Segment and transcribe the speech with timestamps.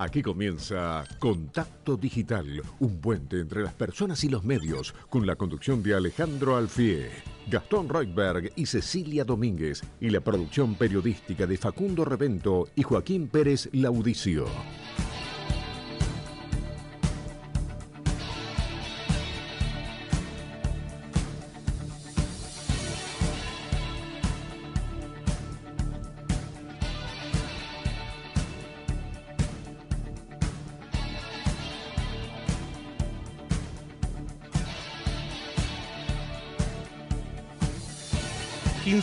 [0.00, 5.82] Aquí comienza Contacto Digital, un puente entre las personas y los medios, con la conducción
[5.82, 7.10] de Alejandro Alfie,
[7.48, 13.68] Gastón Reutberg y Cecilia Domínguez, y la producción periodística de Facundo Revento y Joaquín Pérez
[13.72, 14.46] Laudicio.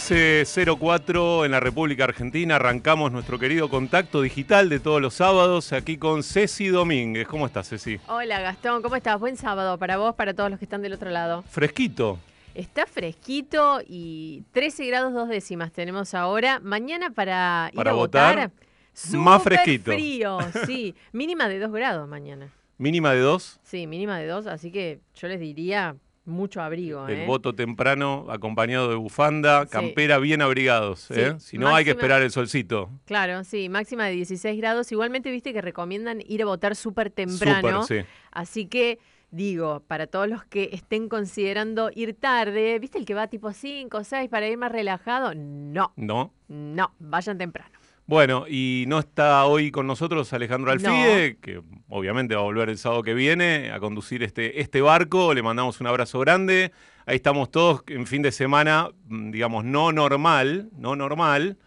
[0.06, 2.58] 15.04 en la República Argentina.
[2.58, 7.28] Arrancamos nuestro querido contacto digital de todos los sábados aquí con Ceci Domínguez.
[7.28, 8.00] ¿Cómo estás, Ceci?
[8.08, 8.84] Hola, Gastón.
[8.84, 9.20] ¿Cómo estás?
[9.20, 11.44] Buen sábado para vos, para todos los que están del otro lado.
[11.50, 12.20] Fresquito.
[12.54, 16.60] Está fresquito y 13 grados dos décimas tenemos ahora.
[16.60, 18.52] Mañana para, ir a votar,
[19.14, 19.92] más fresquito.
[19.92, 20.38] frío,
[20.68, 20.94] sí.
[21.14, 22.52] mínima de 2 grados mañana.
[22.78, 23.60] ¿Mínima de 2?
[23.64, 27.08] Sí, mínima de 2, así que yo les diría mucho abrigo.
[27.08, 27.26] El ¿eh?
[27.26, 31.10] voto temprano acompañado de bufanda, campera, bien abrigados.
[31.12, 31.36] ¿eh?
[31.40, 32.90] Si no, hay que esperar el solcito.
[33.06, 34.92] Claro, sí, máxima de 16 grados.
[34.92, 37.84] Igualmente, viste que recomiendan ir a votar súper temprano.
[37.84, 38.00] sí.
[38.32, 39.00] Así que
[39.32, 43.98] digo, para todos los que estén considerando ir tarde, ¿viste el que va tipo 5
[43.98, 45.34] o 6 para ir más relajado?
[45.36, 45.94] No.
[45.96, 46.34] No.
[46.48, 47.78] No, vayan temprano.
[48.08, 52.78] Bueno, y no está hoy con nosotros Alejandro Alfide, que obviamente va a volver el
[52.78, 55.34] sábado que viene a conducir este, este barco.
[55.34, 56.72] Le mandamos un abrazo grande.
[57.08, 61.58] Ahí estamos todos en fin de semana, mm, digamos, no normal, no normal,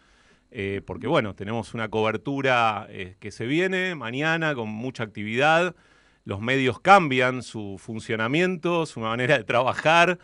[0.53, 5.75] eh, porque bueno, tenemos una cobertura eh, que se viene mañana con mucha actividad.
[6.25, 10.21] Los medios cambian su funcionamiento, su manera de trabajar.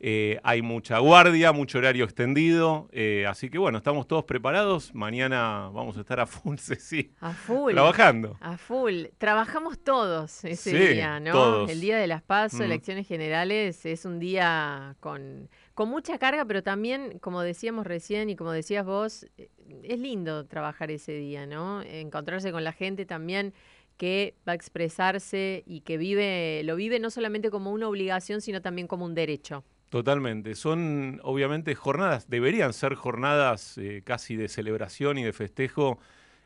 [0.00, 4.94] Eh, hay mucha guardia, mucho horario extendido, eh, así que bueno, estamos todos preparados.
[4.94, 7.10] Mañana vamos a estar a full, sí.
[7.20, 7.72] A full.
[7.72, 8.36] Trabajando.
[8.40, 9.06] A full.
[9.18, 11.68] Trabajamos todos ese día, ¿no?
[11.68, 16.62] El día de las PASO, elecciones generales, es un día con, con mucha carga, pero
[16.62, 19.50] también, como decíamos recién y como decías vos, eh,
[19.82, 21.82] es lindo trabajar ese día, ¿no?
[21.82, 23.52] Encontrarse con la gente también
[23.96, 28.62] que va a expresarse y que vive, lo vive no solamente como una obligación, sino
[28.62, 29.64] también como un derecho.
[29.90, 30.54] Totalmente.
[30.54, 35.98] Son obviamente jornadas, deberían ser jornadas eh, casi de celebración y de festejo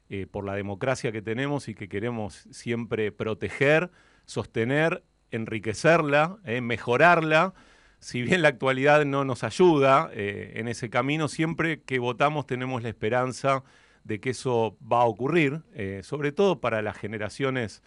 [0.08, 3.90] eh, por la democracia que tenemos y que queremos siempre proteger,
[4.26, 5.02] sostener,
[5.32, 7.52] enriquecerla, eh, mejorarla.
[7.98, 12.88] Si bien la actualidad no nos ayuda en ese camino, siempre que votamos tenemos la
[12.88, 13.62] esperanza
[14.02, 15.62] de que eso va a ocurrir,
[16.02, 17.80] sobre todo para las generaciones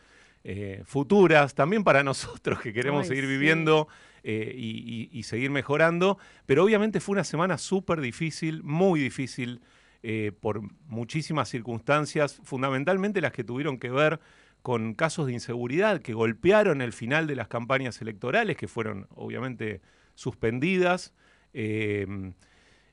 [0.86, 3.90] futuras, también para nosotros que queremos seguir viviendo
[4.28, 6.18] eh, y, seguir mejorando.
[6.48, 9.62] Pero obviamente fue una semana súper difícil, muy difícil
[10.02, 14.20] eh, por muchísimas circunstancias, fundamentalmente las que tuvieron que ver
[14.64, 19.82] con casos de inseguridad que golpearon el final de las campañas electorales, que fueron obviamente
[20.16, 21.14] suspendidas.
[21.54, 22.08] Eh,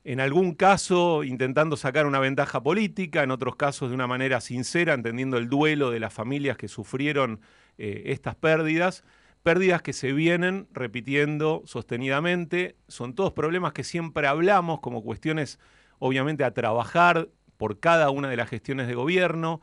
[0.04, 4.92] en algún caso intentando sacar una ventaja política, en otros casos de una manera sincera,
[4.92, 7.40] entendiendo el duelo de las familias que sufrieron
[7.78, 9.02] estas pérdidas
[9.42, 15.58] Pérdidas que se vienen repitiendo sostenidamente, son todos problemas que siempre hablamos como cuestiones
[15.98, 19.60] obviamente a trabajar por cada una de las gestiones de gobierno.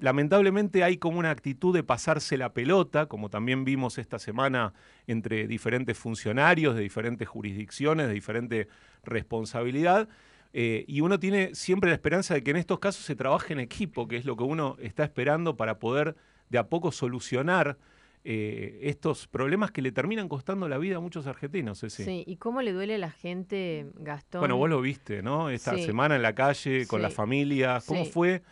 [0.00, 4.74] Lamentablemente hay como una actitud de pasarse la pelota, como también vimos esta semana
[5.06, 8.68] entre diferentes funcionarios de diferentes jurisdicciones, de diferente
[9.04, 10.08] responsabilidad.
[10.52, 13.60] Eh, y uno tiene siempre la esperanza de que en estos casos se trabaje en
[13.60, 16.16] equipo, que es lo que uno está esperando para poder
[16.48, 17.78] de a poco solucionar
[18.24, 21.84] eh, estos problemas que le terminan costando la vida a muchos argentinos.
[21.88, 24.40] Sí, y cómo le duele a la gente, Gastón.
[24.40, 25.50] Bueno, vos lo viste, ¿no?
[25.50, 27.84] Esta semana en la calle, con las familias.
[27.84, 28.42] ¿Cómo fue?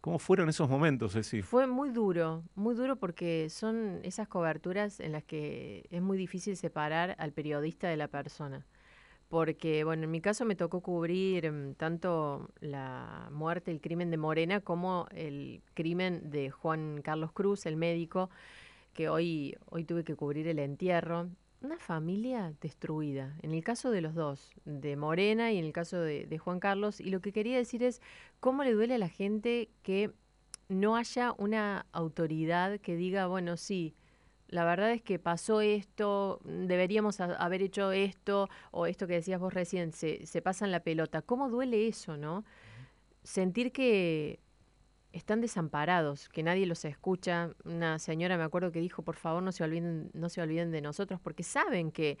[0.00, 1.42] ¿Cómo fueron esos momentos, Ceci?
[1.42, 6.56] Fue muy duro, muy duro porque son esas coberturas en las que es muy difícil
[6.56, 8.64] separar al periodista de la persona.
[9.28, 14.16] Porque, bueno, en mi caso me tocó cubrir mm, tanto la muerte, el crimen de
[14.16, 18.30] Morena, como el crimen de Juan Carlos Cruz, el médico,
[18.92, 21.28] que hoy, hoy tuve que cubrir el entierro.
[21.62, 26.00] Una familia destruida, en el caso de los dos, de Morena y en el caso
[26.00, 27.00] de, de Juan Carlos.
[27.00, 28.00] Y lo que quería decir es
[28.40, 30.10] cómo le duele a la gente que
[30.68, 33.94] no haya una autoridad que diga, bueno, sí,
[34.50, 39.54] la verdad es que pasó esto, deberíamos haber hecho esto, o esto que decías vos
[39.54, 41.22] recién, se, se pasan la pelota.
[41.22, 42.44] ¿Cómo duele eso, no?
[43.22, 44.40] Sentir que
[45.12, 47.50] están desamparados, que nadie los escucha.
[47.64, 50.80] Una señora me acuerdo que dijo, por favor, no se olviden, no se olviden de
[50.80, 52.18] nosotros, porque saben que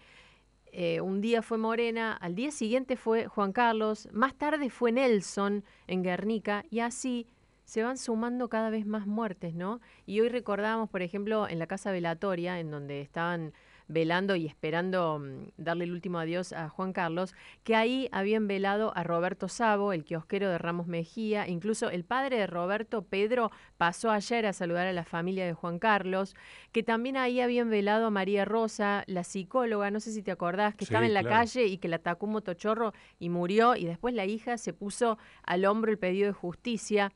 [0.72, 5.64] eh, un día fue Morena, al día siguiente fue Juan Carlos, más tarde fue Nelson
[5.86, 7.26] en Guernica, y así
[7.64, 9.80] se van sumando cada vez más muertes, ¿no?
[10.06, 13.52] Y hoy recordamos, por ejemplo, en la casa velatoria, en donde estaban
[13.90, 17.34] velando y esperando mm, darle el último adiós a Juan Carlos,
[17.64, 22.38] que ahí habían velado a Roberto Sabo, el kiosquero de Ramos Mejía, incluso el padre
[22.38, 26.36] de Roberto, Pedro, pasó ayer a saludar a la familia de Juan Carlos,
[26.72, 30.74] que también ahí habían velado a María Rosa, la psicóloga, no sé si te acordás,
[30.74, 34.14] que estaba en la calle y que la atacó un motochorro y murió, y después
[34.14, 37.12] la hija se puso al hombro el pedido de justicia.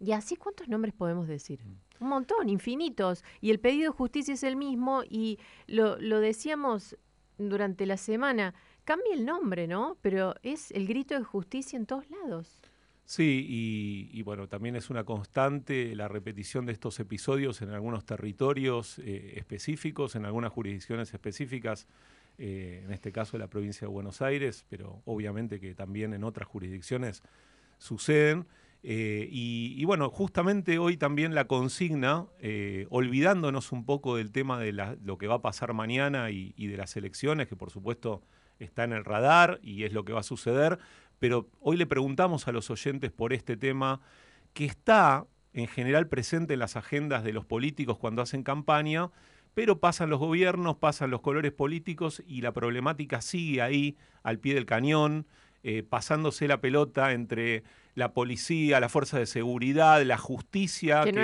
[0.00, 1.60] ¿Y así cuántos nombres podemos decir?
[2.04, 3.24] Un montón, infinitos.
[3.40, 6.96] Y el pedido de justicia es el mismo y lo, lo decíamos
[7.38, 8.54] durante la semana.
[8.84, 9.96] Cambia el nombre, ¿no?
[10.02, 12.60] Pero es el grito de justicia en todos lados.
[13.06, 18.98] Sí, y, bueno, también es una constante la repetición de estos episodios en algunos territorios
[18.98, 21.86] eh, específicos, en algunas jurisdicciones específicas,
[22.38, 26.48] eh, en este caso la provincia de Buenos Aires, pero obviamente que también en otras
[26.48, 27.22] jurisdicciones
[27.78, 28.46] suceden.
[28.86, 34.72] Eh, y, bueno, justamente hoy también la consigna, eh, olvidándonos un poco del tema de
[34.72, 38.20] lo que va a pasar mañana y, de las elecciones, que por supuesto
[38.58, 40.78] está en el radar y es lo que va a suceder,
[41.18, 44.02] pero hoy le preguntamos a los oyentes por este tema
[44.52, 49.10] que está en general presente en las agendas de los políticos cuando hacen campaña,
[49.54, 54.52] pero pasan los gobiernos, pasan los colores políticos y la problemática sigue ahí al pie
[54.52, 55.26] del cañón,
[55.66, 57.64] eh, pasándose la pelota entre
[57.94, 61.22] la policía, la fuerza de seguridad, la justicia, que no,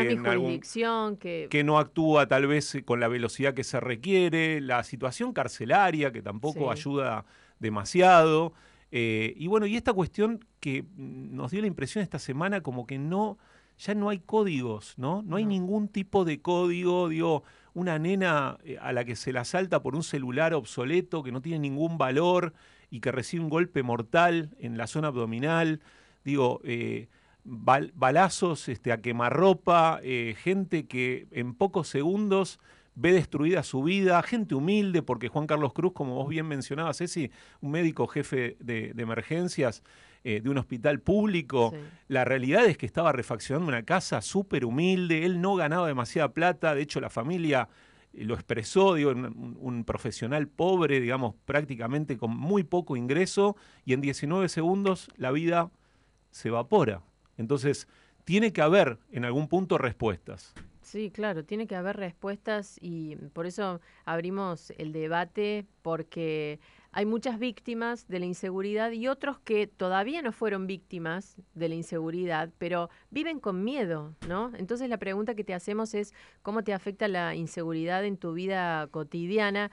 [1.19, 1.63] que...
[1.63, 6.23] no actúa tal vez eh, con la velocidad que se requiere, la situación carcelaria que
[6.23, 7.27] tampoco ayuda
[7.59, 8.55] demasiado.
[8.91, 12.99] Eh, y bueno, y esta cuestión que nos dio la impresión esta semana como que
[12.99, 13.37] no,
[13.77, 15.21] ya no hay códigos, ¿no?
[15.21, 17.43] No hay ningún tipo de código, digo,
[17.75, 21.59] una nena a la que se la salta por un celular obsoleto que no tiene
[21.59, 22.55] ningún valor
[22.91, 25.81] y que recibe un golpe mortal en la zona abdominal.
[26.25, 27.09] Digo, eh,
[27.45, 32.59] balazos este, a quemarropa, eh, gente que en pocos segundos
[32.95, 37.31] ve destruida su vida, gente humilde, porque Juan Carlos Cruz, como vos bien mencionabas, Ceci,
[37.61, 39.83] un médico jefe de, emergencias
[40.23, 41.73] eh, de un hospital público,
[42.09, 46.75] la realidad es que estaba refaccionando una casa súper humilde, él no ganaba demasiada plata,
[46.75, 47.69] de hecho la familia
[48.13, 54.49] lo expresó, un, un, profesional pobre, digamos, prácticamente con muy poco ingreso, y en 19
[54.49, 55.71] segundos la vida
[56.31, 57.03] se evapora.
[57.37, 57.89] Entonces,
[58.25, 60.55] tiene que haber en algún punto respuestas.
[60.83, 66.59] Sí, claro, tiene que haber respuestas y por eso abrimos el debate porque
[66.93, 71.77] hay muchas víctimas de la inseguridad y otros que todavía no fueron víctimas de la
[71.77, 74.51] inseguridad, pero viven con miedo, ¿no?
[74.57, 78.89] Entonces la pregunta que te hacemos es cómo te afecta la inseguridad en tu vida
[78.89, 79.71] cotidiana.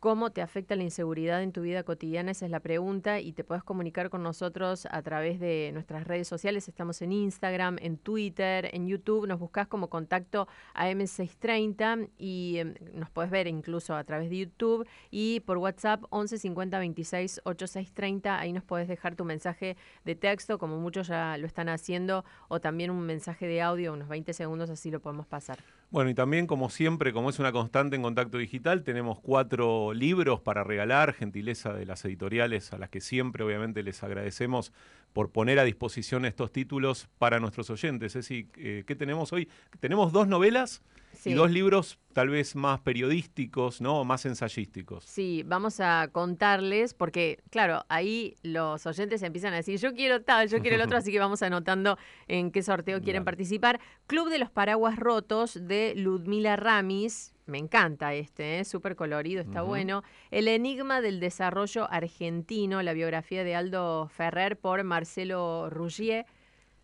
[0.00, 2.30] ¿Cómo te afecta la inseguridad en tu vida cotidiana?
[2.30, 6.26] Esa es la pregunta y te puedes comunicar con nosotros a través de nuestras redes
[6.26, 6.68] sociales.
[6.68, 9.26] Estamos en Instagram, en Twitter, en YouTube.
[9.26, 14.38] Nos buscas como contacto a M630 y em, nos puedes ver incluso a través de
[14.38, 18.40] YouTube y por WhatsApp 11 50 26 8630.
[18.40, 19.76] Ahí nos puedes dejar tu mensaje
[20.06, 24.08] de texto, como muchos ya lo están haciendo, o también un mensaje de audio, unos
[24.08, 25.58] 20 segundos, así lo podemos pasar.
[25.90, 30.40] Bueno, y también, como siempre, como es una constante en contacto digital, tenemos cuatro libros
[30.40, 34.72] para regalar, gentileza de las editoriales a las que siempre, obviamente, les agradecemos
[35.12, 38.14] por poner a disposición estos títulos para nuestros oyentes.
[38.14, 39.48] Es eh, ¿qué tenemos hoy?
[39.80, 40.80] Tenemos dos novelas
[41.24, 44.00] y dos libros tal vez más periodísticos, ¿no?
[44.00, 45.04] O más ensayísticos.
[45.04, 50.48] Sí, vamos a contarles, porque, claro, ahí los oyentes empiezan a decir, yo quiero tal,
[50.48, 51.98] yo quiero el otro, así que vamos anotando
[52.28, 53.80] en qué sorteo quieren participar.
[54.06, 57.34] Club de los Paraguas Rotos de Ludmila Ramis.
[57.46, 58.64] Me encanta este, ¿eh?
[58.64, 60.04] súper colorido, está bueno.
[60.30, 66.26] El Enigma del Desarrollo Argentino, la biografía de Aldo Ferrer por Marcelo Ruggier.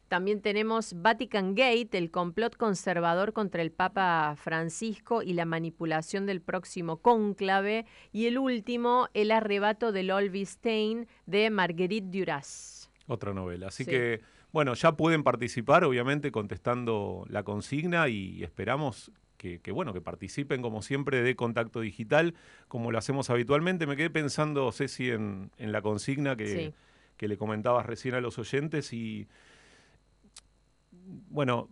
[0.09, 6.41] También tenemos Vatican Gate, el complot conservador contra el Papa Francisco y la manipulación del
[6.41, 7.87] próximo cónclave.
[8.13, 12.91] Y el último, El arrebato del Olvistein de Marguerite Duras.
[13.09, 13.67] Otra novela.
[13.69, 14.21] Así que,
[14.53, 20.83] bueno, ya pueden participar, obviamente, contestando la consigna y esperamos que, bueno, que participen como
[20.83, 22.35] siempre de Contacto Digital,
[22.69, 23.87] como lo hacemos habitualmente.
[23.87, 26.75] Me quedé pensando, Ceci, en, en la consigna que,
[27.17, 29.29] que le comentabas recién a los oyentes y
[31.29, 31.69] bueno,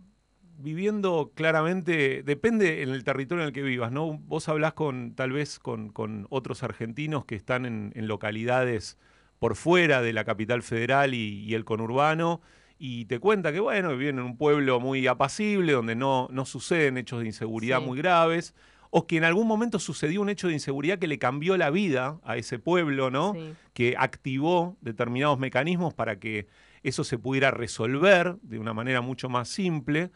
[0.57, 4.17] viviendo claramente, depende en el territorio en el que vivas, ¿no?
[4.19, 5.91] Vos hablás con, tal vez con,
[6.29, 8.97] otros argentinos que están en, localidades
[9.39, 12.41] por fuera de la capital federal y, el conurbano,
[12.77, 16.97] y te cuenta que, bueno, viven en un pueblo muy apacible, donde no, no suceden
[16.97, 18.53] hechos de inseguridad muy graves,
[18.89, 22.17] o que en algún momento sucedió un hecho de inseguridad que le cambió la vida
[22.23, 23.35] a ese pueblo, ¿no?
[23.73, 26.47] Que activó determinados mecanismos para que
[26.87, 30.11] eso se pudiera resolver de una manera mucho más simple.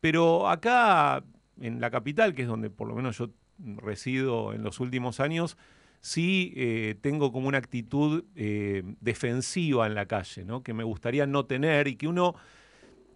[0.00, 1.24] Pero acá,
[1.60, 5.56] en la capital, que es donde por lo menos yo resido en los últimos años,
[6.00, 10.62] sí eh, tengo como una actitud eh, defensiva en la calle, ¿no?
[10.62, 12.34] que me gustaría no tener y que uno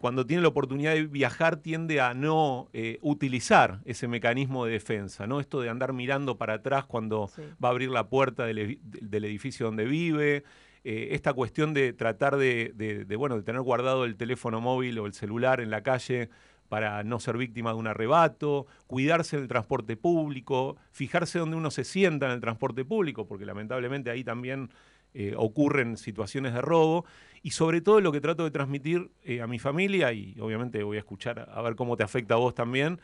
[0.05, 5.27] cuando tiene la oportunidad de viajar tiende a no eh, utilizar ese mecanismo de defensa,
[5.27, 5.41] ¿no?
[5.41, 7.31] Esto de andar mirando para atrás cuando
[7.63, 8.79] va a abrir la puerta del,
[9.25, 10.45] edificio donde vive,
[10.85, 15.61] esta cuestión de tratar de, bueno, de tener guardado el teléfono móvil o el celular
[15.61, 16.29] en la calle
[16.69, 21.85] para no ser víctima de un arrebato, cuidarse del transporte público, fijarse donde uno se
[21.85, 24.71] sienta en el transporte público, porque lamentablemente ahí también
[25.15, 27.05] eh, ocurren situaciones de robo,
[27.43, 30.97] y sobre todo lo que trato de transmitir eh, a mi familia, y obviamente voy
[30.97, 33.01] a escuchar a ver cómo te afecta a vos también,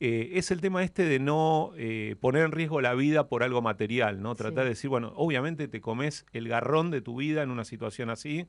[0.00, 1.72] eh, es el tema este de no
[2.20, 4.34] poner en riesgo la vida por algo material, ¿no?
[4.34, 8.10] Tratar de decir, bueno, obviamente te comes el garrón de tu vida en una situación
[8.10, 8.46] así,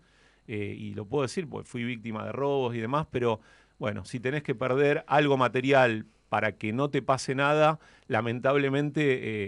[0.48, 3.40] y lo puedo decir, porque fui víctima de robos y demás, pero
[3.78, 9.02] bueno, si tenés que perder algo material para que no te pase nada, lamentablemente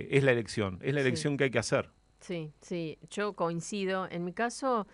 [0.03, 1.89] eh, es la elección, es la elección que hay que hacer.
[2.19, 4.07] Sí, sí, yo coincido.
[4.09, 4.87] En mi caso,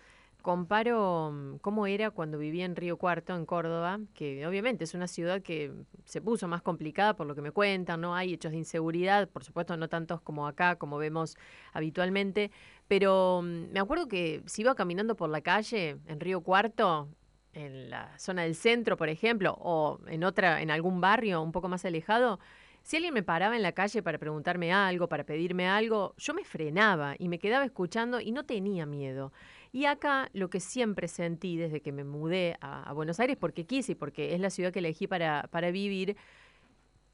[0.44, 5.08] comparo mm, cómo era cuando vivía en Río Cuarto, en Córdoba, que obviamente es una
[5.08, 5.72] ciudad que
[6.04, 9.42] se puso más complicada por lo que me cuentan, no hay hechos de inseguridad, por
[9.42, 11.36] supuesto no tantos como acá, como vemos
[11.72, 12.50] habitualmente,
[12.86, 17.08] pero mm, me acuerdo que si iba caminando por la calle en Río Cuarto,
[17.54, 21.68] en la zona del centro, por ejemplo, o en otra, en algún barrio un poco
[21.68, 22.38] más alejado,
[22.84, 26.44] si alguien me paraba en la calle para preguntarme algo, para pedirme algo, yo me
[26.44, 29.32] frenaba y me quedaba escuchando y no tenía miedo.
[29.74, 33.90] Y acá lo que siempre sentí desde que me mudé a, Buenos Aires, porque quise
[33.90, 36.16] y porque es la ciudad que elegí para, para vivir,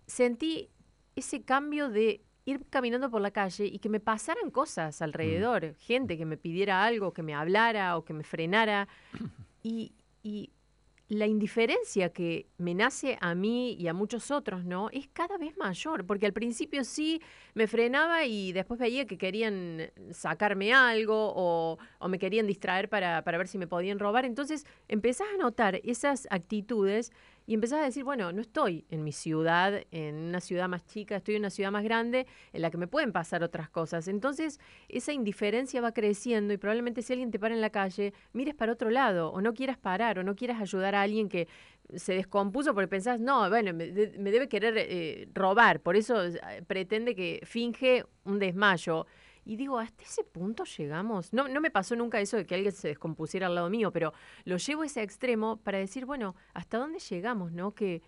[0.06, 0.68] sentí
[1.16, 5.74] ese cambio de ir caminando por la calle y que me pasaran cosas alrededor, mm.
[5.76, 8.88] gente que me pidiera algo, que me hablara o que me frenara.
[9.62, 10.48] Y, y
[11.10, 14.90] la indiferencia que me nace a mí y a muchos otros, ¿no?
[14.90, 17.20] Es cada vez mayor, porque al principio sí
[17.54, 23.24] me frenaba y después veía que querían sacarme algo o, o me querían distraer para,
[23.24, 24.24] para, ver si me podían robar.
[24.24, 27.10] Entonces empezás a notar esas actitudes
[27.50, 31.16] y empezás a decir, bueno, no estoy en mi ciudad, en una ciudad más chica,
[31.16, 34.06] estoy en una ciudad más grande en la que me pueden pasar otras cosas.
[34.06, 38.54] Entonces, esa indiferencia va creciendo y probablemente si alguien te para en la calle, mires
[38.54, 41.48] para otro lado o no quieras parar o no quieras ayudar a alguien que
[41.96, 47.16] se descompuso porque pensás, no, bueno, me, debe querer eh, robar, por eso eh, pretende
[47.16, 49.08] que finge un desmayo.
[49.44, 51.32] Y digo, hasta ese punto llegamos.
[51.32, 54.12] No, no me pasó nunca eso de que alguien se descompusiera al lado mío, pero
[54.44, 57.52] lo llevo a ese extremo para decir, bueno, ¿hasta dónde llegamos?
[57.52, 57.74] ¿No?
[57.74, 58.02] Que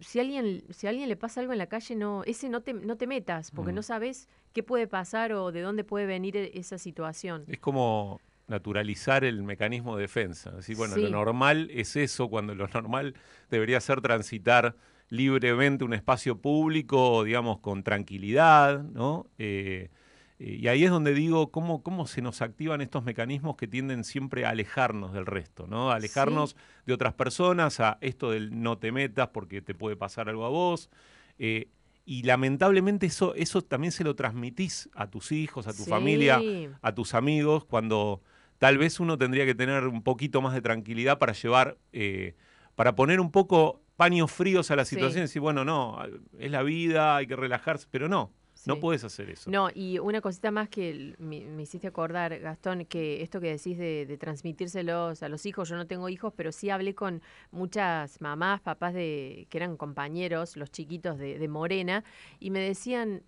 [0.00, 2.72] si alguien, si a alguien le pasa algo en la calle, no, ese no te,
[2.72, 3.84] no te metas, porque no mm.
[3.84, 7.44] sabes qué puede pasar o de dónde puede venir e, esa situación.
[7.48, 10.50] Es como naturalizar el mecanismo de defensa.
[10.50, 13.14] Decir, bueno, lo normal es eso, cuando lo normal
[13.50, 14.74] debería ser transitar
[15.10, 19.26] libremente un espacio público, digamos, con tranquilidad, ¿no?
[19.38, 19.90] Eh,
[20.38, 24.04] eh, y ahí es donde digo cómo, cómo se nos activan estos mecanismos que tienden
[24.04, 25.90] siempre a alejarnos del resto, ¿no?
[25.90, 30.28] A alejarnos de otras personas, a esto del no te metas porque te puede pasar
[30.28, 30.90] algo a vos.
[31.38, 31.68] Eh,
[32.04, 36.40] y lamentablemente eso, eso también se lo transmitís a tus hijos, a tu familia,
[36.80, 38.22] a tus amigos, cuando
[38.56, 42.34] tal vez uno tendría que tener un poquito más de tranquilidad para llevar, eh,
[42.76, 45.98] para poner un poco paños fríos a la situación y decir, bueno, no,
[46.38, 48.32] es la vida, hay que relajarse, pero no.
[48.66, 49.50] No puedes hacer eso.
[49.50, 54.16] No, y una cosita más que me, hiciste acordar, Gastón, que esto que decís de,
[54.18, 58.94] transmitírselos a los hijos, yo no tengo hijos, pero sí hablé con muchas mamás, papás
[58.94, 62.04] de que eran compañeros, los chiquitos de, de Morena,
[62.40, 63.22] y me decían,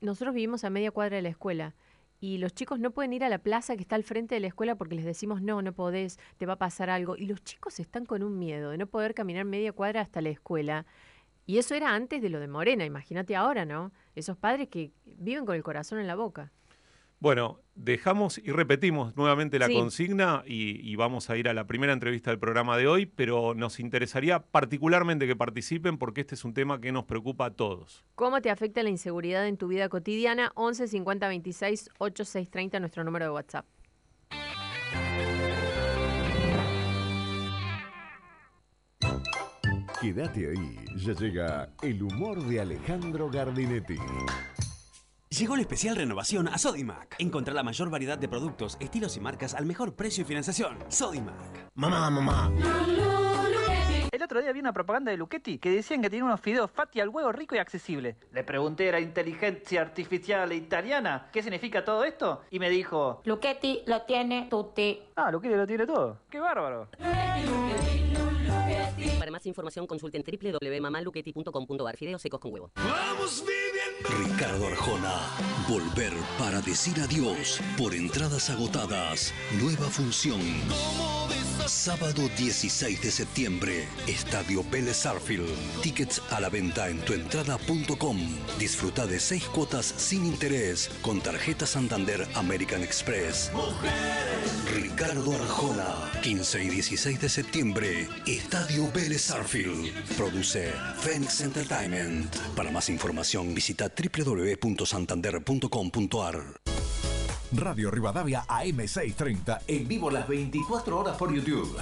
[0.00, 1.74] nosotros vivimos a media cuadra de la escuela
[2.20, 4.48] y los chicos no pueden ir a la plaza que está al frente de la
[4.48, 7.16] escuela porque les decimos, no, no podés, te va a pasar algo.
[7.16, 10.30] Y los chicos están con un miedo de no poder caminar media cuadra hasta la
[10.30, 10.84] escuela.
[11.48, 13.90] Y eso era antes de lo de Morena, imagínate ahora, ¿no?
[14.14, 16.52] Esos padres que viven con el corazón en la boca.
[17.20, 22.30] Bueno, dejamos y repetimos nuevamente la consigna y, vamos a ir a la primera entrevista
[22.30, 26.82] del programa de hoy, pero nos interesaría particularmente que participen porque este es un tema
[26.82, 28.04] que nos preocupa a todos.
[28.14, 30.52] ¿Cómo te afecta la inseguridad en tu vida cotidiana?
[30.54, 33.64] 11 50 26 8630, nuestro número de WhatsApp.
[40.00, 43.96] Quédate ahí, ya llega el humor de Alejandro Gardinetti.
[45.28, 47.16] Llegó el especial renovación a Sodimac.
[47.18, 50.78] Encontrá la mayor variedad de productos, estilos y marcas al mejor precio y financiación.
[50.86, 51.34] Sodimac.
[51.74, 52.52] Mamá, mamá.
[54.12, 57.00] El otro día vi una propaganda de Luchetti que decían que tenía unos fideos fatti
[57.00, 58.16] al huevo rico y accesible.
[58.32, 63.20] Le pregunté a la inteligencia artificial italiana qué significa todo esto y me dijo...
[63.24, 65.00] Luchetti lo tiene tutti.
[65.16, 66.20] Ah, Luchetti lo tiene todo.
[66.30, 66.88] ¡Qué bárbaro!
[69.28, 72.70] Para más información consulten www.mamaluchetti.com.ar Fideos secos con huevo.
[74.24, 75.20] Ricardo Arjona.
[75.68, 77.60] Volver para decir adiós.
[77.76, 79.34] Por entradas agotadas.
[79.60, 80.40] Nueva función.
[81.68, 83.88] Sábado 16 de septiembre.
[84.06, 85.50] Estadio Vélez Sarfield.
[85.82, 88.16] Tickets a la venta en tuentrada.com.
[88.58, 93.52] Disfruta de seis cuotas sin interés con tarjeta Santander American Express.
[94.74, 96.10] Ricardo Arjona.
[96.22, 98.08] 15 y 16 de septiembre.
[98.26, 99.92] Estadio Vélez Sarfield.
[100.16, 102.34] Produce Phoenix Entertainment.
[102.56, 106.77] Para más información visita www.santander.com.ar.
[107.52, 111.78] Radio Rivadavia AM630 en vivo las 24 horas por YouTube.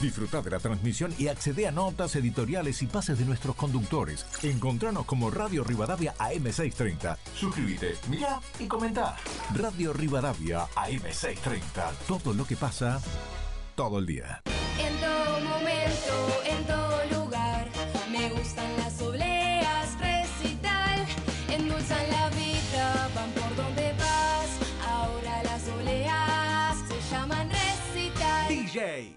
[0.00, 4.26] Disfruta de la transmisión y accede a notas editoriales y pases de nuestros conductores.
[4.44, 7.16] Encontranos como Radio Rivadavia AM630.
[7.34, 9.16] Suscríbete, mira y comenta.
[9.56, 11.92] Radio Rivadavia AM630.
[12.06, 13.00] Todo lo que pasa
[13.74, 14.42] todo el día.
[14.78, 16.87] En todo momento, en todo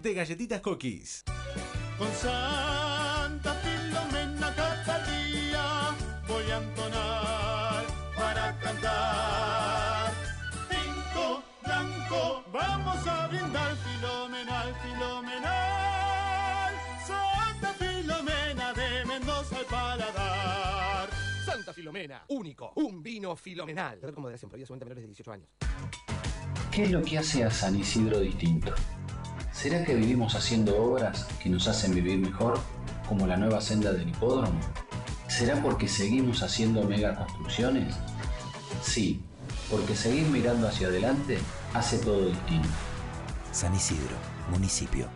[0.02, 1.22] de Galletitas Cookies.
[1.96, 7.84] Con Santa Filomena cada día voy a entonar
[8.16, 10.12] para cantar.
[10.68, 16.74] Cinco blanco, vamos a brindar filomenal, filomenal.
[17.06, 21.10] Santa Filomena de Mendoza al paladar.
[21.46, 24.00] Santa Filomena, único, un vino filomenal.
[24.02, 25.48] Red con moderación, prohibida solamente a menores de 18 años.
[26.72, 28.74] ¿Qué es lo que hace a San Isidro distinto?
[29.52, 32.58] ¿Será que vivimos haciendo obras que nos hacen vivir mejor,
[33.08, 34.58] como la nueva senda del hipódromo?
[35.28, 37.94] ¿Será porque seguimos haciendo megaconstrucciones?
[38.82, 39.20] Sí,
[39.70, 41.38] porque seguir mirando hacia adelante
[41.74, 42.68] hace todo distinto.
[43.52, 44.16] San Isidro,
[44.50, 45.08] municipio.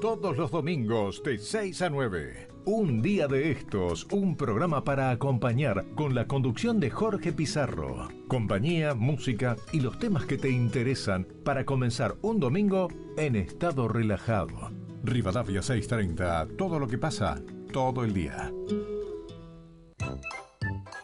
[0.00, 2.48] Todos los domingos de 6 a 9.
[2.70, 8.08] Un día de estos, un programa para acompañar con la conducción de Jorge Pizarro.
[8.28, 14.70] Compañía, música y los temas que te interesan para comenzar un domingo en estado relajado.
[15.02, 17.40] Rivadavia 630, todo lo que pasa,
[17.72, 18.52] todo el día.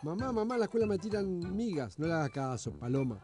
[0.02, 1.98] Mamá, mamá, la escuela me tiran migas.
[1.98, 3.22] No le hagas caso, paloma.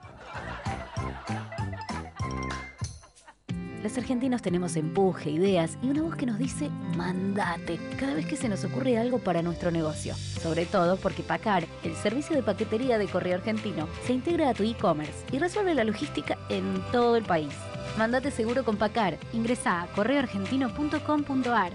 [3.82, 8.36] Los argentinos tenemos empuje, ideas y una voz que nos dice mandate cada vez que
[8.36, 10.14] se nos ocurre algo para nuestro negocio.
[10.14, 14.64] Sobre todo porque Pacar, el servicio de paquetería de correo argentino, se integra a tu
[14.64, 17.54] e-commerce y resuelve la logística en todo el país.
[17.96, 19.18] Mandate seguro con Pacar.
[19.32, 21.72] Ingresa a correoargentino.com.ar.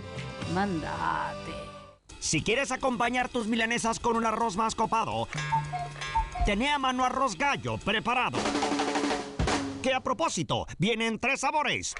[0.53, 1.53] Mandate.
[2.19, 5.27] Si quieres acompañar tus milanesas con un arroz más copado,
[6.45, 8.37] tené a mano arroz gallo preparado.
[9.85, 11.93] Que a propósito, vienen tres sabores.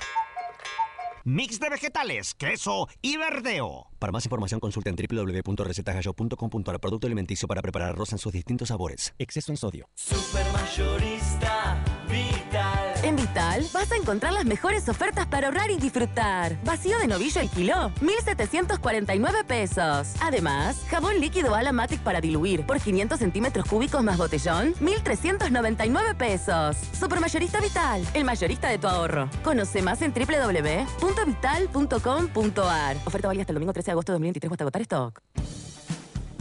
[1.24, 3.86] Mix de vegetales, queso y verdeo.
[4.00, 9.14] Para más información consulten www.recetagallo.com.ar Producto alimenticio para preparar arroz en sus distintos sabores.
[9.20, 9.88] Exceso en sodio.
[9.94, 11.78] Supermayorista
[12.10, 12.75] Vital.
[13.16, 16.58] Vital vas a encontrar las mejores ofertas para ahorrar y disfrutar.
[16.64, 20.14] Vacío de novillo el kilo, 1,749 pesos.
[20.22, 26.78] Además, jabón líquido Alamatic para diluir por 500 centímetros cúbicos más botellón, 1,399 pesos.
[26.98, 29.30] Supermayorista Vital, el mayorista de tu ahorro.
[29.44, 32.98] Conoce más en www.vital.com.ar.
[33.06, 35.22] Oferta válida hasta el domingo 13 de agosto de 2023 hasta agotar stock.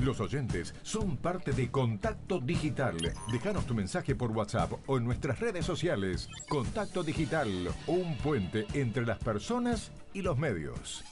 [0.05, 2.97] Los oyentes son parte de Contacto Digital.
[3.33, 6.29] Déjanos tu mensaje por WhatsApp o en nuestras redes sociales.
[6.47, 7.49] Contacto Digital,
[7.87, 11.03] un puente entre las personas y los medios.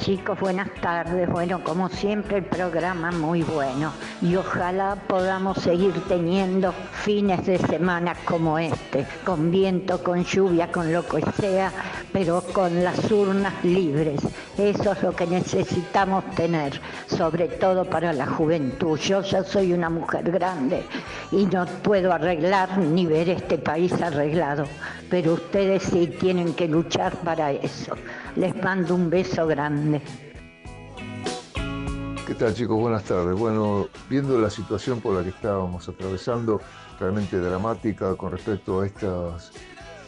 [0.00, 1.28] Chicos, buenas tardes.
[1.28, 3.92] Bueno, como siempre el programa muy bueno.
[4.22, 10.92] Y ojalá podamos seguir teniendo fines de semana como este, con viento, con lluvia, con
[10.92, 11.72] lo que sea,
[12.12, 14.20] pero con las urnas libres.
[14.58, 18.98] Eso es lo que necesitamos tener, sobre todo para la juventud.
[18.98, 20.84] Yo ya soy una mujer grande
[21.32, 24.64] y no puedo arreglar ni ver este país arreglado,
[25.08, 27.94] pero ustedes sí tienen que luchar para eso.
[28.36, 30.02] Les mando un beso grande.
[32.30, 32.78] ¿Qué tal chicos?
[32.78, 33.36] Buenas tardes.
[33.36, 36.60] Bueno, viendo la situación por la que estábamos atravesando,
[37.00, 39.50] realmente dramática con respecto a estos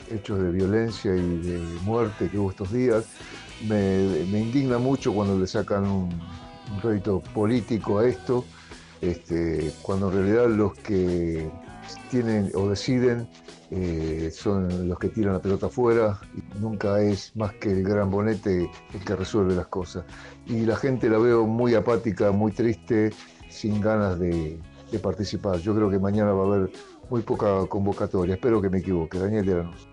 [0.08, 3.06] hechos de violencia y de muerte que hubo estos días,
[3.66, 6.10] me, indigna mucho cuando le sacan un,
[6.72, 8.44] un rédito político a esto,
[9.00, 11.50] este, cuando en realidad los que
[12.08, 13.26] tienen o deciden
[13.74, 16.20] eh, son los que tiran la pelota afuera,
[16.60, 20.04] nunca es más que el gran bonete el que resuelve las cosas.
[20.46, 23.12] Y la gente la veo muy apática, muy triste,
[23.48, 24.60] sin ganas de,
[25.02, 25.58] participar.
[25.58, 26.72] Yo creo que mañana va a haber
[27.08, 29.18] muy poca convocatoria, espero que me equivoque.
[29.18, 29.88] Daniel de Lanús.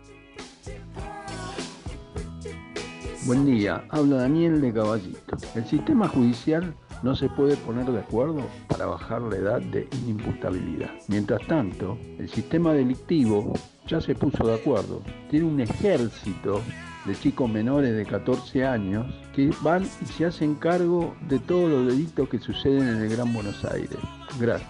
[3.26, 5.38] Buen día, habla Daniel de Caballito.
[5.56, 10.92] El sistema judicial no se puede poner de acuerdo para bajar la edad de inimputabilidad.
[11.08, 13.54] Mientras tanto, el sistema delictivo
[13.88, 15.02] ya se puso de acuerdo.
[15.30, 16.62] Tiene un ejército
[17.06, 21.88] de chicos menores de 14 años que van y se hacen cargo de todos los
[21.88, 23.98] delitos que suceden en el Gran Buenos Aires.
[24.40, 24.70] Gracias.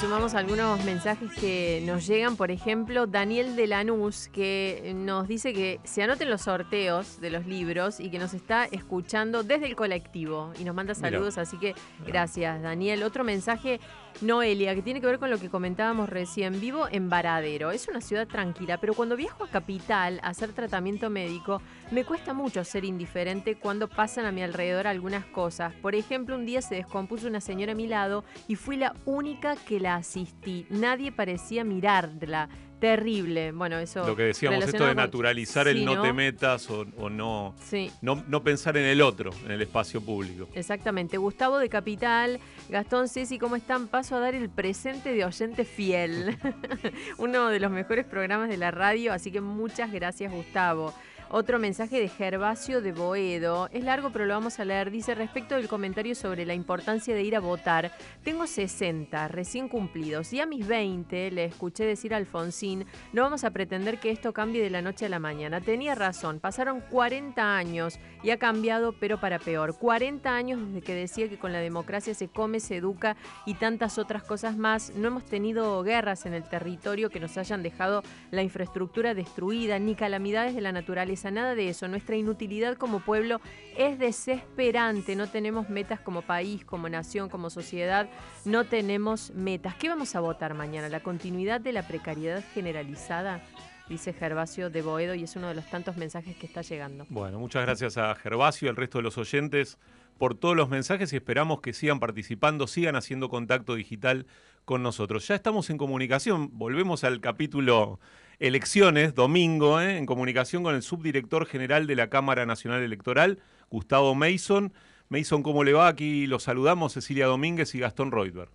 [0.00, 5.78] Sumamos algunos mensajes que nos llegan, por ejemplo, Daniel de Lanús, que nos dice que
[5.84, 10.54] se anoten los sorteos de los libros y que nos está escuchando desde el colectivo
[10.58, 11.74] y nos manda saludos, así que
[12.06, 13.02] gracias, Daniel.
[13.02, 13.78] Otro mensaje,
[14.20, 16.60] Noelia, que tiene que ver con lo que comentábamos recién.
[16.60, 21.08] Vivo en Varadero, es una ciudad tranquila, pero cuando viajo a Capital a hacer tratamiento
[21.08, 25.72] médico, me cuesta mucho ser indiferente cuando pasan a mi alrededor algunas cosas.
[25.74, 29.56] Por ejemplo, un día se descompuso una señora a mi lado y fui la única
[29.56, 30.66] que la asistí.
[30.68, 32.50] Nadie parecía mirarla.
[32.80, 33.52] Terrible.
[33.52, 34.04] Bueno, eso.
[34.06, 37.54] Lo que decíamos, esto de con- naturalizar el Sí, no, te metas o, o no,
[37.62, 37.90] Sí.
[38.02, 40.48] no, no pensar en el otro, en el espacio público.
[40.54, 41.16] Exactamente.
[41.18, 43.86] Gustavo de Capital, Gastón, Ceci, ¿cómo están?
[43.88, 46.36] Paso a dar el presente de oyente fiel.
[47.18, 50.94] Uno de los mejores programas de la radio, así que muchas gracias, Gustavo.
[51.32, 53.68] Otro mensaje de Gervasio de Boedo.
[53.70, 54.90] Es largo, pero lo vamos a leer.
[54.90, 57.92] Dice, respecto del comentario sobre la importancia de ir a votar,
[58.24, 63.44] tengo 60 recién cumplidos y a mis 20 le escuché decir a Alfonsín, no vamos
[63.44, 65.60] a pretender que esto cambie de la noche a la mañana.
[65.60, 69.78] Tenía razón, pasaron 40 años y ha cambiado, pero para peor.
[69.78, 73.16] 40 años desde que decía que con la democracia se come, se educa
[73.46, 74.92] y tantas otras cosas más.
[74.96, 79.94] No hemos tenido guerras en el territorio que nos hayan dejado la infraestructura destruida, ni
[79.94, 81.88] calamidades de la naturaleza, nada de eso.
[81.88, 83.40] Nuestra inutilidad como pueblo
[83.76, 85.16] es desesperante.
[85.16, 88.08] No tenemos metas como país, como nación, como sociedad.
[88.44, 89.74] No tenemos metas.
[89.74, 90.88] ¿Qué vamos a votar mañana?
[90.88, 93.42] ¿La continuidad de la precariedad generalizada?
[93.88, 97.06] Dice Gervasio de Boedo y es uno de los tantos mensajes que está llegando.
[97.08, 99.78] Bueno, muchas gracias a Gervasio y al resto de los oyentes
[100.16, 104.26] por todos los mensajes y esperamos que sigan participando, sigan haciendo contacto digital
[104.64, 105.26] con nosotros.
[105.26, 107.98] Ya estamos en comunicación, volvemos al capítulo
[108.40, 109.98] elecciones, domingo, ¿eh?
[109.98, 113.38] en comunicación con el subdirector general de la Cámara Nacional Electoral,
[113.70, 114.72] Gustavo Mason.
[115.08, 115.88] Mason, ¿cómo le va?
[115.88, 118.50] Aquí los saludamos, Cecilia Domínguez y Gastón Reutberg.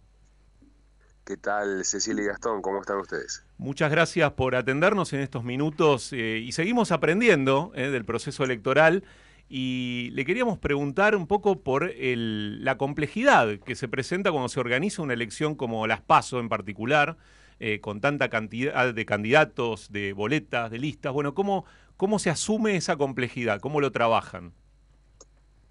[1.26, 2.62] ¿Qué tal, Cecilia y Gastón?
[2.62, 3.44] ¿Cómo están ustedes?
[3.58, 9.04] Muchas gracias por atendernos en estos minutos eh, y seguimos aprendiendo eh, del proceso electoral
[9.50, 14.60] y le queríamos preguntar un poco por el- la complejidad que se presenta cuando se
[14.60, 17.18] organiza una elección como las PASO en particular,
[17.60, 21.14] eh, con tanta cantidad de candidatos, de boletas, de listas.
[21.14, 21.66] Bueno, ¿cómo,
[21.98, 23.60] ¿cómo se asume esa complejidad?
[23.62, 24.54] ¿Cómo lo trabajan?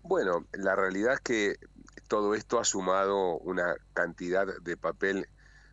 [0.03, 1.55] Bueno, la realidad es que
[2.09, 5.29] todo esto ha sumado una cantidad de papel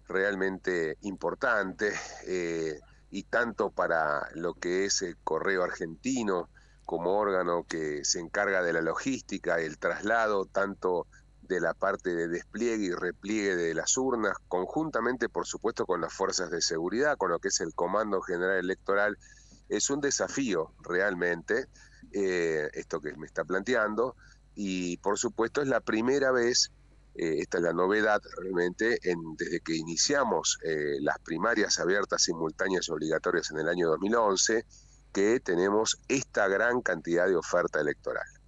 [0.07, 1.91] realmente importante
[2.27, 6.49] eh, y tanto para lo que es el correo argentino
[6.85, 11.07] como órgano que se encarga de la logística, el traslado, tanto
[11.51, 16.13] de la parte de despliegue y repliegue de las urnas, conjuntamente, por supuesto, con las
[16.13, 19.17] fuerzas de seguridad, con lo que es el Comando General Electoral,
[19.67, 21.67] es un desafío realmente
[22.13, 24.15] eh, esto que me está planteando
[24.55, 26.71] y por supuesto es la primera vez,
[27.15, 32.89] eh, esta es la novedad realmente, en, desde que iniciamos eh, las primarias abiertas, simultáneas
[32.89, 34.65] obligatorias en el año 2011,
[35.11, 38.40] que tenemos esta gran cantidad de oferta electoral.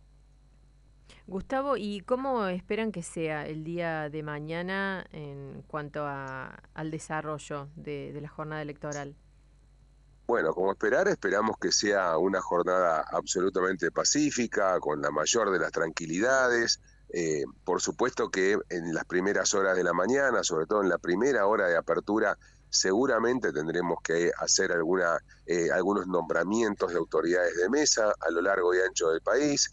[1.26, 7.70] Gustavo, ¿y cómo esperan que sea el día de mañana en cuanto a- al desarrollo
[7.76, 9.16] de, la jornada electoral?
[10.28, 15.72] Bueno, como esperar, esperamos que sea una jornada absolutamente pacífica, con la mayor de las
[15.72, 16.82] tranquilidades.
[17.10, 20.98] Eh, por supuesto que en las primeras horas de la mañana, sobre todo en la
[20.98, 22.38] primera hora de apertura,
[22.70, 28.74] seguramente tendremos que hacer alguna, eh, algunos nombramientos de autoridades de mesa a lo largo
[28.74, 29.70] y ancho del país,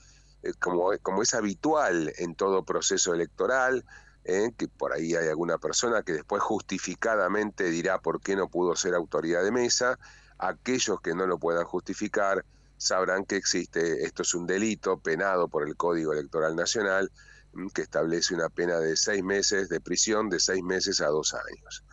[0.58, 3.84] como, es habitual en todo proceso electoral.
[4.24, 4.52] ¿eh?
[4.56, 8.94] que por ahí hay alguna persona que después justificadamente dirá por qué no pudo ser
[8.94, 9.98] autoridad de mesa.
[10.38, 12.44] Aquellos que no lo puedan justificar
[12.76, 17.10] sabrán que existe, esto es un delito penado por el Código Electoral Nacional,
[17.52, 21.34] mm, que establece una pena de seis meses de prisión, de seis meses a dos
[21.34, 21.84] años.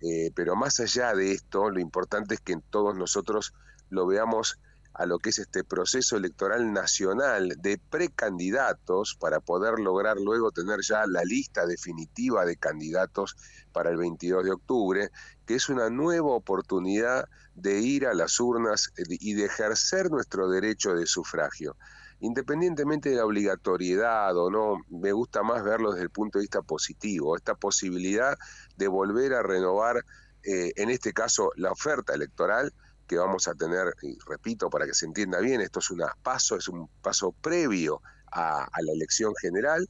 [0.00, 3.52] Eh, pero más allá de esto, lo importante es que todos nosotros
[3.90, 4.58] lo veamos
[4.98, 10.80] a lo que es este proceso electoral nacional de precandidatos para poder lograr luego tener
[10.82, 13.36] ya la lista definitiva de candidatos
[13.72, 15.10] para el 22 de octubre,
[15.46, 20.50] que es una nueva oportunidad de ir a las urnas eh, y de ejercer nuestro
[20.50, 21.76] derecho de sufragio.
[22.18, 26.62] Independientemente de la obligatoriedad o no, me gusta más verlo desde el punto de vista
[26.62, 28.36] positivo, esta posibilidad
[28.76, 30.04] de volver a renovar,
[30.42, 32.72] eh, en este caso, la oferta electoral,
[33.08, 36.56] que vamos a tener, y repito para que se entienda bien, esto es un paso,
[36.56, 39.88] es un paso previo a, a la elección general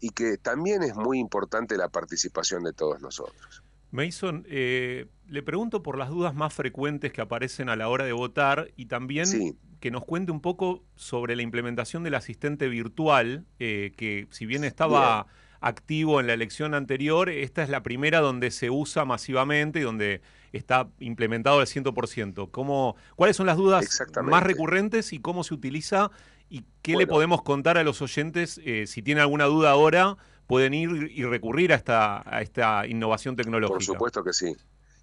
[0.00, 3.62] y que también es muy importante la participación de todos nosotros.
[3.90, 8.12] Mason, eh, le pregunto por las dudas más frecuentes que aparecen a la hora de
[8.12, 13.92] votar y también que nos cuente un poco sobre la implementación del asistente virtual, eh,
[13.96, 15.26] que si bien estaba
[15.60, 20.22] activo en la elección anterior, esta es la primera donde se usa masivamente y donde
[20.52, 22.50] está implementado al 100%.
[22.50, 26.10] ¿Cómo, ¿Cuáles son las dudas más recurrentes y cómo se utiliza?
[26.48, 30.16] ¿Y qué le podemos contar a los oyentes eh, si tienen alguna duda ahora?
[30.46, 33.74] Pueden ir y recurrir a esta, a esta innovación tecnológica.
[33.74, 34.56] Por supuesto que sí.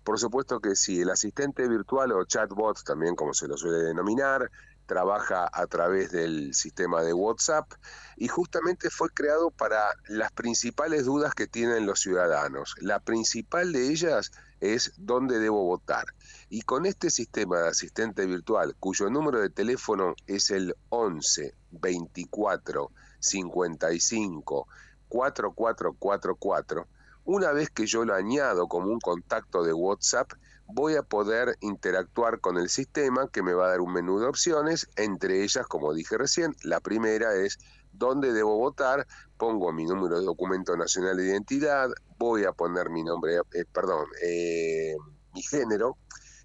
[0.03, 1.01] Por supuesto que sí.
[1.01, 4.49] El asistente virtual o chatbot, también como se lo suele denominar,
[4.87, 7.71] trabaja a través del sistema de WhatsApp
[8.15, 12.75] y justamente fue creado para las principales dudas que tienen los ciudadanos.
[12.79, 16.05] La principal de ellas es dónde debo votar.
[16.49, 22.91] Y con este sistema de asistente virtual, cuyo número de teléfono es el 11 24
[23.19, 24.67] 55
[25.09, 26.87] 4444,
[27.25, 30.31] una vez que yo lo añado como un contacto de WhatsApp,
[30.67, 34.27] voy a poder interactuar con el sistema que me va a dar un menú de
[34.27, 37.57] opciones, entre ellas, como dije recién, la primera es
[37.97, 39.05] dónde debo votar,
[39.37, 44.07] pongo mi número de documento nacional de identidad, voy a poner mi nombre, eh, perdón,
[44.23, 44.95] eh,
[45.33, 45.97] mi género,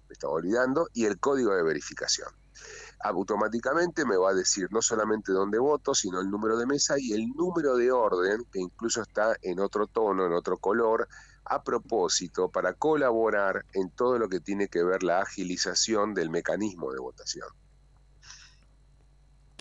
[0.07, 2.29] me estaba olvidando, y el código de verificación.
[2.99, 7.11] Automáticamente me va a decir no solamente dónde voto, sino el número de mesa y
[7.11, 11.07] el número de orden, que incluso está en otro tono, en otro color,
[11.45, 16.93] a propósito para colaborar en todo lo que tiene que ver la agilización del mecanismo
[16.93, 17.49] de votación.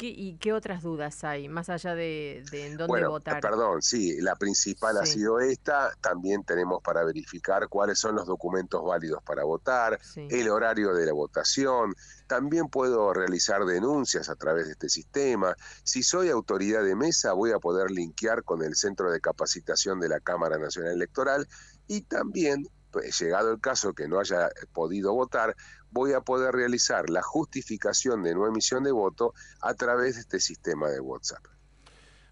[0.09, 3.41] ¿Y qué otras dudas hay, más allá de, en dónde bueno, votar?
[3.41, 5.95] Perdón, sí, la principal ha sido esta.
[6.01, 11.13] También tenemos para verificar cuáles son los documentos válidos para votar, el horario de la
[11.13, 11.95] votación.
[12.27, 15.55] También puedo realizar denuncias a través de este sistema.
[15.85, 20.09] Si soy autoridad de mesa, voy a poder linkear con el Centro de Capacitación de
[20.09, 21.49] la Cámara Nacional Electoral
[21.87, 25.57] y también pues, llegado el caso que no haya podido votar,
[25.93, 30.41] voy a poder realizar la justificación de no emisión de voto a través de este
[30.41, 31.45] sistema de WhatsApp.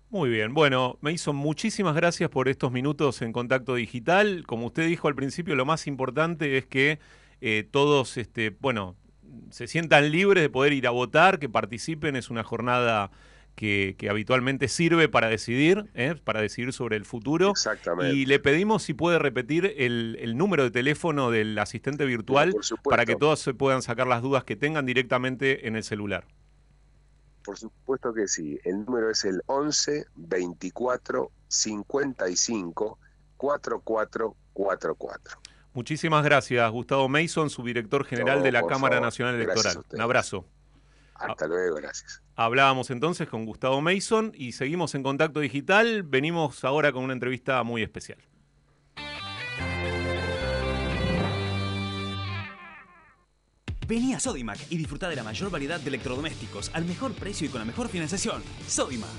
[0.08, 4.44] Muy bien, bueno, Mason, muchísimas gracias por estos minutos en contacto digital.
[4.44, 6.98] Como usted dijo al principio, lo más importante es que
[7.40, 8.96] eh, todos, este, bueno,
[9.50, 12.16] se sientan libres de poder ir a votar, que participen.
[12.16, 13.12] Es una jornada
[13.54, 16.14] que, habitualmente sirve para decidir, ¿eh?
[16.22, 17.50] para decidir sobre el futuro.
[17.50, 18.16] Exactamente.
[18.16, 23.16] Y le pedimos si puede repetir el, número de teléfono del asistente virtual para que
[23.16, 26.26] todos se puedan sacar las dudas que tengan directamente en el celular.
[27.44, 28.58] Por supuesto que sí.
[28.64, 32.98] El número es el 11 24 55
[33.36, 35.40] 4444.
[35.72, 39.84] Muchísimas gracias, Gustavo Mason, subdirector general de la Cámara Nacional Electoral.
[39.92, 40.44] Un abrazo.
[41.20, 42.22] Hasta luego, gracias.
[42.34, 46.02] Hablábamos entonces con Gustavo Mason y seguimos en contacto digital.
[46.02, 48.18] Venimos ahora con una entrevista muy especial.
[53.86, 57.50] Vení a Sodimac y disfruta de la mayor variedad de electrodomésticos al mejor precio y
[57.50, 58.40] con la mejor financiación.
[58.68, 59.10] Sodimac.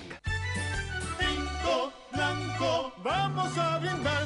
[1.20, 4.21] Tinto blanco, vamos a brindar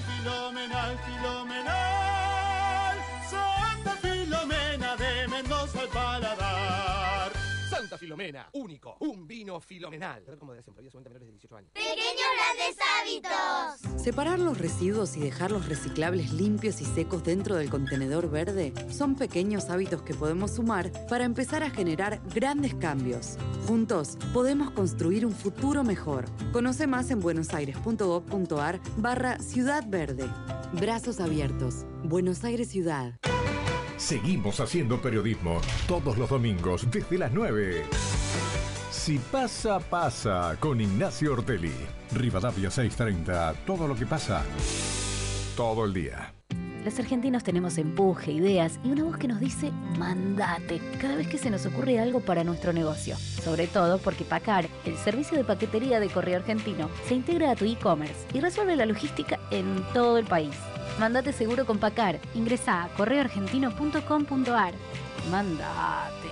[8.16, 10.24] Filomena único, un vino filomenal.
[10.40, 11.72] Como de siempre, obviamente menores de 18 años.
[11.74, 14.02] Pequeños grandes hábitos.
[14.02, 19.16] Separar los residuos y dejar los reciclables limpios y secos dentro del contenedor verde son
[19.16, 23.38] pequeños hábitos que podemos sumar para empezar a generar grandes cambios.
[23.68, 26.24] Juntos podemos construir un futuro mejor.
[26.54, 30.30] Conoce más en buenosaires.gov.ar barra Ciudad Verde.
[30.80, 31.86] Brazos abiertos.
[32.04, 33.14] Buenos Aires Ciudad.
[33.98, 37.84] Seguimos haciendo periodismo todos los domingos desde las 9.
[38.92, 41.72] Si pasa, pasa con Ignacio Ortelli.
[42.12, 43.54] Rivadavia 630.
[43.66, 44.44] Todo lo que pasa.
[45.56, 46.34] Todo el día.
[46.84, 51.40] Los argentinos tenemos empuje, ideas y una voz que nos dice mandate cada vez que
[51.40, 53.16] se nos ocurre algo para nuestro negocio.
[53.18, 57.66] Sobre todo porque Pacar, el servicio de paquetería de correo argentino, se integra a tu
[57.66, 60.56] e-commerce y resuelve la logística en todo el país.
[61.00, 62.20] Mandate seguro con Pacar.
[62.34, 64.74] Ingresa a correoargentino.com.ar.
[65.30, 66.30] Mandate.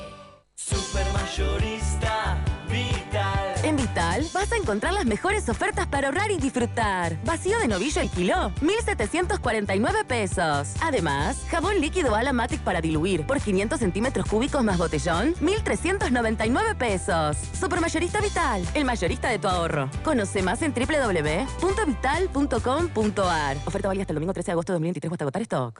[0.55, 2.37] Supermayorista
[2.69, 3.52] Vital.
[3.93, 7.15] En Vital vas a encontrar las mejores ofertas para ahorrar y disfrutar.
[7.25, 10.69] Vacío de novillo el kilo, 1,749 pesos.
[10.81, 17.37] Además, jabón líquido Alamatic para diluir por 500 centímetros cúbicos más botellón, 1,399 pesos.
[17.59, 19.91] Supermayorista Vital, el mayorista de tu ahorro.
[20.03, 23.57] Conoce más en www.vital.com.ar.
[23.65, 25.79] Oferta válida hasta el domingo 13 de agosto de 2023 o hasta agotar stock.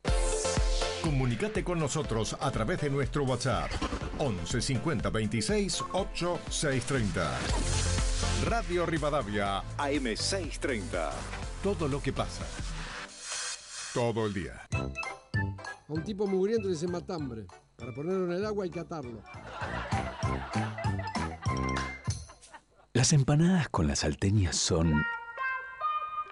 [1.03, 3.69] Comunicate con nosotros a través de nuestro WhatsApp
[4.19, 7.39] 11 50 26 8 630.
[8.45, 11.11] Radio Rivadavia AM 630.
[11.61, 12.45] Todo lo que pasa.
[13.93, 14.65] Todo el día.
[14.71, 17.47] A un tipo mugriento le dice matambre.
[17.75, 19.21] Para ponerlo en el agua y catarlo.
[22.93, 25.03] Las empanadas con las salteñas son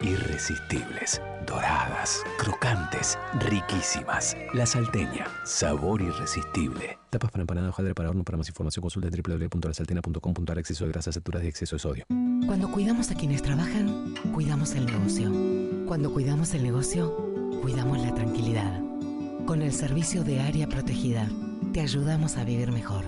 [0.04, 4.36] irresistibles, doradas, crocantes, riquísimas.
[4.54, 6.98] La salteña, sabor irresistible.
[7.10, 8.24] Tapas para empanada, hojaldre para horno.
[8.24, 12.06] Para más información consulta www.lasalteña.com.ar Exceso de grasas, saturas y exceso de sodio.
[12.46, 15.32] Cuando cuidamos a quienes trabajan, cuidamos el negocio.
[15.88, 17.16] Cuando cuidamos el negocio,
[17.62, 18.82] cuidamos la tranquilidad.
[19.46, 21.28] Con el servicio de área protegida,
[21.74, 23.06] te ayudamos a vivir mejor.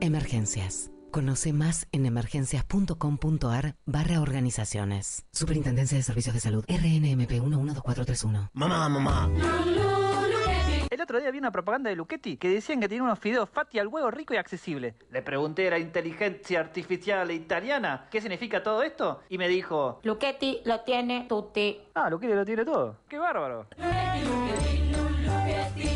[0.00, 0.90] Emergencias.
[1.10, 5.26] Conoce más en emergencias.com.ar barra organizaciones.
[5.32, 6.64] Superintendencia de Servicios de Salud.
[6.68, 8.50] RNMP 112431.
[8.52, 9.28] Mamá, mamá.
[10.88, 13.78] El otro día vi una propaganda de Luchetti que decían que tenía unos fideos fatti
[13.78, 14.94] al huevo rico y accesible.
[15.10, 20.00] Le pregunté a la inteligencia artificial italiana qué significa todo esto y me dijo...
[20.04, 21.80] Luchetti lo tiene tutti.
[21.94, 22.98] Ah, Luchetti lo tiene todo.
[23.08, 23.66] ¡Qué bárbaro!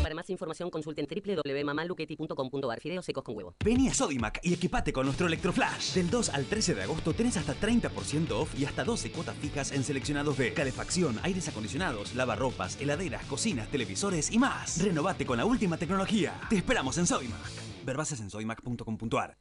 [0.01, 3.55] Para más información consulten www.mamaluchetti.com.ar Fideos secos con huevo.
[3.63, 5.93] Vení a Sodimac y equipate con nuestro Electroflash.
[5.93, 9.71] Del 2 al 13 de agosto tenés hasta 30% off y hasta 12 cuotas fijas
[9.71, 14.81] en seleccionados de calefacción, aires acondicionados, lavarropas, heladeras, cocinas, televisores y más.
[14.83, 16.39] Renovate con la última tecnología.
[16.49, 17.39] Te esperamos en Sodimac.
[17.85, 19.37] Ver bases en sodimac.com.ar.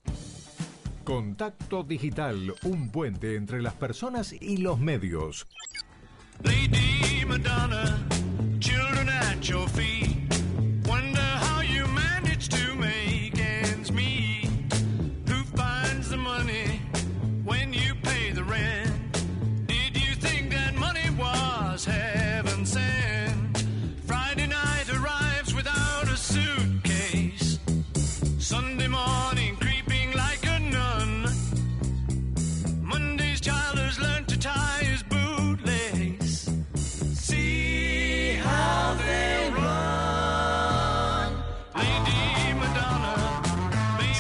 [1.05, 5.47] Contacto Digital, un puente entre las personas y los medios.
[6.43, 8.07] Lady Madonna,
[8.59, 10.14] children at your feet.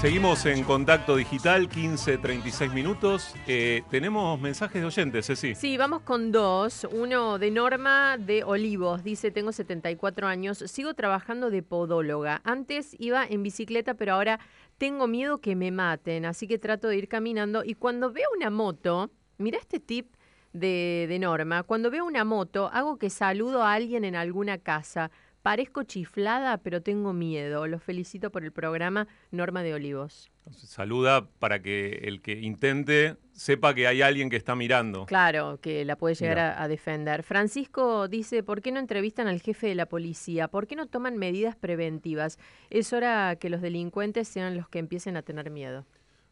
[0.05, 3.35] Seguimos en contacto digital, 15, 36 minutos.
[3.47, 5.55] Eh, tenemos mensajes de oyentes, Ceci.
[5.55, 6.87] Sí, vamos con dos.
[6.93, 9.03] Uno de Norma de Olivos.
[9.03, 12.43] Dice, tengo 74 años, sigo trabajando de podóloga.
[12.45, 14.41] Antes iba en bicicleta, pero ahora
[14.77, 17.65] tengo miedo que me maten, así que trato de ir caminando.
[17.65, 20.17] Y cuando veo una moto, mira este tip
[20.53, 25.11] de, de Norma, cuando veo una moto, hago que saludo a alguien en alguna casa.
[25.45, 27.67] Parezco chiflada, pero tengo miedo.
[27.67, 30.31] Los felicito por el programa Norma de Olivos.
[30.51, 35.05] Saluda para que el que intente sepa que hay alguien que está mirando.
[35.05, 37.23] Claro, que la puede llegar a defender.
[37.23, 40.49] Francisco dice, ¿por qué no entrevistan al jefe de la policía?
[40.49, 42.39] ¿Por qué no toman medidas preventivas?
[42.71, 45.85] Es hora que los delincuentes sean los que empiecen a tener miedo.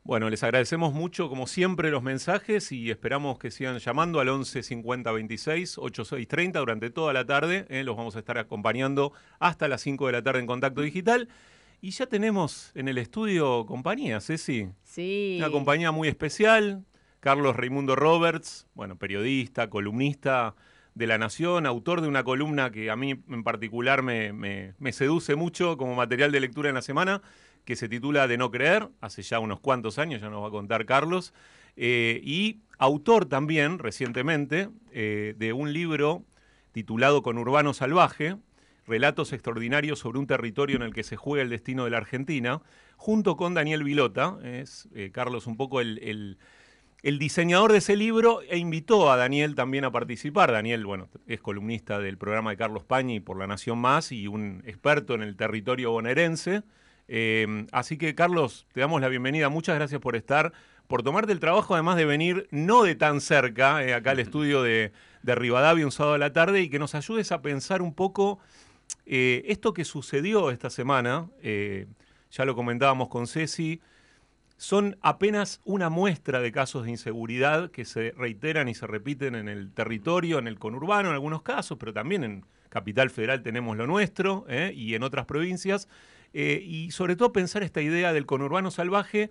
[0.05, 4.65] Bueno, les agradecemos mucho, como siempre, los mensajes y esperamos que sigan llamando al 11
[4.65, 7.67] 50 26 86 30 durante toda la tarde.
[7.69, 11.29] eh, los vamos a estar acompañando hasta las 5 de la tarde en Contacto Digital.
[11.81, 14.69] Y ya tenemos en el estudio compañía, Ceci.
[14.83, 15.37] Sí.
[15.39, 16.85] Una compañía muy especial.
[17.21, 20.57] Carlos Raimundo Roberts, bueno, periodista, columnista
[20.95, 24.93] de La Nación, autor de una columna que a mí en particular me, me- me
[24.93, 27.23] seduce mucho como material de lectura en la semana,
[27.65, 30.51] que se titula De no creer, hace ya unos cuantos años, ya nos va a
[30.51, 31.33] contar Carlos,
[31.77, 36.25] eh, y autor también, recientemente, eh, de un libro
[36.73, 38.37] titulado Con Urbano Salvaje,
[38.87, 42.61] relatos extraordinarios sobre un territorio en el que se juega el destino de la Argentina,
[42.97, 45.99] junto con Daniel Vilota, es eh, Carlos un poco el,
[47.03, 50.53] el- diseñador de ese libro e invitó a Daniel también a participar.
[50.53, 54.63] Daniel, bueno, es columnista del programa de Carlos Pañi por La Nación Más y un
[54.67, 56.63] experto en el territorio bonaerense.
[57.15, 59.51] Eh, así que, Carlos, te damos la bienvenida.
[59.51, 60.55] Muchas gracias por estar,
[60.87, 64.63] por tomarte el trabajo, además de venir no de tan cerca, eh, acá al estudio
[64.63, 64.93] de,
[65.23, 68.39] de Rivadavia un sábado a la tarde, y que nos ayudes a pensar un poco
[69.05, 71.29] eh, esto que sucedió esta semana.
[71.43, 71.87] eh,
[72.31, 73.83] ya lo comentábamos con Ceci
[74.57, 79.49] son apenas una muestra de casos de inseguridad que se reiteran y se repiten en
[79.51, 83.87] el territorio, en el conurbano en algunos casos, pero también en Capital Federal tenemos lo
[83.87, 85.89] nuestro y en otras provincias.
[86.35, 89.31] Eh, y sobre todo pensar esta idea del conurbano salvaje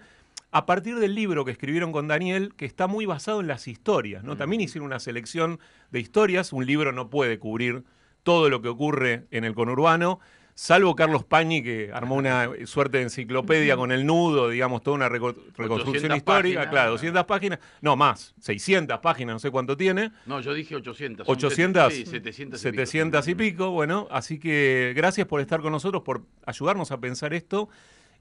[0.52, 4.24] a partir del libro que escribieron con Daniel, que está muy basado en las historias.
[4.24, 4.36] ¿no?
[4.36, 5.60] También hicieron una selección
[5.92, 7.84] de historias, un libro no puede cubrir
[8.24, 10.20] todo lo que ocurre en el conurbano,
[10.56, 15.10] salvo Carlos Pañi, que armó una suerte de enciclopedia con el nudo, digamos, toda una
[15.10, 16.68] reco- reconstrucción 800 histórica, páginas.
[16.72, 20.12] claro, 200 páginas, no más, 600 páginas, no sé cuánto tiene.
[20.26, 21.26] No, yo dije 800.
[21.26, 22.72] son 800, sí, 700 y pico.
[22.86, 27.34] 700 y pico, bueno, así que gracias por estar con nosotros, por ayudarnos a pensar
[27.34, 27.70] esto.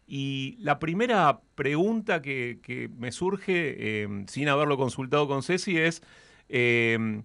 [0.06, 6.02] Y la primera pregunta que, que me surge, eh, sin haberlo consultado con Ceci, es
[6.48, 7.22] eh,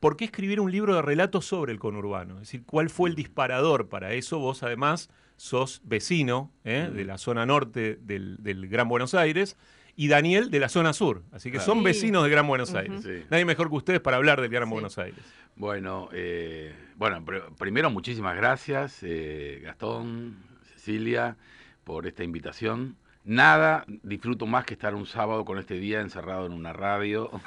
[0.00, 2.34] ¿por qué escribir un libro de relatos sobre el conurbano?
[2.34, 4.38] Es decir, ¿cuál fue el disparador para eso?
[4.38, 9.56] Vos además sos vecino eh, de la zona norte del, del Gran Buenos Aires
[9.96, 11.22] y Daniel de la zona sur.
[11.32, 11.72] Así que Claro.
[11.74, 12.74] son vecinos de Gran Buenos.
[12.74, 13.02] Aires.
[13.02, 13.24] Sí.
[13.30, 15.20] Nadie mejor que ustedes para hablar del Gran Buenos Aires.
[15.56, 20.36] Bueno, eh, bueno, pr- primero muchísimas gracias, eh, Gastón,
[20.74, 21.36] Cecilia,
[21.84, 22.96] por esta invitación.
[23.22, 27.30] Nada disfruto más que estar un sábado con este día encerrado en una radio.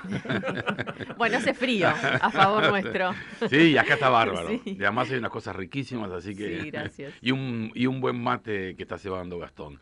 [1.18, 3.14] Bueno, hace frío, a favor nuestro.
[3.50, 4.50] Sí, y acá está bárbaro.
[4.50, 4.62] Sí.
[4.66, 6.62] Y además hay unas cosas riquísimas, así que...
[6.62, 7.14] Sí, gracias.
[7.22, 9.80] y, un, y un buen mate que está cebando Gastón.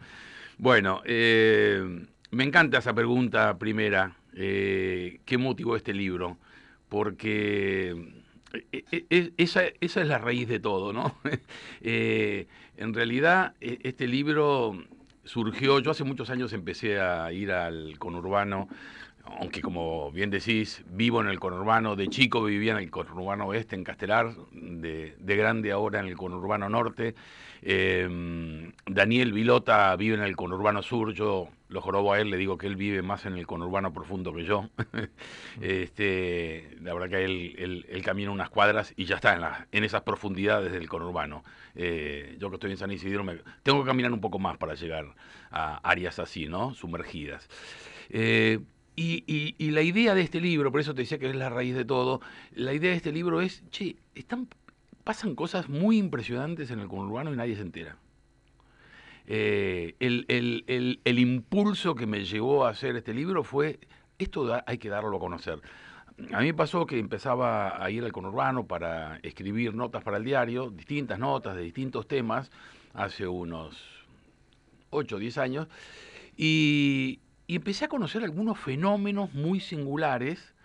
[0.57, 4.15] Bueno, eh, me encanta esa pregunta primera.
[4.35, 6.37] eh, ¿Qué motivó este libro?
[6.89, 7.95] Porque
[8.71, 11.15] eh, esa, esa es la raíz de todo, ¿no?
[11.81, 14.83] Eh, en realidad, eh, este libro
[15.24, 18.67] surgió, yo hace muchos años empecé a ir al conurbano,
[19.26, 23.76] aunque como bien decís, vivo en el conurbano, de chico vivía en el conurbano oeste,
[23.76, 27.15] en Castelar, de, de grande ahora en el conurbano norte.
[27.61, 32.57] Eh, Daniel Vilota vive en el conurbano sur, yo lo jorobo a él, le digo
[32.57, 34.69] que él vive más en el conurbano profundo que yo.
[35.61, 40.89] este, la verdad que él, camina unas cuadras y ya está en esas profundidades del
[40.89, 41.43] conurbano.
[41.76, 44.74] Eh, yo que estoy en San Isidro, me- tengo que caminar un poco más para
[44.74, 45.05] llegar
[45.51, 46.74] a áreas así, ¿no?
[46.74, 47.47] Sumergidas.
[48.09, 48.59] Eh,
[49.02, 51.86] y, la idea de este libro, por eso te decía que es la raíz de
[51.86, 52.22] todo,
[52.54, 53.95] la idea de este libro es, che,
[55.04, 57.97] pasan cosas muy impresionantes en el conurbano y nadie se entera.
[59.28, 63.80] Eh, el, impulso que me llevó a hacer este libro fue,
[64.18, 65.62] esto hay que darlo a conocer.
[66.34, 70.24] A mí me pasó que empezaba a ir al conurbano para escribir notas para el
[70.24, 72.52] diario, distintas notas de distintos temas,
[72.93, 74.06] hace unos
[74.91, 75.68] 8 o 10 años,
[76.38, 77.20] y,
[77.52, 80.56] y empecé a conocer algunos fenómenos muy singulares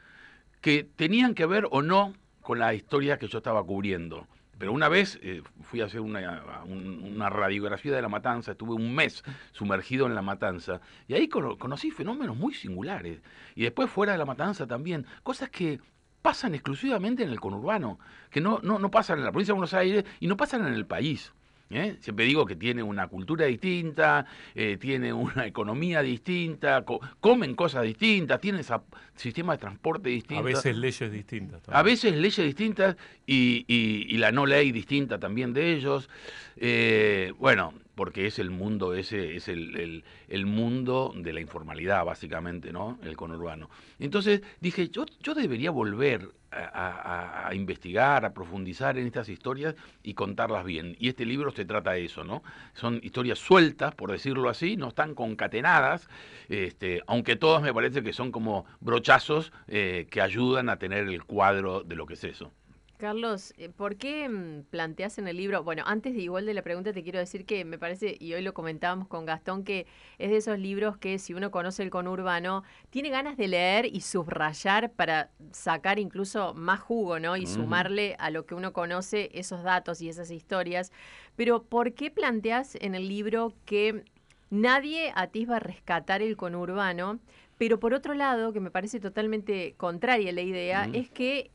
[0.60, 4.28] que tenían que ver o no con la historia que yo estaba cubriendo.
[4.56, 8.74] Pero una vez eh, fui a hacer una, un- una radiografía de la matanza, estuve
[8.74, 13.20] un mes sumergido en la matanza, y ahí cono- conocí fenómenos muy singulares.
[13.56, 15.80] Y después fuera de la matanza también, cosas que
[16.22, 17.98] pasan exclusivamente en el conurbano,
[18.30, 20.72] que no, no, no pasan en la provincia de Buenos Aires y no pasan en
[20.74, 21.32] el país.
[21.70, 21.96] ¿Eh?
[22.00, 27.82] Siempre digo que tiene una cultura distinta, eh, tiene una economía distinta, co- comen cosas
[27.84, 28.82] distintas, tienen esa-
[29.14, 30.40] sistema de transporte distinto.
[30.40, 31.62] A veces leyes distintas.
[31.68, 32.96] A veces leyes distintas
[33.26, 36.08] y, y- y la no ley distinta también de ellos.
[36.56, 42.72] Eh, bueno, porque es el mundo ese, es el, el- mundo de la informalidad, básicamente,
[42.72, 42.98] ¿no?
[43.02, 43.68] El conurbano.
[43.98, 50.64] Entonces dije, yo, yo debería volver a investigar, a profundizar en estas historias y contarlas
[50.64, 50.96] bien.
[50.98, 52.42] Y este libro se trata de eso, ¿no?
[52.74, 56.08] Son historias sueltas, por decirlo así, no están concatenadas,
[56.48, 61.24] este, aunque todas me parece que son como brochazos eh, que ayudan a tener el
[61.24, 62.52] cuadro de lo que es eso.
[62.96, 65.62] Carlos, eh, ¿por qué mm, planteas en el libro?
[65.62, 68.42] Bueno, antes de igual de la pregunta te quiero decir que me parece, y hoy
[68.42, 69.86] lo comentábamos con Gastón, que
[70.18, 74.00] es de esos libros que si uno conoce el conurbano, tiene ganas de leer y
[74.00, 77.36] subrayar para sacar incluso más jugo, ¿no?
[77.36, 80.92] Y sumarle a lo que uno conoce esos datos y esas historias.
[81.36, 84.04] Pero ¿por qué planteas en el libro que
[84.50, 87.18] nadie atisba rescatar el conurbano,
[87.58, 91.50] pero por otro lado, que me parece totalmente contraria la idea, es que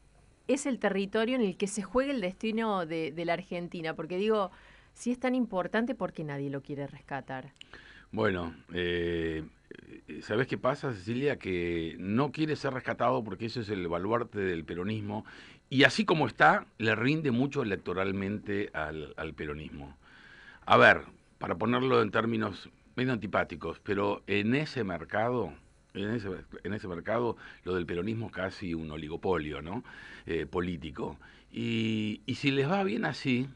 [0.48, 4.52] es el territorio en el que se juega el destino de, la Argentina, porque digo,
[4.94, 7.52] si es tan importante, ¿por qué nadie lo quiere rescatar?
[8.12, 9.44] Bueno, eh,
[10.22, 11.38] ¿sabés qué pasa, Cecilia?
[11.38, 15.26] Que no quiere ser rescatado porque eso es el baluarte del peronismo
[15.70, 19.96] y así como está, le rinde mucho electoralmente al, al peronismo.
[20.66, 21.04] A ver,
[21.39, 25.54] para ponerlo en términos medio antipáticos, pero en ese mercado,
[25.94, 26.30] en ese,
[26.64, 29.84] en ese mercado, lo del peronismo es casi un oligopolio, ¿no?
[30.26, 31.18] Eh, político.
[31.52, 33.48] Y, y si les va bien así,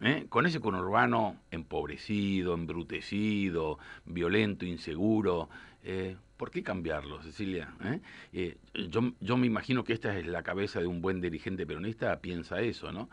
[0.00, 0.26] ¿eh?
[0.28, 5.48] con ese conurbano empobrecido, embrutecido, violento, inseguro,
[5.84, 7.72] eh, ¿por qué cambiarlo, Cecilia?
[7.84, 8.00] ¿Eh?
[8.32, 8.56] Eh,
[8.88, 12.60] yo, yo me imagino que esta es la cabeza de un buen dirigente peronista, piensa
[12.60, 13.08] eso, ¿no?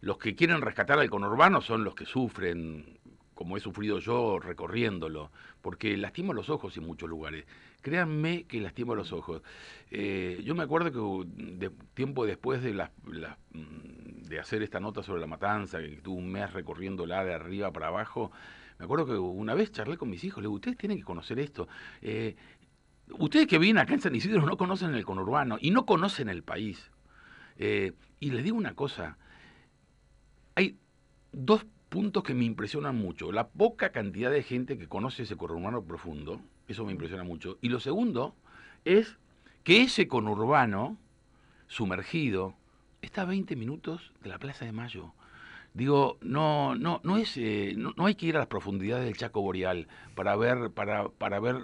[0.00, 2.98] Los que quieren rescatar al conurbano son los que sufren,
[3.34, 5.30] como he sufrido yo recorriéndolo,
[5.60, 7.46] porque lastimo los ojos en muchos lugares.
[7.80, 9.42] Créanme que lastimo los ojos.
[9.90, 15.20] Eh, yo me acuerdo que de, tiempo después de, mm, de hacer esta nota sobre
[15.20, 18.30] la matanza, que tuve un mes recorriéndola de arriba para abajo,
[18.78, 21.38] me acuerdo que una vez charlé con mis hijos, le digo, ustedes tienen que conocer
[21.38, 21.68] esto.
[22.00, 22.34] Eh,
[23.18, 26.42] ustedes que vienen acá en San Isidro no conocen el conurbano y no conocen el
[26.42, 26.90] país.
[27.58, 29.18] Eh, y les digo una cosa,
[30.54, 30.78] hay
[31.32, 33.32] dos puntos que me impresionan mucho.
[33.32, 37.58] La poca cantidad de gente que conoce ese conurbano profundo, eso me impresiona mucho.
[37.60, 38.34] Y lo segundo
[38.86, 39.18] es
[39.62, 40.96] que ese conurbano
[41.68, 42.54] sumergido
[43.02, 45.12] está a 20 minutos de la Plaza de Mayo.
[45.74, 49.16] Digo, no, no, no es, eh, no, no hay que ir a las profundidades del
[49.18, 51.56] Chaco Boreal para ver, para, para ver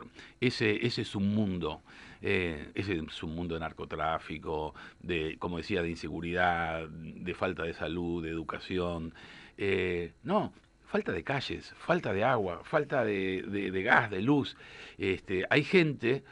[0.43, 1.81] ese, ese submundo,
[2.21, 8.29] eh, ese submundo de narcotráfico, de, como decía, de inseguridad, de falta de salud, de
[8.29, 9.15] educación.
[9.59, 10.53] Eh, no,
[10.87, 14.57] falta de calles, falta de agua, falta de, gas, de luz.
[14.99, 16.25] Este, hay gente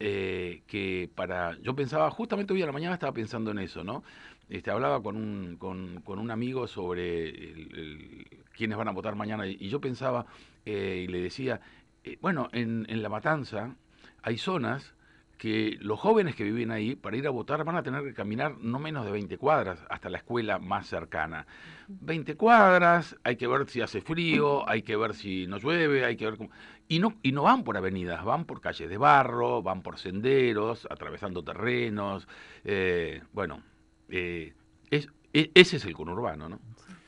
[0.00, 4.04] eh, que para, yo pensaba, justamente hoy a la mañana estaba pensando en eso, ¿no?
[4.48, 8.26] Este, hablaba con un, con, con un amigo sobre el-
[8.56, 10.26] quiénes van a votar mañana y, yo pensaba
[10.64, 11.60] eh, y le decía,
[12.04, 13.76] eh, bueno, en, en La Matanza
[14.22, 14.94] hay zonas
[15.38, 18.58] que los jóvenes que viven ahí para ir a votar van a tener que caminar
[18.58, 21.46] no menos de 20 cuadras hasta la escuela más cercana.
[21.88, 26.16] 20 cuadras, hay que ver si hace frío, hay que ver si no llueve, hay
[26.16, 26.50] que ver cómo...
[26.88, 30.86] Y no, y no van por avenidas, van por calles de barro, van por senderos,
[30.90, 32.26] atravesando terrenos.
[32.64, 33.62] eh, bueno,
[34.08, 34.54] eh,
[34.90, 36.60] es, e- ese es el conurbano, ¿no?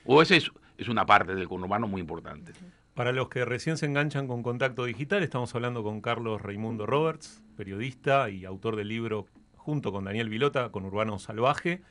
[0.05, 2.53] O ese es, es una parte del conurbano muy importante.
[2.95, 7.43] Para los que recién se enganchan con Contacto Digital, estamos hablando con Carlos Raimundo Roberts,
[7.61, 11.83] periodista y autor del libro, junto con Daniel Vilota, con Urbano Salvaje.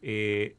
[0.00, 0.56] Eh,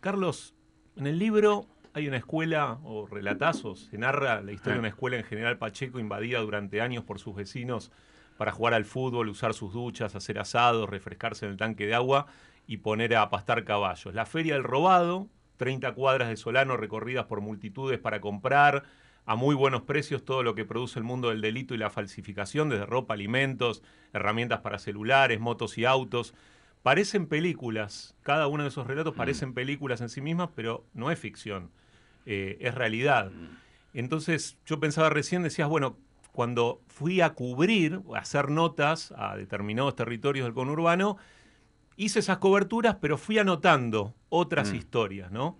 [0.00, 0.54] Carlos,
[0.96, 5.16] en el libro hay una escuela, o relatazos, se narra la historia de una escuela
[5.16, 7.90] en General Pacheco invadida durante años por sus vecinos
[8.36, 12.26] para jugar al fútbol, usar sus duchas, hacer asados, refrescarse en el tanque de agua
[12.66, 14.12] y poner a pastar caballos.
[14.12, 18.82] La Feria del Robado, 30 cuadras de Solano recorridas por multitudes para comprar
[19.24, 22.68] a muy buenos precios todo lo que produce el mundo del delito y la falsificación,
[22.68, 26.34] desde ropa, alimentos, herramientas para celulares, motos y autos.
[26.82, 31.18] Parecen películas, cada uno de esos relatos parecen películas en sí mismas, pero no es
[31.18, 31.70] ficción,
[32.26, 33.30] eh, es realidad.
[33.94, 35.96] Entonces yo pensaba recién, decías, bueno,
[36.32, 41.18] cuando fui a cubrir, a hacer notas a determinados territorios del conurbano,
[41.96, 44.74] hice esas coberturas, pero fui anotando otras Mm.
[44.76, 45.58] historias, ¿no?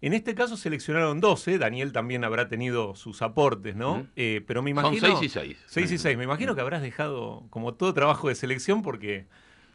[0.00, 4.06] En este caso seleccionaron 12, Daniel también habrá tenido sus aportes, ¿no?
[4.14, 5.18] Eh, pero me Son imagino...
[5.18, 5.58] seis y seis.
[5.66, 6.16] 6 y 6.
[6.18, 9.26] Me imagino que habrás dejado como todo trabajo de selección porque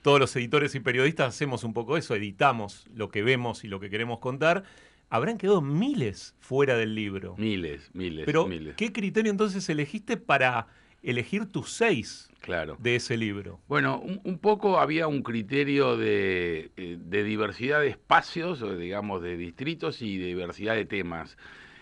[0.01, 3.79] todos los editores y periodistas hacemos un poco eso, editamos lo que vemos y lo
[3.81, 4.63] que queremos contar.
[5.09, 7.35] Habrán quedado miles fuera del libro.
[7.37, 8.75] Miles, miles, Pero, miles.
[8.75, 10.67] ¿qué criterio entonces elegiste para
[11.03, 12.75] elegir tus seis Claro.
[12.79, 13.59] de ese libro?
[13.67, 19.21] Bueno, un, un poco había un criterio de, eh, de diversidad de espacios, o digamos,
[19.21, 21.37] de distritos y de diversidad de temas.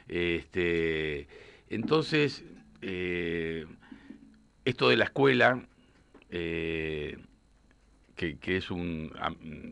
[0.08, 1.28] Este,
[1.70, 2.44] entonces,
[2.82, 3.66] eh,
[4.66, 5.66] esto de la escuela,
[6.30, 7.18] eh,
[8.16, 9.12] que, que es un...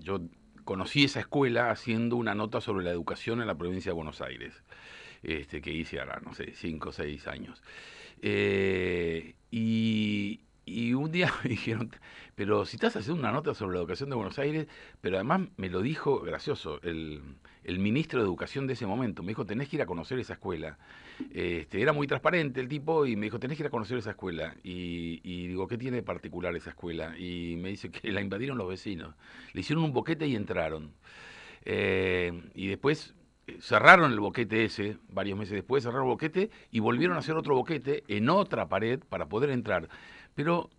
[0.01, 0.21] Yo
[0.63, 4.63] conocí esa escuela haciendo una nota sobre la educación en la provincia de Buenos Aires,
[5.23, 7.61] este, que hice ahora, no sé, cinco o seis años.
[8.21, 10.41] Eh, y,
[10.93, 11.91] un día me dijeron,
[12.35, 14.67] pero si estás haciendo una nota sobre la educación de Buenos Aires,
[15.01, 17.21] pero además me lo dijo, gracioso, el,
[17.63, 20.33] el ministro de Educación de ese momento, me dijo, tenés que ir a conocer esa
[20.33, 20.77] escuela.
[21.33, 24.11] Este, era muy transparente el tipo y me dijo, tenés que ir a conocer esa
[24.11, 24.55] escuela.
[24.63, 27.17] Y, y digo, ¿qué tiene de particular esa escuela?
[27.17, 29.15] Y me dice que la invadieron los vecinos.
[29.53, 30.93] Le hicieron un boquete y entraron.
[31.65, 33.13] Eh, y después
[33.61, 37.55] cerraron el boquete ese, varios meses después cerraron el boquete y volvieron a hacer otro
[37.55, 39.89] boquete en otra pared para poder entrar.
[40.35, 40.69] Pero,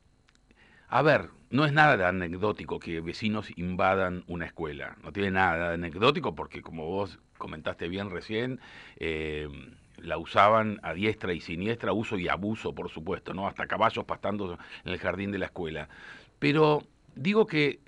[0.88, 4.96] a ver, no es nada de anecdótico que vecinos invadan una escuela.
[5.02, 8.60] No tiene nada de anecdótico porque, como vos comentaste bien recién,
[8.96, 9.48] eh,
[9.98, 13.46] la usaban a diestra y siniestra, uso y abuso, por supuesto, ¿no?
[13.46, 15.88] Hasta caballos pastando en el jardín de la escuela.
[16.38, 16.82] Pero
[17.14, 17.80] digo que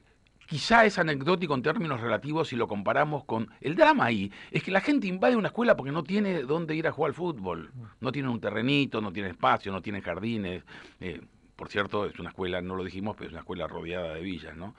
[0.46, 4.30] quizá es anecdótico en términos relativos si lo comparamos con el drama ahí.
[4.50, 7.14] Es que la gente invade una escuela porque no tiene dónde ir a jugar al
[7.14, 7.70] fútbol.
[8.00, 10.62] No tiene un terrenito, no tiene espacio, no tiene jardines.
[11.00, 11.20] Eh,
[11.56, 14.56] por cierto, es una escuela, no lo dijimos, pero es una escuela rodeada de villas,
[14.56, 14.74] ¿no?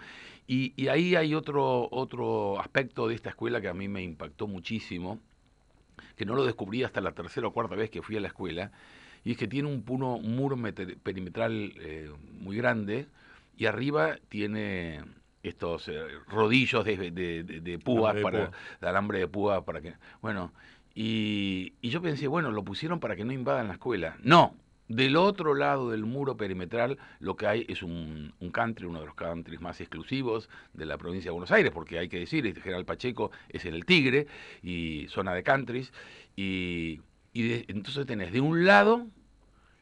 [0.48, 4.48] Y, y ahí hay otro, otro aspecto de esta escuela que a mí me impactó
[4.48, 5.20] muchísimo,
[6.18, 8.72] que no lo descubrí hasta la tercera o cuarta vez que fui a la escuela,
[9.24, 10.58] y es que tiene un, un muro
[11.04, 12.12] perimetral eh,
[12.42, 13.08] muy grande
[13.56, 15.02] y arriba tiene
[15.48, 18.58] estos eh, rodillos de, de- de- de púas Alambre para púa.
[18.82, 20.54] de alambre de púa para que bueno
[20.96, 24.56] y, y yo pensé bueno lo pusieron para que no invadan la escuela no
[24.88, 29.06] del otro lado del muro perimetral lo que hay es un, un country, uno de
[29.06, 32.60] los countries más exclusivos de la provincia de Buenos Aires, porque hay que decir, este
[32.62, 34.28] General Pacheco es en el Tigre
[34.62, 35.94] y zona de countries,
[36.36, 37.00] y,
[37.32, 39.08] y de- entonces tenés de un lado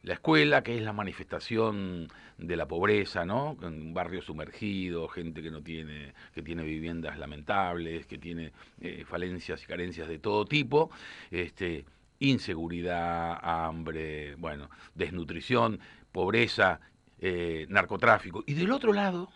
[0.04, 3.58] la escuela, que es la manifestación de la pobreza, ¿no?
[3.62, 9.64] Un barrio sumergido, gente que no tiene, que tiene viviendas lamentables, que tiene eh, falencias
[9.64, 10.89] y carencias de todo tipo,
[11.30, 11.86] este,
[12.20, 15.80] inseguridad, hambre, bueno, desnutrición,
[16.12, 16.80] pobreza,
[17.20, 18.43] eh, narcotráfico.
[18.47, 19.30] Y del otro lado,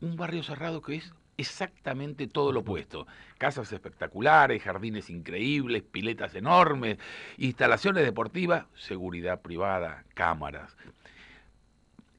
[0.00, 3.06] un barrio cerrado que es exactamente todo lo opuesto.
[3.38, 6.98] Casas espectaculares, jardines increíbles, piletas enormes,
[7.38, 10.76] instalaciones deportivas, seguridad privada, cámaras.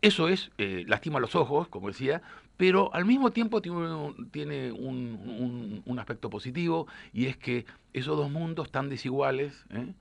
[0.01, 2.22] Eso es, eh, lastima los ojos, como decía,
[2.57, 7.66] pero al mismo tiempo tiene, un, tiene un- un- un aspecto positivo y es que
[7.93, 9.93] esos dos mundos tan desiguales, ¿eh?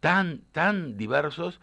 [0.00, 1.60] tan, tan diversos,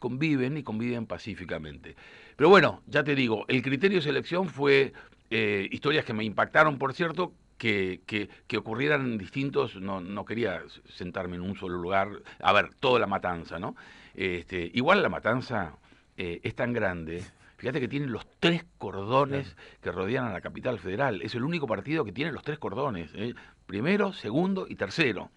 [0.00, 1.96] conviven y conviven pacíficamente.
[2.36, 4.92] Pero bueno, ya te digo, el criterio de selección fue
[5.30, 10.24] eh, historias que me impactaron, por cierto, que, que, que ocurrieran en distintos, no, no
[10.24, 12.08] quería sentarme en un solo lugar,
[12.40, 13.76] a ver, toda la matanza, ¿no?
[14.14, 15.76] Este, igual la matanza
[16.16, 17.22] eh, es tan grande,
[17.56, 21.66] fíjate que tiene los tres cordones que rodean a la capital federal, es el único
[21.66, 23.34] partido que tiene los tres cordones, ¿eh?
[23.66, 25.30] primero, segundo y tercero.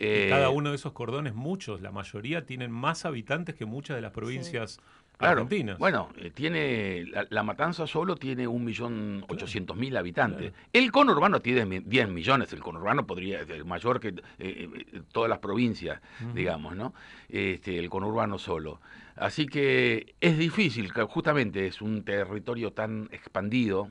[0.00, 4.00] Eh, cada uno de esos cordones, muchos, la mayoría tienen más habitantes que muchas de
[4.00, 4.80] las provincias
[5.18, 5.42] Claro.
[5.78, 10.52] Bueno, eh, tiene la, la Matanza solo tiene un millón ochocientos mil habitantes.
[10.72, 12.52] El conurbano tiene mi- 10 millones.
[12.52, 16.00] El conurbano podría ser mayor que eh, eh, todas las provincias,
[16.34, 16.94] digamos, ¿no?
[17.28, 18.80] Este, el conurbano solo.
[19.16, 23.90] Así que es difícil, justamente es un territorio tan expandido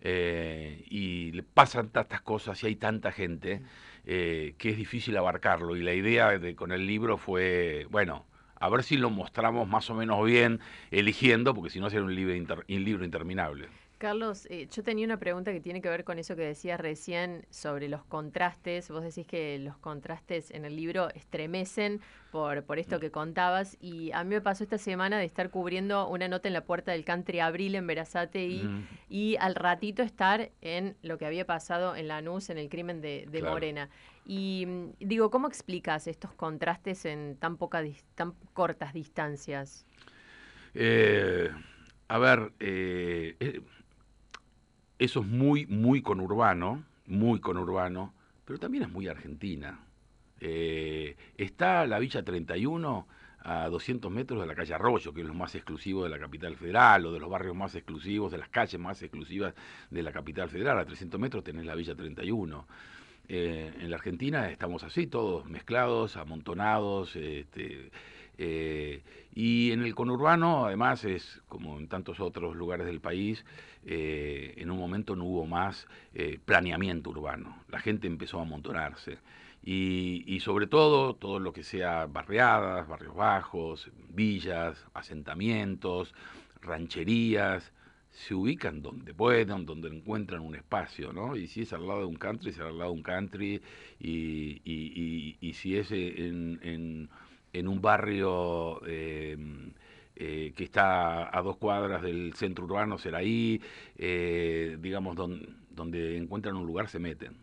[0.00, 3.60] eh, y le pasan tantas cosas y hay tanta gente
[4.04, 5.76] que es difícil abarcarlo.
[5.76, 9.88] Y la idea de, con el libro fue, bueno, a ver si lo mostramos más
[9.90, 13.68] o menos bien eligiendo, porque si no sería un libro, inter- un libro interminable.
[13.98, 17.46] Carlos, eh, yo tenía una pregunta que tiene que ver con eso que decías recién
[17.48, 18.90] sobre los contrastes.
[18.90, 22.00] Vos decís que los contrastes en el libro estremecen
[22.30, 26.06] por, por esto que contabas y a mí me pasó esta semana de estar cubriendo
[26.08, 28.86] una nota en la puerta del Country Abril en Verazate y, Mm.
[29.08, 33.26] y al ratito estar en lo que había pasado en Lanús, en el crimen de,
[33.30, 33.54] de Claro.
[33.54, 33.88] Morena.
[34.24, 39.86] Y mm, digo, ¿cómo explicas estos contrastes en tan, poca, dis- tan cortas distancias?
[40.74, 41.50] Eh,
[42.08, 43.60] a ver, eh, eh,
[44.98, 48.14] eso es muy, muy conurbano, muy conurbano,
[48.44, 49.80] pero también es muy argentina.
[51.36, 53.06] Está la Villa 31
[53.40, 56.56] a 200 metros de la calle Arroyo, que es lo más exclusivo de la capital
[56.56, 59.54] federal, o de los barrios más exclusivos, de las calles más exclusivas
[59.90, 60.78] de la capital federal.
[60.78, 62.66] A 300 metros tenés la Villa 31.
[63.28, 67.90] Eh, en la Argentina estamos así, todos mezclados, amontonados, este,
[68.36, 69.02] eh,
[69.34, 73.44] y en el conurbano, además, es como en tantos otros lugares del país,
[73.86, 75.86] eh, en un momento no hubo más
[76.44, 77.58] planeamiento urbano.
[77.68, 79.18] La gente empezó a amontonarse.
[79.64, 86.14] Y, y sobre todo, todo lo que sea barriadas, barrios bajos, villas, asentamientos,
[86.60, 87.72] rancherías,
[88.14, 91.36] se ubican donde puedan, donde encuentran un espacio, ¿no?
[91.36, 93.60] Y si es al lado de un country, será al lado de un country,
[94.00, 97.08] y, y- y- y si es en, en-
[97.52, 99.36] en un barrio eh,
[100.16, 103.60] eh, que está a dos cuadras del centro urbano, será ahí,
[103.98, 107.36] eh, digamos, don- donde encuentran un lugar, se meten.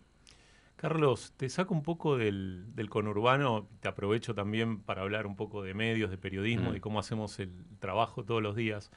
[0.77, 5.61] Carlos, te saco un poco del, del conurbano, te aprovecho también para hablar un poco
[5.61, 6.73] de medios, de periodismo, Mm.
[6.73, 8.89] de cómo hacemos el trabajo todos los días.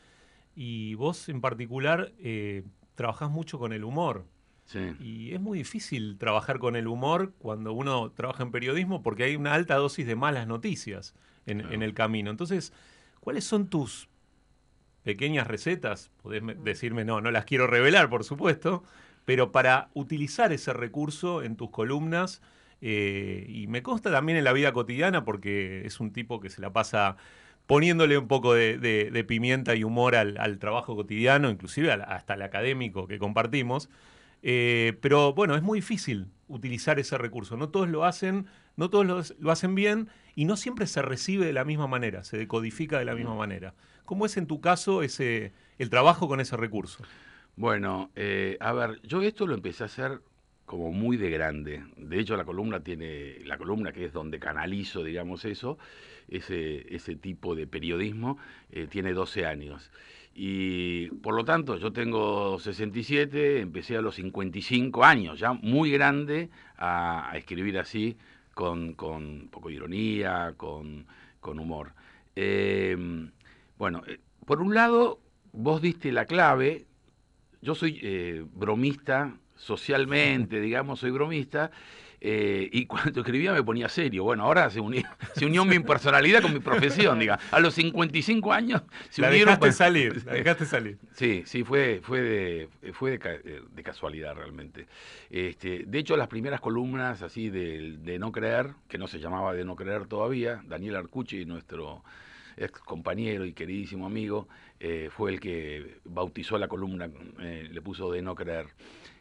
[0.54, 4.26] Y vos en particular eh, trabajás mucho con el humor.
[4.66, 4.80] Sí.
[5.00, 9.36] Y es muy difícil trabajar con el humor cuando uno trabaja en periodismo porque hay
[9.36, 11.14] una alta dosis de malas noticias
[11.46, 12.30] en, en el camino.
[12.30, 12.72] Entonces,
[13.20, 14.08] ¿cuáles son tus
[15.02, 16.10] pequeñas recetas?
[16.22, 18.82] Podés me- decirme, no, no las quiero revelar, por supuesto,
[19.24, 22.42] pero para utilizar ese recurso en tus columnas.
[22.80, 26.60] eh, y me consta también en la vida cotidiana porque es un tipo que se
[26.60, 27.16] la pasa
[27.66, 32.02] poniéndole un poco de, de- de pimienta y humor al, al trabajo cotidiano, inclusive al-
[32.02, 33.88] hasta el académico que compartimos.
[34.42, 37.56] Eh, pero bueno, es muy difícil utilizar ese recurso.
[37.56, 38.46] No todos lo hacen,
[38.76, 42.24] no todos lo, lo hacen bien y no siempre se recibe de la misma manera,
[42.24, 43.74] se decodifica de la misma manera.
[44.04, 47.02] ¿Cómo es en tu caso ese, el trabajo con ese recurso?
[47.56, 50.20] Bueno, eh, a ver, yo esto lo empecé a hacer
[50.66, 51.84] como muy de grande.
[51.96, 55.78] De hecho, la columna tiene, la columna que es donde canalizo, digamos eso,
[56.28, 58.38] ese, ese tipo de periodismo,
[58.70, 59.90] eh, tiene 12 años.
[60.34, 66.50] Y por lo tanto, yo tengo 67, empecé a los 55 años, ya muy grande,
[66.76, 68.16] a, escribir así,
[68.52, 71.06] con, con poco ironía, con,
[71.40, 71.92] con humor.
[72.34, 72.96] Eh,
[73.78, 75.20] bueno, eh, por un lado,
[75.52, 76.86] vos diste la clave,
[77.62, 81.70] yo soy eh, bromista socialmente, digamos, soy bromista,
[82.26, 84.24] eh, y cuando escribía me ponía serio.
[84.24, 85.02] Bueno, ahora se unió,
[85.36, 87.38] se unió mi personalidad con mi profesión, diga.
[87.50, 89.46] A los 55 años se La unieron.
[89.56, 90.96] dejaste salir, la dejaste salir.
[91.12, 94.86] Sí, sí, fue, fue, de, fue de, ca- de casualidad realmente.
[95.28, 99.52] Este, de hecho, las primeras columnas así de, de No Creer, que no se llamaba
[99.52, 102.02] de No Creer todavía, Daniel Arcucci, nuestro
[102.56, 104.48] ex compañero y queridísimo amigo,
[104.80, 107.10] eh, fue el que bautizó la columna,
[107.40, 108.68] eh, le puso de No Creer.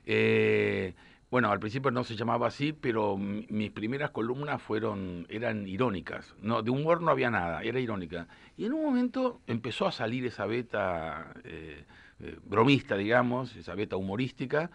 [0.06, 0.94] Eh,
[1.34, 6.36] bueno, al principio no se llamaba así, pero mi- mis primeras columnas fueron, eran irónicas.
[6.40, 8.28] No, de humor no había nada, era irónica.
[8.56, 11.86] Y en un momento empezó a salir esa beta eh,
[12.20, 14.70] eh, bromista, digamos, esa beta humorística,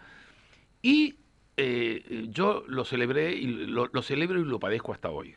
[0.81, 1.19] y
[1.57, 5.35] eh, yo lo celebré y lo, lo celebro y lo padezco hasta hoy.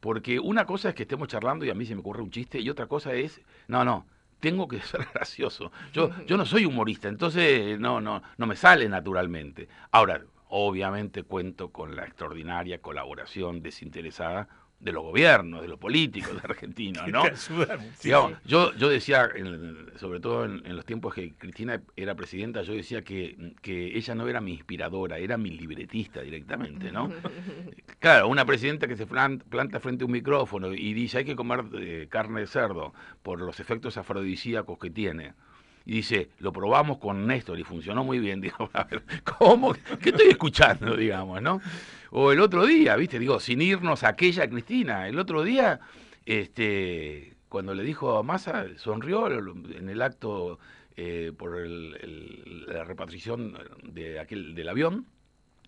[0.00, 2.60] Porque una cosa es que estemos charlando y a mí se me ocurre un chiste,
[2.60, 4.06] y otra cosa es, no, no,
[4.40, 5.72] tengo que ser gracioso.
[5.92, 9.68] Yo, yo no soy humorista, entonces no, no, no me sale naturalmente.
[9.90, 16.40] Ahora, obviamente cuento con la extraordinaria colaboración desinteresada de los gobiernos, de los políticos de
[16.44, 17.22] Argentina, Que ¿no?
[18.04, 22.60] Digamos, yo, yo decía, en- sobre todo en, en los tiempos que Cristina era presidenta,
[22.60, 27.10] yo decía que, que ella no era mi inspiradora, era mi libretista directamente, ¿no?
[27.98, 31.64] Claro, una presidenta que se planta frente a un micrófono y dice hay que comer
[31.74, 32.92] eh, carne de cerdo
[33.22, 35.32] por los efectos afrodisíacos que tiene.
[35.86, 38.40] Y dice, lo probamos con Néstor y funcionó muy bien.
[38.42, 39.02] Digo, a ver,
[39.38, 39.72] ¿cómo?
[40.02, 41.60] ¿Qué estoy escuchando, digamos, no?
[42.10, 45.80] O el otro día, viste, digo, sin irnos a aquella Cristina, el otro día,
[46.24, 50.58] este, cuando le dijo a Massa, sonrió en el acto
[50.96, 55.06] eh, por el- la repatriación de aquel, del avión,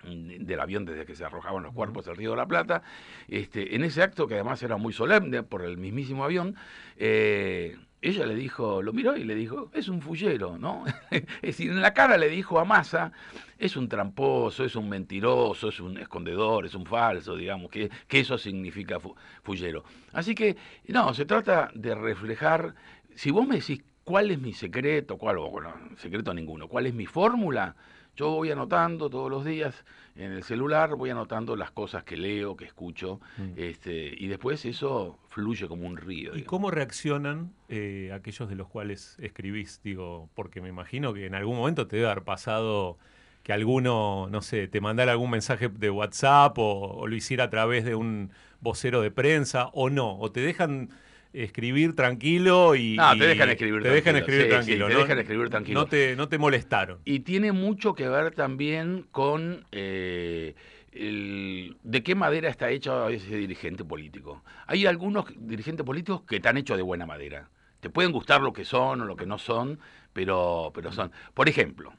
[0.05, 2.83] del avión desde que se arrojaban los cuerpos al Río de la Plata,
[3.29, 6.55] este, en ese acto que además era muy solemne por el mismísimo avión,
[6.97, 10.85] eh, ella le dijo, lo miró y le dijo, es un fullero, ¿no?
[11.11, 13.11] es decir, en la cara le dijo a Massa,
[13.59, 18.21] es un tramposo, es un mentiroso, es un escondedor, es un falso, digamos, que, que
[18.21, 19.83] eso significa fu- fullero.
[20.13, 22.75] Así que, no, se trata de reflejar,
[23.17, 27.07] si vos me decís cuál es mi secreto, cuál, bueno, secreto ninguno, cuál es mi
[27.07, 27.75] fórmula,
[28.19, 29.85] yo voy anotando todos los días
[30.16, 33.21] en el celular, voy anotando las cosas que leo, que escucho,
[33.55, 36.37] este, y después eso fluye como un río.
[36.37, 39.81] ¿Y cómo reaccionan eh, aquellos de los cuales escribís?
[39.85, 42.99] Digo, porque me imagino que en algún momento te debe haber pasado
[43.45, 47.51] que alguno, no sé, te mandara algún mensaje de WhatsApp o, o lo hiciera a
[47.51, 50.91] través de un vocero de prensa o no, o te dejan
[51.33, 52.97] escribir tranquilo y...
[52.97, 55.01] No, te dejan escribir Te dejan tranquilo, escribir sí, tranquilo, sí, te ¿no?
[55.01, 55.81] dejan escribir tranquilo.
[55.81, 56.99] No te, no te molestaron.
[57.05, 60.55] Y tiene mucho que ver también con eh,
[60.93, 64.43] el- de qué madera está hecho ese dirigente político.
[64.66, 67.49] Hay algunos dirigentes políticos que están hechos de buena madera.
[67.81, 69.79] Te pueden gustar lo que son o lo que no son,
[70.12, 71.12] pero, pero son.
[71.35, 71.93] Por ejemplo,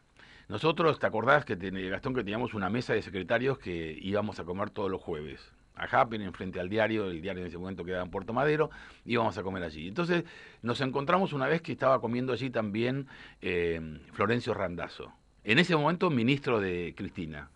[0.50, 4.44] nosotros, ¿te acordás que ten- Gastón que teníamos una mesa de secretarios que íbamos a
[4.44, 5.54] comer todos los jueves?
[5.80, 8.70] A Happen, enfrente al diario, el diario en ese momento quedaba en Puerto Madero,
[9.06, 9.88] íbamos a comer allí.
[9.88, 10.24] Entonces
[10.62, 13.08] nos encontramos una vez que estaba comiendo allí también
[13.42, 15.14] eh, Florencio Randazzo,
[15.44, 17.50] en ese momento ministro de Cristina.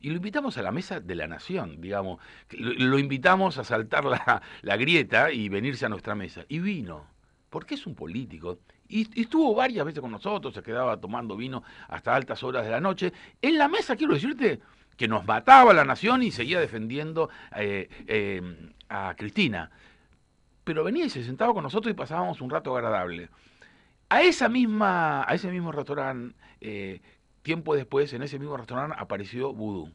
[0.00, 2.20] Y lo invitamos a la mesa de la nación, digamos.
[2.50, 6.44] Lo, invitamos a saltar la, la grieta y venirse a nuestra mesa.
[6.48, 7.04] Y vino,
[7.50, 8.58] porque es un político.
[8.88, 12.80] Y estuvo varias veces con nosotros, se quedaba tomando vino hasta altas horas de la
[12.80, 13.12] noche.
[13.42, 14.60] En la mesa, quiero decirte,
[14.98, 18.42] que nos mataba la nación y seguía defendiendo eh, eh,
[18.90, 19.70] a Cristina.
[20.64, 23.30] Pero venía y se sentaba con nosotros y pasábamos un rato agradable.
[24.10, 27.00] A esa misma, a ese mismo restaurante eh,
[27.42, 29.90] tiempo después, en ese mismo restaurante, apareció Vudú,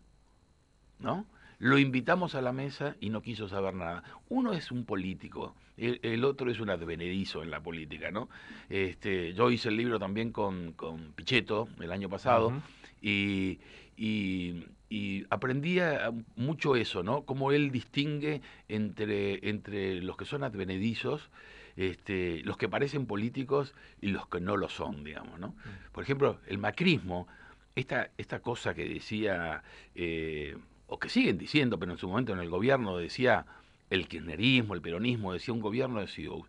[1.00, 1.26] ¿no?
[1.60, 4.04] Lo invitamos a la mesa y no quiso saber nada.
[4.30, 8.30] Uno es un político, el, el otro es un advenedizo en la política, ¿no?
[8.70, 12.54] Este, yo hice el libro también con, con Pichetto el año pasado
[13.02, 13.60] y,
[13.98, 17.24] y- y aprendí a- mucho eso, ¿no?
[17.24, 21.32] Cómo él distingue entre, entre los que son advenedizos,
[21.76, 25.56] este, los que parecen políticos y los que no lo son, digamos, ¿no?
[25.92, 27.28] Por ejemplo, el macrismo,
[27.76, 29.64] esta, esta cosa que decía,
[29.96, 33.48] eh, o que siguen diciendo, pero en su momento en el gobierno decía
[33.90, 36.46] el kirchnerismo, el peronismo, decía un gobierno de CEOs.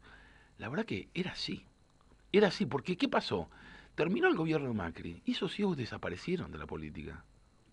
[0.59, 1.64] La verdad que era así.
[2.30, 3.49] Era así, porque ¿qué pasó?
[3.95, 7.24] Terminó el gobierno de Macri y esos CEOs desaparecieron de la política.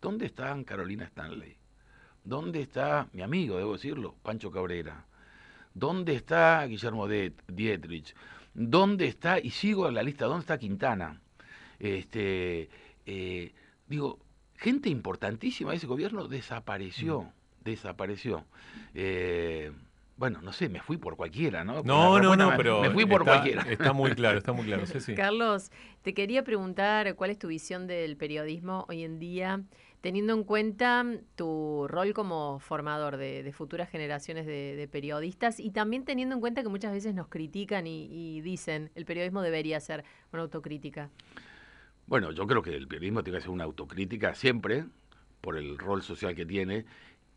[0.01, 1.55] ¿Dónde están Carolina Stanley?
[2.23, 5.05] ¿Dónde está mi amigo, debo decirlo, Pancho Cabrera?
[5.73, 8.13] ¿Dónde está Guillermo Dietrich?
[8.53, 11.21] ¿Dónde está, y sigo en la lista, dónde está Quintana?
[11.79, 12.69] Este,
[13.05, 13.53] eh,
[13.87, 14.19] digo,
[14.57, 17.31] gente importantísima de ese gobierno desapareció,
[17.63, 18.45] desapareció.
[18.93, 19.71] Eh,
[20.17, 21.81] bueno, no sé, me fui por cualquiera, ¿no?
[21.81, 23.63] No, no, no, me- pero Me fui por está, cualquiera.
[23.63, 24.85] está muy claro, está muy claro.
[24.85, 25.15] Sí, sí.
[25.15, 25.71] Carlos,
[26.03, 29.61] te quería preguntar cuál es tu visión del periodismo hoy en día,
[30.01, 35.71] teniendo en cuenta tu rol como formador de, de futuras generaciones de, de periodistas y
[35.71, 39.79] también teniendo en cuenta que muchas veces nos critican y, y dicen el periodismo debería
[39.79, 41.09] ser una autocrítica.
[42.07, 44.85] Bueno, yo creo que el periodismo tiene que hacer una autocrítica siempre,
[45.39, 46.85] por el rol social que tiene.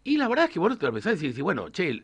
[0.03, 2.03] Y la verdad es que vos te lo pensás y decís, bueno, che,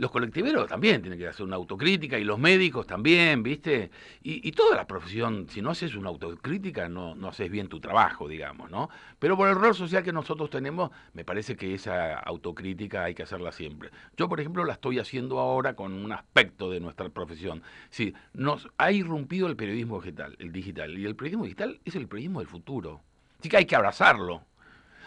[0.00, 3.90] los colectiveros también tienen que hacer una autocrítica y los médicos también, ¿viste?
[4.22, 7.80] Y, y toda la profesión, si no haces una autocrítica, no, no haces bien tu
[7.80, 8.88] trabajo, digamos, ¿no?
[9.18, 13.24] Pero por el rol social que nosotros tenemos, me parece que esa autocrítica hay que
[13.24, 13.90] hacerla siempre.
[14.16, 17.62] Yo, por ejemplo, la estoy haciendo ahora con un aspecto de nuestra profesión.
[17.90, 22.08] Sí, nos ha irrumpido el periodismo digital, el digital, y el periodismo digital es el
[22.08, 23.02] periodismo del futuro.
[23.38, 24.46] Así que hay que abrazarlo.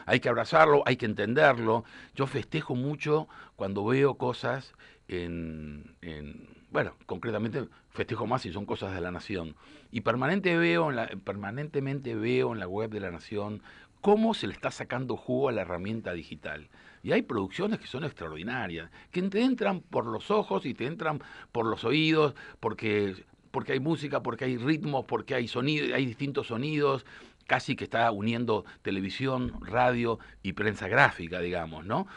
[0.05, 1.83] Hay que abrazarlo, hay que entenderlo.
[2.15, 4.73] Yo festejo mucho cuando veo cosas
[5.07, 9.55] en, en- bueno, concretamente festejo más si son cosas de la Nación.
[9.91, 13.61] Y permanente veo en la- permanentemente veo en la web de la Nación
[14.01, 16.69] cómo se le está sacando jugo a la herramienta digital.
[17.03, 21.21] Y hay producciones que son extraordinarias, que te entran por los ojos y te entran
[21.51, 26.47] por los oídos, porque, porque hay música, porque hay ritmos, porque hay sonido, hay distintos
[26.47, 27.05] sonidos,
[27.47, 32.07] casi que está uniendo televisión, radio y prensa gráfica, digamos, ¿no?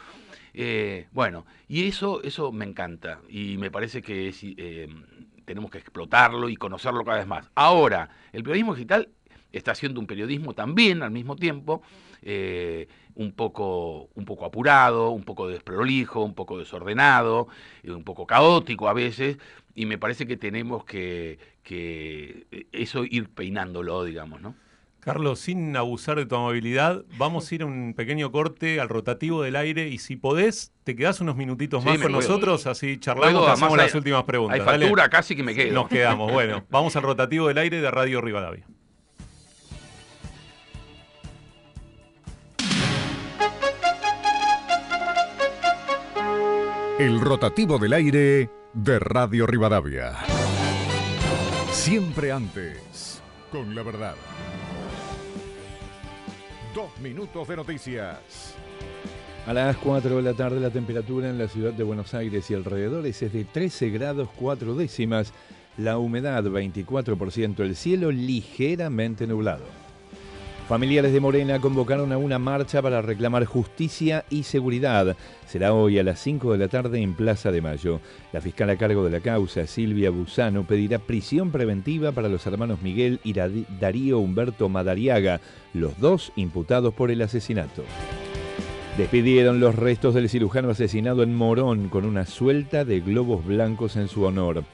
[0.59, 4.89] Eh, bueno, y eso, eso me encanta y me parece que eh,
[5.45, 7.51] tenemos que explotarlo y conocerlo cada vez más.
[7.55, 9.11] Ahora, el periodismo digital
[9.53, 11.83] está haciendo un periodismo también al mismo tiempo,
[12.22, 17.49] eh, un, poco, un poco apurado, un poco desprolijo, un poco desordenado,
[17.85, 19.37] un poco caótico a veces,
[19.74, 24.55] y me parece que tenemos que, que eso ir peinándolo, digamos, ¿no?
[25.07, 29.40] Carlos, sin abusar de tu amabilidad, vamos a ir a un pequeño corte al rotativo
[29.40, 32.22] del aire y si podés, te quedás unos minutitos Sí, más con puedo.
[32.28, 34.59] nosotros, así charlamos, hacemos las hay- últimas preguntas.
[34.59, 34.86] hay Dale.
[34.86, 35.72] factura, casi que me quedo.
[35.74, 36.64] Nos quedamos, bueno.
[36.70, 38.66] Vamos al rotativo del aire de Radio Rivadavia.
[46.98, 50.12] El rotativo del aire de Radio Rivadavia.
[51.70, 54.14] Siempre antes, con la verdad.
[56.77, 58.55] Dos minutos de noticias.
[59.47, 62.55] A las 4 de la tarde la temperatura en la ciudad de Buenos Aires y
[62.55, 65.33] alrededores es de 13 grados 4 décimas,
[65.79, 69.86] la humedad 24%, el cielo ligeramente nublado.
[70.69, 75.17] Familiares de Morena convocaron a una marcha para reclamar justicia y seguridad.
[75.47, 78.01] Será hoy a las 5 de la tarde en Plaza de Mayo.
[78.33, 82.83] La fiscal a cargo de la causa, Silvia Busano, pedirá prisión preventiva para los hermanos
[82.83, 85.41] Miguel y Darío Humberto Madariaga,
[85.73, 87.85] los dos imputados por el asesinato.
[88.99, 94.09] Despidieron los restos del cirujano asesinado en Morón con una suelta de globos blancos en
[94.09, 94.64] su honor.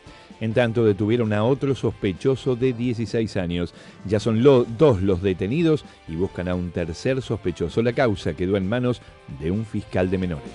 [0.40, 3.74] En tanto, detuvieron a otro sospechoso de 16 años.
[4.04, 7.82] Ya son dos los detenidos y buscan a un tercer sospechoso.
[7.82, 9.00] La causa quedó en manos
[9.40, 10.50] de un fiscal de menores.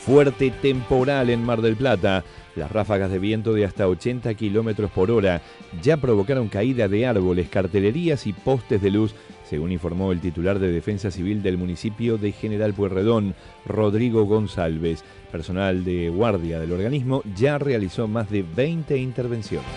[0.00, 2.24] Fuerte temporal en Mar del Plata.
[2.56, 5.42] Las ráfagas de viento de hasta 80 kilómetros por hora
[5.80, 9.14] ya provocaron caída de árboles, cartelerías y postes de luz,
[9.48, 13.34] según informó el titular de Defensa Civil del municipio de General Pueyrredón,
[13.66, 15.04] Rodrigo González.
[15.32, 19.68] Personal de guardia del organismo ya realizó más de 20 intervenciones.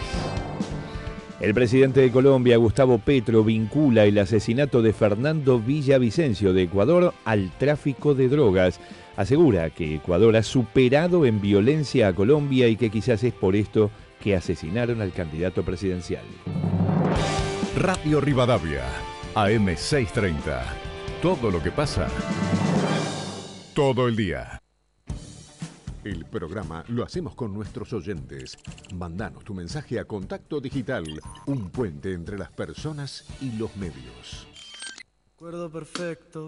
[1.42, 7.52] El presidente de Colombia, Gustavo Petro, vincula el asesinato de Fernando Villavicencio de Ecuador al
[7.58, 8.80] tráfico de drogas.
[9.18, 13.90] Asegura que Ecuador ha superado en violencia a Colombia y que quizás es por esto
[14.22, 16.24] que asesinaron al candidato presidencial.
[17.76, 18.84] Radio Rivadavia,
[19.36, 20.62] AM630.
[21.22, 22.08] Todo lo que pasa.
[23.74, 24.62] Todo el día.
[26.04, 28.58] El programa lo hacemos con nuestros oyentes.
[28.94, 31.06] Mandanos tu mensaje a Contacto Digital,
[31.46, 34.48] un puente entre las personas y los medios.
[35.30, 36.48] Recuerdo perfecto.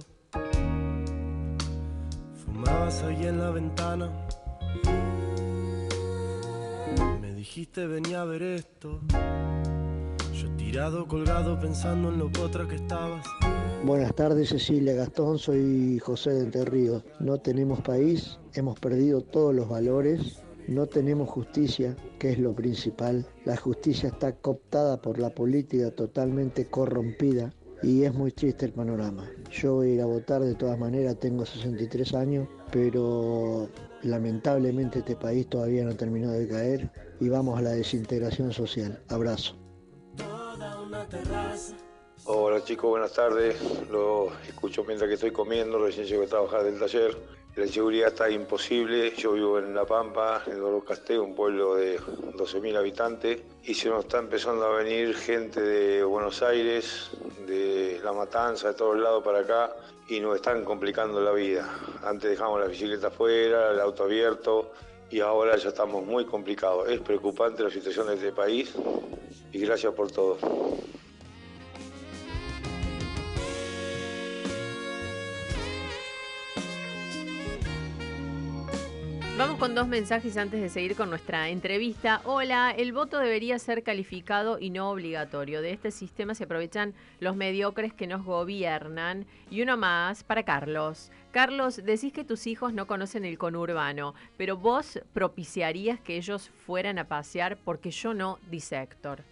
[2.44, 4.12] Fumabas ahí en la ventana.
[7.22, 9.00] Me dijiste venía a ver esto.
[10.58, 13.26] Tirado, colgado, pensando en lo que estabas.
[13.84, 17.04] Buenas tardes Cecilia Gastón, soy José de Entre Ríos.
[17.20, 23.26] No tenemos país, hemos perdido todos los valores, no tenemos justicia, que es lo principal.
[23.46, 29.30] La justicia está cooptada por la política totalmente corrompida y es muy triste el panorama.
[29.52, 33.70] Yo voy a ir a votar de todas maneras, tengo 63 años, pero
[34.02, 39.02] lamentablemente este país todavía no terminó de caer y vamos a la desintegración social.
[39.10, 39.63] Abrazo.
[42.26, 43.58] Hola chicos, buenas tardes.
[43.90, 47.18] Lo escucho mientras que estoy comiendo, recién llego a trabajar del taller.
[47.56, 49.16] La inseguridad está imposible.
[49.16, 53.42] Yo vivo en La Pampa, en Dolor Casteo, un pueblo de 12.000 habitantes.
[53.64, 57.12] Y se nos está empezando a venir gente de Buenos Aires,
[57.46, 59.76] de La Matanza, de todos lados para acá.
[60.08, 61.68] Y nos están complicando la vida.
[62.04, 64.72] Antes dejamos la bicicleta afuera, el auto abierto.
[65.14, 66.90] Y ahora ya estamos muy complicados.
[66.90, 68.74] Es preocupante la situación de este país.
[69.52, 70.40] Y gracias por todo.
[79.38, 82.22] Vamos con dos mensajes antes de seguir con nuestra entrevista.
[82.24, 85.62] Hola, el voto debería ser calificado y no obligatorio.
[85.62, 89.28] De este sistema se aprovechan los mediocres que nos gobiernan.
[89.52, 91.12] Y uno más para Carlos.
[91.34, 97.00] Carlos, decís que tus hijos no conocen el conurbano, pero vos propiciarías que ellos fueran
[97.00, 99.24] a pasear porque yo no, dice Héctor.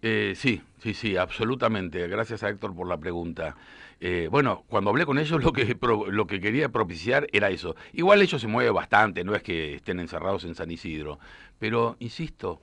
[0.00, 2.06] Eh, sí, sí, sí, absolutamente.
[2.06, 3.56] Gracias a Héctor por la pregunta.
[3.98, 5.76] Eh, bueno, cuando hablé con ellos lo que,
[6.08, 7.74] lo que quería propiciar era eso.
[7.92, 11.18] Igual ellos se mueven bastante, no es que estén encerrados en San Isidro.
[11.58, 12.60] Pero, insisto,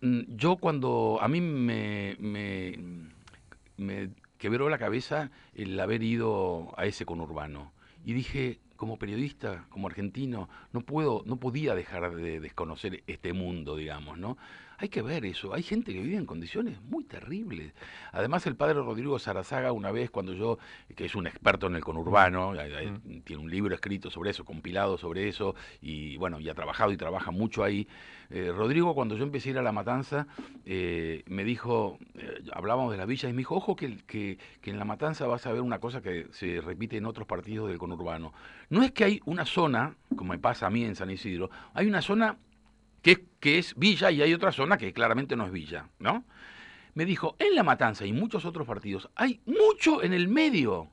[0.00, 2.14] yo cuando a mí me
[4.44, 7.72] quebró la cabeza el haber ido a ese conurbano.
[8.04, 13.74] Y dije, como periodista, como argentino, no puedo, no podía dejar de desconocer este mundo,
[13.74, 14.36] digamos, ¿no?
[14.76, 15.54] Hay que ver eso.
[15.54, 17.72] Hay gente que vive en condiciones muy terribles.
[18.12, 20.58] Además, el padre Rodrigo Sarazaga, una vez cuando yo,
[20.94, 22.52] que es un experto en el conurbano,
[23.24, 26.98] tiene un libro escrito sobre eso, compilado sobre eso, y bueno, y ha trabajado y
[26.98, 27.88] trabaja mucho ahí.
[28.36, 30.26] Eh, Rodrigo, cuando yo empecé a ir a La Matanza,
[30.66, 34.84] eh, me dijo, eh, hablábamos de la villa, y me dijo, ojo que, en La
[34.84, 38.32] Matanza vas a ver una cosa que se repite en otros partidos del conurbano.
[38.70, 41.86] No es que hay una zona, como me pasa a mí en San Isidro, hay
[41.86, 42.36] una zona
[43.02, 46.24] que, es- que es villa y hay otra zona que claramente no es villa, ¿no?
[46.94, 50.88] Me dijo, en La Matanza y muchos otros partidos hay mucho en el medio.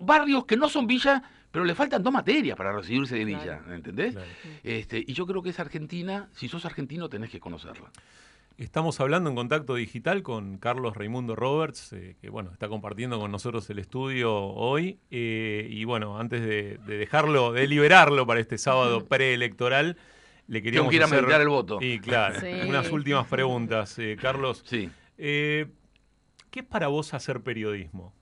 [0.00, 1.22] Barrios que no son villa,
[1.58, 4.14] pero le faltan dos materias para recibirse de villa, ¿entendés?
[4.62, 7.90] Este, y yo creo que es Argentina, si sos argentino tenés que conocerla.
[8.58, 13.32] Estamos hablando en contacto digital con Carlos Raimundo Roberts, eh, que bueno, está compartiendo con
[13.32, 15.00] nosotros el estudio hoy.
[15.10, 19.96] eh, y bueno, antes de, de dejarlo, de liberarlo para este sábado preelectoral,
[20.46, 21.78] le queríamos que hacer- meditar el voto.
[21.80, 22.68] Y claro, Sí.
[22.68, 24.62] unas últimas preguntas, eh, Carlos.
[24.64, 24.88] Sí.
[25.18, 25.66] Eh,
[26.52, 28.14] ¿Qué es para vos hacer periodismo?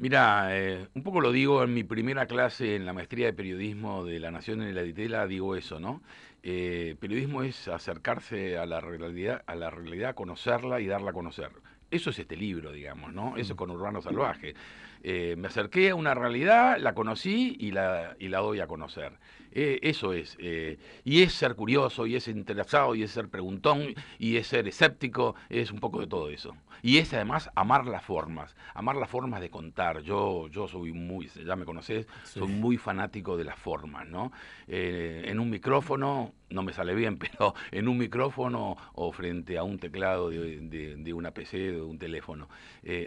[0.00, 4.02] Mira, eh, un poco lo digo en mi primera clase en la maestría de periodismo
[4.02, 6.00] de La Nación en la Ditela, digo eso, ¿no?
[6.42, 11.50] Eh, periodismo es acercarse a la realidad, a la realidad, conocerla y darla a conocer.
[11.90, 13.36] Eso es este libro, digamos, ¿no?
[13.36, 14.54] Eso es con Urbano Salvaje.
[15.02, 19.12] Eh, me acerqué a una realidad, la conocí y la, y la doy a conocer.
[19.52, 20.36] Eh, eso es.
[20.40, 24.68] eh, y es ser curioso, y es interesado, y es ser preguntón, y es ser
[24.68, 26.54] escéptico, es un poco de todo eso.
[26.82, 30.00] Y es además amar las formas, amar las formas de contar.
[30.00, 34.32] Yo, yo soy muy, ya me conocés, soy muy fanático de las formas, ¿no?
[34.66, 39.62] Eh, en un micrófono, no me sale bien, pero en un micrófono o frente a
[39.62, 42.48] un teclado de, de- de una PC, de un teléfono.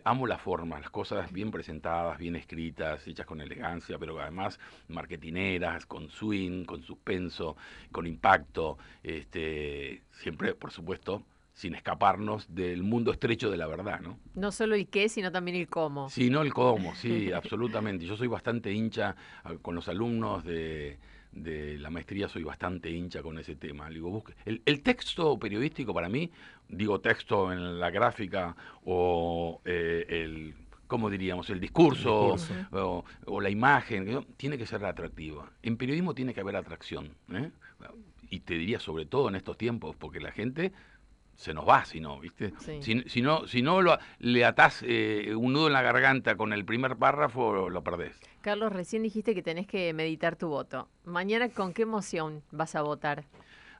[0.05, 5.85] Amo las formas, las cosas bien presentadas, bien escritas, hechas con elegancia, pero además marketineras,
[5.85, 7.55] con swing, con suspenso,
[7.91, 11.23] con impacto, este, siempre, por supuesto,
[11.53, 14.17] sin escaparnos del mundo estrecho de la verdad, ¿no?
[14.34, 16.09] No solo el qué, sino también el cómo.
[16.09, 18.05] Sí, no el cómo, sí, absolutamente.
[18.05, 19.15] Yo soy bastante hincha
[19.61, 20.97] con los alumnos de,
[21.31, 23.88] de la maestría, soy bastante hincha con ese tema.
[23.89, 26.31] Digo, busque- el, el texto periodístico para mí,
[26.67, 28.55] digo texto en la gráfica
[28.86, 30.55] o eh, el,
[30.88, 31.49] ¿cómo diríamos?
[31.49, 32.67] El discurso, discurso.
[32.71, 34.23] O, o la imagen, ¿no?
[34.38, 35.51] tiene que ser atractiva.
[35.61, 37.15] En periodismo tiene que haber atracción.
[37.31, 37.51] ¿eh?
[38.29, 40.73] Y te diría sobre todo en estos tiempos, porque la gente
[41.36, 42.53] se nos va si no, ¿viste?
[42.59, 42.81] Sí.
[42.81, 46.53] Si, si no, si no lo, le atás eh, un nudo en la garganta con
[46.53, 48.19] el primer párrafo, lo perdés.
[48.41, 50.89] Carlos, recién dijiste que tenés que meditar tu voto.
[51.05, 53.25] Mañana, ¿con qué emoción vas a votar?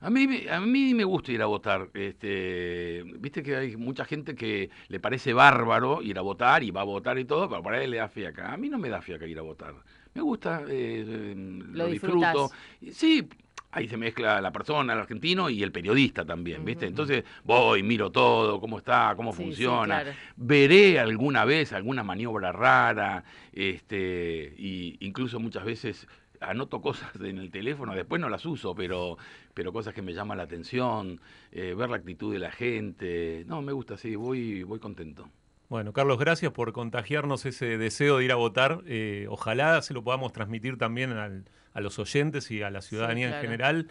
[0.04, 1.90] A mí, me- a mí me gusta ir a votar.
[1.94, 6.82] Este, Viste que hay mucha gente que le parece bárbaro ir a votar y va
[6.82, 8.52] a votar y todo, pero para él le da fiaca.
[8.54, 9.74] A mí no me da fiaca ir a votar.
[10.14, 11.34] Me gusta, eh, eh,
[11.74, 12.52] lo, disfruto.
[12.92, 13.28] Sí,
[13.72, 16.86] ahí se mezcla la persona, el argentino y el periodista también, ¿viste?
[16.86, 20.02] Entonces voy, miro todo, cómo está, cómo Sí, sí, funciona.
[20.02, 20.12] claro.
[20.36, 23.24] Veré alguna vez alguna maniobra rara,
[23.54, 26.08] este, y incluso muchas veces
[26.44, 29.18] anoto cosas en el teléfono, después no las uso, pero,
[29.54, 31.20] pero cosas que me llaman la atención,
[31.52, 33.44] eh, ver la actitud de la gente.
[33.48, 35.30] No, me gusta, sí, voy, voy contento.
[35.70, 38.82] Bueno, Carlos, gracias por contagiarnos ese deseo de ir a votar.
[38.86, 43.28] Eh, ojalá se lo podamos transmitir también al- a los oyentes y a la ciudadanía
[43.30, 43.42] claro.
[43.42, 43.88] en general.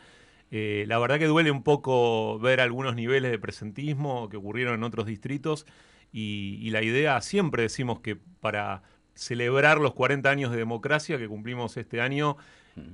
[0.53, 4.85] Eh, la verdad que duele un poco ver algunos niveles de presentismo que ocurrieron en
[4.85, 5.67] otros distritos
[6.13, 8.83] y, y la idea, siempre decimos que para
[9.15, 12.37] celebrar los 40 años de democracia que cumplimos este año,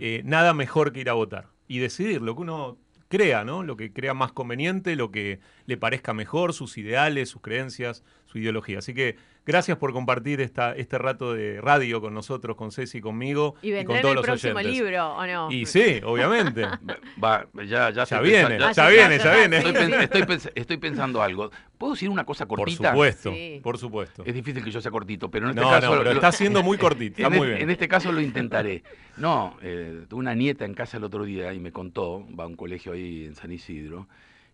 [0.01, 3.63] eh, nada mejor que ir a votar y decidir lo que uno crea, ¿no?
[3.63, 8.39] Lo que crea más conveniente, lo que le parezca mejor, sus ideales, sus creencias, su
[8.39, 8.79] ideología.
[8.79, 9.17] Así que
[9.49, 13.85] gracias por compartir esta, este rato de radio con nosotros, con Ceci, conmigo ¿Y y,
[13.85, 14.73] con todos el los próximo oyentes.
[14.81, 15.51] libro o no?
[15.51, 16.63] Y sí, obviamente.
[17.25, 19.57] Va, ya, ya, Ya viene, pensa- ya viene, ya viene.
[19.57, 21.51] Estoy, pens- estoy pens- estoy pensando algo.
[21.79, 22.91] ¿Puedo decir una cosa Por cortita?
[22.91, 23.33] supuesto,
[23.63, 24.23] por supuesto.
[24.27, 25.93] Es difícil que yo sea cortito, pero en este No, caso...
[25.95, 27.63] no, pero está siendo muy cortito, está muy bien.
[27.63, 28.83] en este caso lo intentaré.
[29.17, 32.47] No, eh, tuve una nieta en casa el otro día y me contó, va a
[32.47, 34.09] un colegio ahí en San Isidro,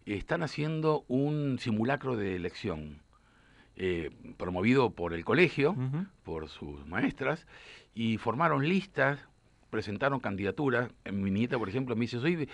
[0.06, 2.98] y están haciendo un simulacro de elección,
[3.76, 5.76] eh, promovido por el colegio,
[6.22, 7.46] por sus maestras,
[7.94, 9.18] y formaron listas,
[9.70, 10.90] presentaron candidaturas.
[11.04, 12.48] En mi nieta, por ejemplo, me dice, soy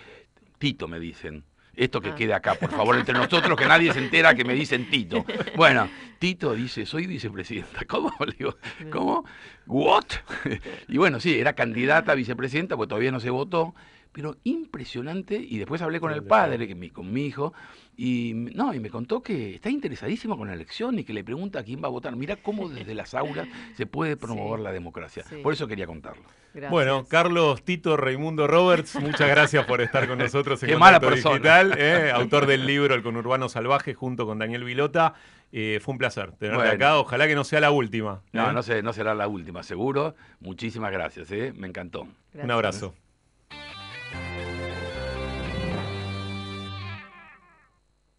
[0.57, 1.43] Tito, me dicen.
[1.73, 2.15] Esto que Ah.
[2.15, 5.23] quede acá, por favor, entre nosotros, que nadie se entera que me dicen Tito.
[5.55, 5.87] Bueno,
[6.19, 7.85] Tito dice, soy vicepresidenta.
[7.85, 8.11] ¿Cómo?
[8.25, 8.55] Le digo,
[8.91, 9.23] ¿cómo?
[9.67, 10.05] ¿What?
[10.89, 13.73] Y bueno, sí, era candidata a vicepresidenta, porque todavía no se votó,
[14.11, 15.35] pero impresionante.
[15.35, 17.53] Y después hablé con el padre, que mi, con mi hijo,
[17.97, 21.59] y no, y me contó que está interesadísimo con la elección y que le pregunta
[21.59, 22.15] a quién va a votar.
[22.15, 23.47] Mira cómo desde las aulas
[23.77, 25.23] se puede promover la democracia.
[25.23, 25.37] sí.
[25.43, 26.23] Por eso quería contarlo.
[26.69, 31.29] Bueno, Carlos Tito Raimundo Roberts, muchas gracias por estar con nosotros en Qué mala Contacto.
[31.29, 35.13] Digital, eh, autor del libro El conurbano salvaje junto con Daniel Vilota.
[35.53, 36.71] Eh, fue un placer tenerte Bueno.
[36.73, 38.21] acá, ojalá que no sea la última.
[38.31, 38.53] No, ¿eh?
[38.53, 40.15] no, sé, no será la última, seguro.
[40.39, 41.53] Muchísimas gracias, ¿eh?
[41.55, 42.07] me encantó.
[42.33, 42.93] Un abrazo.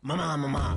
[0.03, 0.77] Mamá, mamá.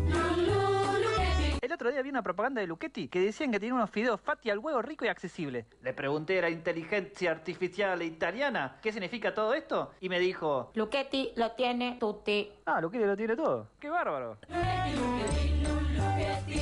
[1.59, 4.51] El otro día vi una propaganda de Luchetti que decían que tenía unos fideos fatti
[4.51, 5.65] al huevo rico y accesible.
[5.81, 8.77] Le pregunté, ¿era inteligencia artificial italiana?
[8.83, 9.93] ¿Qué significa todo esto?
[9.99, 10.71] Y me dijo...
[10.75, 12.51] Luchetti lo tiene tutti.
[12.65, 13.69] Ah, Luchetti lo tiene todo.
[13.79, 14.37] ¡Qué bárbaro!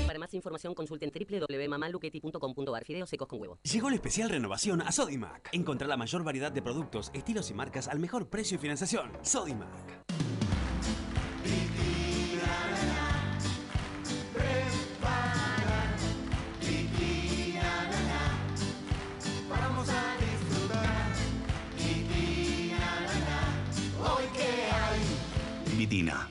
[0.07, 2.85] Para más información consulten www.mamaluchetti.com.ar.
[2.85, 3.59] Fideos secos con huevo.
[3.63, 5.49] Llegó la especial renovación a Sodimac.
[5.51, 9.11] Encontrá la mayor variedad de productos, estilos y marcas al mejor precio y financiación.
[9.21, 10.22] Sodimac.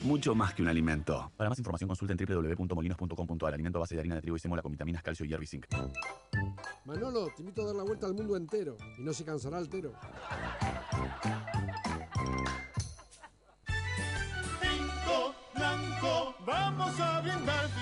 [0.03, 1.31] Mucho más que un alimento.
[1.37, 3.55] Para más información consulten www.molinos.com.ar.
[3.55, 5.47] Alimento a base de harina de trigo y sémola con vitaminas, calcio y hierro y
[5.47, 5.67] zinc.
[6.85, 9.93] Manolo, te invito a dar la vuelta al mundo entero y no se cansará altero.
[14.61, 17.82] Tinto blanco, vamos a brindar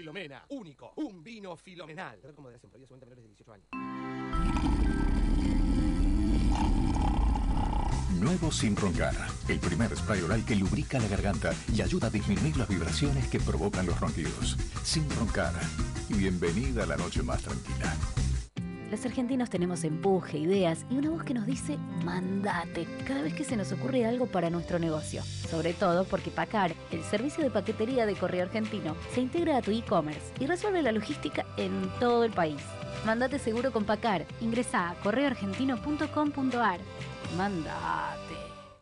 [0.00, 2.18] Filomena, único, un vino filomenal.
[2.22, 3.68] Red con moderación, prohibida su venta a menores de 18 años.
[8.18, 9.14] Nuevo Sin Roncar,
[9.48, 13.40] el primer spray oral que lubrica la garganta y ayuda a disminuir las vibraciones que
[13.40, 14.56] provocan los ronquidos.
[14.84, 15.52] Sin Roncar,
[16.08, 17.94] bienvenida a la noche más tranquila.
[18.90, 23.44] Los argentinos tenemos empuje, ideas y una voz que nos dice mandate cada vez que
[23.44, 25.22] se nos ocurre algo para nuestro negocio.
[25.22, 29.70] Sobre todo porque Pacar, el servicio de paquetería de correo argentino, se integra a tu
[29.70, 32.60] e-commerce y resuelve la logística en todo el país.
[33.06, 34.26] Mandate seguro con Pacar.
[34.40, 36.80] Ingresa a correoargentino.com.ar.
[37.36, 38.34] Mandate.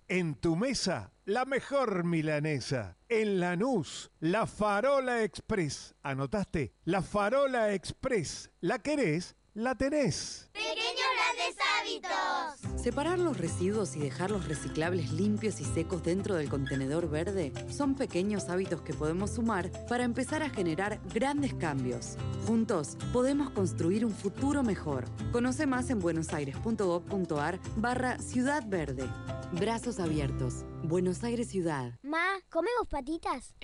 [0.09, 2.97] En tu mesa, la mejor milanesa.
[3.11, 5.95] En Lanús, la Farola Express.
[6.03, 6.73] ¿Anotaste?
[6.85, 8.51] La Farola Express.
[8.61, 9.37] ¿La querés?
[9.55, 10.48] La tenés.
[10.59, 12.83] Pequeños grandes hábitos.
[12.83, 17.95] Separar los residuos y dejar los reciclables limpios y secos dentro del contenedor verde son
[17.95, 22.17] pequeños hábitos que podemos sumar para empezar a generar grandes cambios.
[22.47, 25.05] Juntos podemos construir un futuro mejor.
[25.31, 29.09] Conoce más en buenosaires.gov.ar barra Ciudad Verde.
[29.53, 30.65] Brazos abiertos.
[30.83, 31.99] Buenos Aires Ciudad.
[32.03, 33.55] Ma, ¿comemos patitas?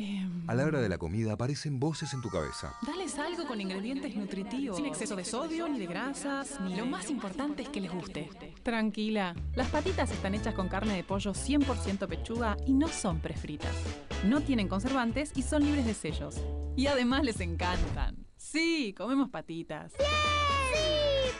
[0.47, 2.75] A la hora de la comida aparecen voces en tu cabeza.
[2.87, 7.11] Dales algo con ingredientes nutritivos, sin exceso de sodio ni de grasas, ni lo más
[7.11, 8.29] importante es que les guste.
[8.63, 13.75] Tranquila, las patitas están hechas con carne de pollo 100% pechuga y no son prefritas.
[14.25, 16.37] No tienen conservantes y son libres de sellos.
[16.77, 18.27] Y además les encantan.
[18.37, 19.93] Sí, comemos patitas.
[19.93, 20.05] ¡Sí,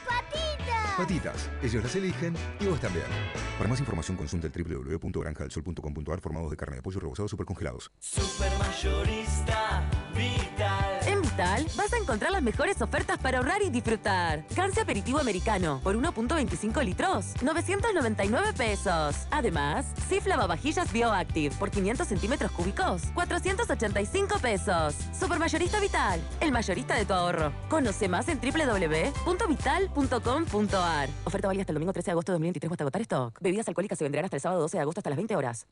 [0.09, 0.97] patitas!
[0.97, 3.05] Patitas, ellos las eligen y vos también.
[3.59, 7.91] Para más información consulta el www.granjadelsol.com.ar formados de carne de pollo rebozados supercongelados.
[7.99, 10.94] Supermayorista Vital.
[11.37, 14.47] Vas a encontrar las mejores ofertas para ahorrar y disfrutar.
[14.55, 19.17] Cance aperitivo americano por 1.25 litros, 999 pesos.
[19.33, 24.95] Además, Sif lavavajillas Bioactive por 500 centímetros cúbicos, 485 pesos.
[25.19, 27.53] Supermayorista Vital, el mayorista de tu ahorro.
[27.69, 31.09] Conoce más en www.vital.com.ar.
[31.25, 33.37] Oferta válida hasta el domingo 13 de agosto de 2023 o hasta agotar stock.
[33.41, 35.67] Bebidas alcohólicas se venderán hasta el sábado 12 de agosto hasta las 20 horas.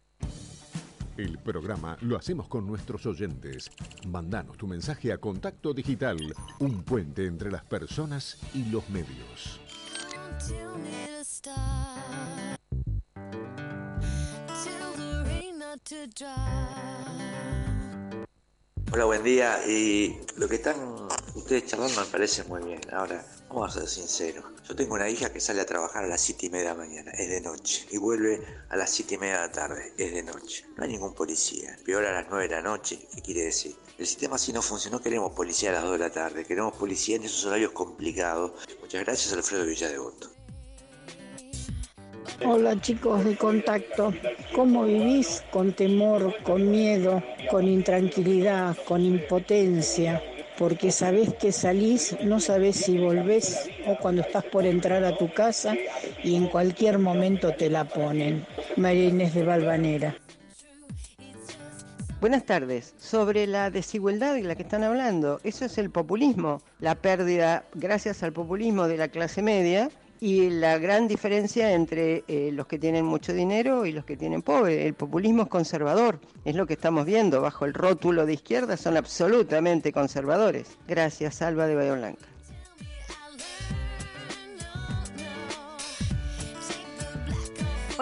[1.16, 3.70] El programa lo hacemos con nuestros oyentes.
[4.09, 9.60] Mandanos tu mensaje a Contacto Digital, un puente entre las personas y los medios.
[18.94, 19.64] Hola, buen día.
[19.66, 20.77] Y lo que están
[21.35, 22.81] ustedes charlando me parece muy bien.
[22.93, 24.44] Ahora, vamos a ser sinceros.
[24.69, 26.85] Yo tengo una hija que sale a trabajar a las 7 y media de la
[26.85, 27.86] mañana, es de noche.
[27.90, 30.66] Y vuelve a las 7 y media de la tarde, es de noche.
[30.77, 31.74] No hay ningún policía.
[31.86, 33.74] Peor a las 9 de la noche, ¿qué quiere decir?
[33.97, 34.98] El sistema así no funciona.
[34.98, 36.44] No queremos policía a las 2 de la tarde.
[36.44, 38.52] Queremos policía en esos horarios complicados.
[38.82, 40.31] Muchas gracias, Alfredo Villadevoto.
[42.44, 44.12] Hola chicos de contacto,
[44.54, 50.22] ¿cómo vivís con temor, con miedo, con intranquilidad, con impotencia?
[50.58, 55.32] Porque sabés que salís, no sabés si volvés o cuando estás por entrar a tu
[55.32, 55.74] casa
[56.22, 58.44] y en cualquier momento te la ponen.
[58.76, 60.16] María Inés de Valvanera.
[62.20, 62.94] Buenas tardes.
[62.98, 68.22] Sobre la desigualdad de la que están hablando, eso es el populismo, la pérdida, gracias
[68.22, 69.90] al populismo de la clase media
[70.22, 74.40] y la gran diferencia entre eh, los que tienen mucho dinero y los que tienen
[74.40, 74.86] pobre.
[74.86, 78.96] El populismo es conservador, es lo que estamos viendo, bajo el rótulo de izquierda son
[78.96, 80.78] absolutamente conservadores.
[80.86, 82.31] Gracias, Alba de Bahía Blanca.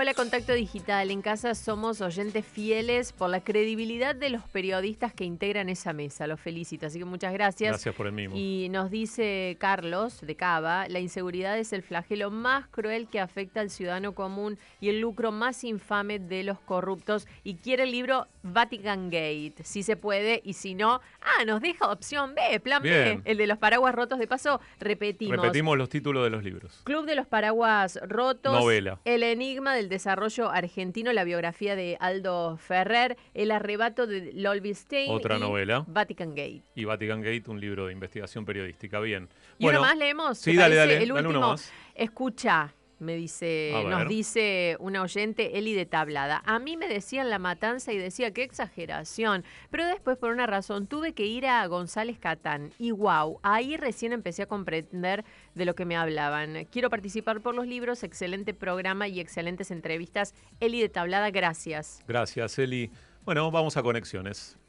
[0.01, 5.25] Hola Contacto Digital, en casa somos oyentes fieles por la credibilidad de los periodistas que
[5.25, 7.73] integran esa mesa, los felicito, así que muchas gracias.
[7.73, 8.35] Gracias por el mismo.
[8.35, 13.61] Y nos dice Carlos de Cava, la inseguridad es el flagelo más cruel que afecta
[13.61, 18.27] al ciudadano común y el lucro más infame de los corruptos y quiere el libro
[18.43, 23.23] Vatican Gate, si se puede y si no, ah, nos deja opción B, plan Bien.
[23.23, 25.37] B, el de los paraguas rotos de paso, repetimos.
[25.37, 26.81] Repetimos los títulos de los libros.
[26.85, 28.55] Club de los Paraguas Rotos.
[28.55, 28.99] Novela.
[29.05, 33.19] El Enigma del Desarrollo Argentino, la biografía de Aldo Ferrer.
[33.35, 35.11] El Arrebato de Lolby-Stein.
[35.11, 35.85] Otra y novela.
[35.87, 36.63] Vatican Gate.
[36.75, 38.99] Y Vatican Gate, un libro de investigación periodística.
[39.01, 39.29] Bien.
[39.59, 40.39] Y uno más leemos.
[40.39, 40.95] Sí, ¿te dale, dale.
[40.95, 41.39] El dale último.
[41.39, 41.71] uno más.
[41.95, 46.43] Escucha, me dice, nos dice una oyente, Eli de Tablada.
[46.45, 49.45] A mí me decían la matanza y decía qué exageración.
[49.71, 52.71] Pero después, por una razón, tuve que ir a González Catán.
[52.79, 55.25] Y wow, ahí recién empecé a comprender
[55.55, 56.67] de lo que me hablaban.
[56.71, 60.35] Quiero participar por los libros, excelente programa y excelentes entrevistas.
[60.61, 62.03] Eli de Tablada, gracias.
[62.07, 62.91] Gracias, Eli.
[63.25, 64.60] Bueno, vamos a conexiones.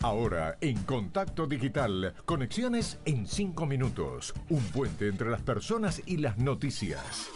[0.00, 4.32] Ahora, en Contacto Digital, conexiones en 5 minutos.
[4.48, 7.28] Un puente entre las personas y las noticias.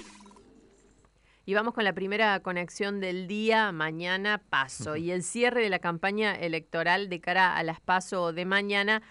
[1.44, 4.94] Y vamos con la primera conexión del día, mañana paso.
[4.94, 9.02] Y el cierre de la campaña electoral de cara a las paso de mañana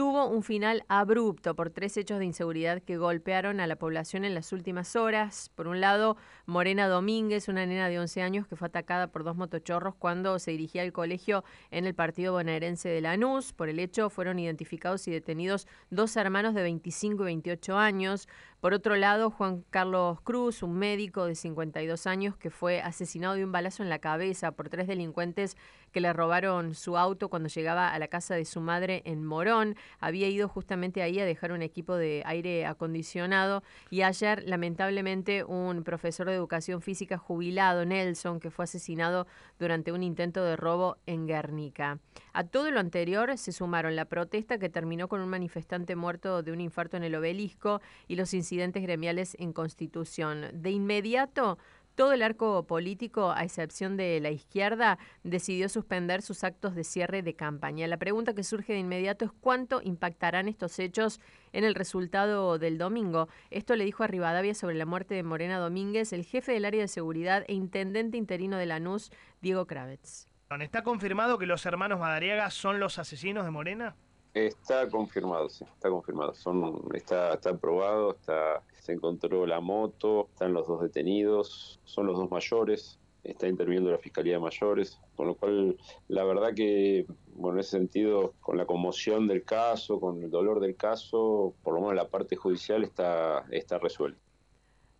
[0.00, 4.34] tuvo un final abrupto por tres hechos de inseguridad que golpearon a la población en
[4.34, 5.50] las últimas horas.
[5.54, 6.16] Por un lado,
[6.46, 10.52] Morena Domínguez, una nena de 11 años que fue atacada por dos motochorros cuando se
[10.52, 13.52] dirigía al colegio en el partido bonaerense de Lanús.
[13.52, 18.26] Por el hecho, fueron identificados y detenidos dos hermanos de 25 y 28 años.
[18.60, 23.44] Por otro lado, Juan Carlos Cruz, un médico de 52 años que fue asesinado de
[23.44, 25.56] un balazo en la cabeza por tres delincuentes
[25.92, 29.76] que le robaron su auto cuando llegaba a la casa de su madre en Morón.
[29.98, 35.82] Había ido justamente ahí a dejar un equipo de aire acondicionado y ayer, lamentablemente, un
[35.82, 39.26] profesor de educación física jubilado, Nelson, que fue asesinado
[39.58, 41.98] durante un intento de robo en Guernica.
[42.32, 46.52] A todo lo anterior se sumaron la protesta que terminó con un manifestante muerto de
[46.52, 50.46] un infarto en el obelisco y los disidentes gremiales en Constitución.
[50.52, 51.56] De inmediato,
[51.94, 57.22] todo el arco político, a excepción de la izquierda, decidió suspender sus actos de cierre
[57.22, 57.86] de campaña.
[57.86, 61.20] La pregunta que surge de inmediato es cuánto impactarán estos hechos
[61.52, 63.28] en el resultado del domingo.
[63.50, 66.80] Esto le dijo a Rivadavia sobre la muerte de Morena Domínguez el jefe del área
[66.80, 70.26] de seguridad e intendente interino de Lanús, Diego Kravets.
[70.58, 73.94] ¿Está confirmado que los hermanos Madariaga son los asesinos de Morena?
[74.32, 76.34] Está confirmado, sí, está confirmado.
[76.34, 82.16] Son, está, está probado, está, se encontró la moto, están los dos detenidos, son los
[82.16, 85.76] dos mayores, está interviniendo la Fiscalía de Mayores, con lo cual
[86.06, 90.60] la verdad que, bueno, en ese sentido, con la conmoción del caso, con el dolor
[90.60, 94.20] del caso, por lo menos la parte judicial está, está resuelta.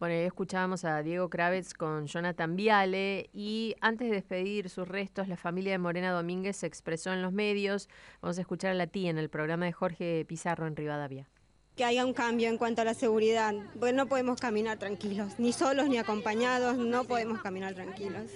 [0.01, 5.28] Bueno, ahí escuchábamos a Diego Kravets con Jonathan Viale y antes de despedir sus restos,
[5.28, 7.90] la familia de Morena Domínguez se expresó en los medios.
[8.22, 11.28] Vamos a escuchar a la tía en el programa de Jorge Pizarro en Rivadavia.
[11.77, 15.52] Que haya un cambio en cuanto a la seguridad, porque no podemos caminar tranquilos, ni
[15.52, 18.31] solos ni acompañados, no podemos caminar tranquilos.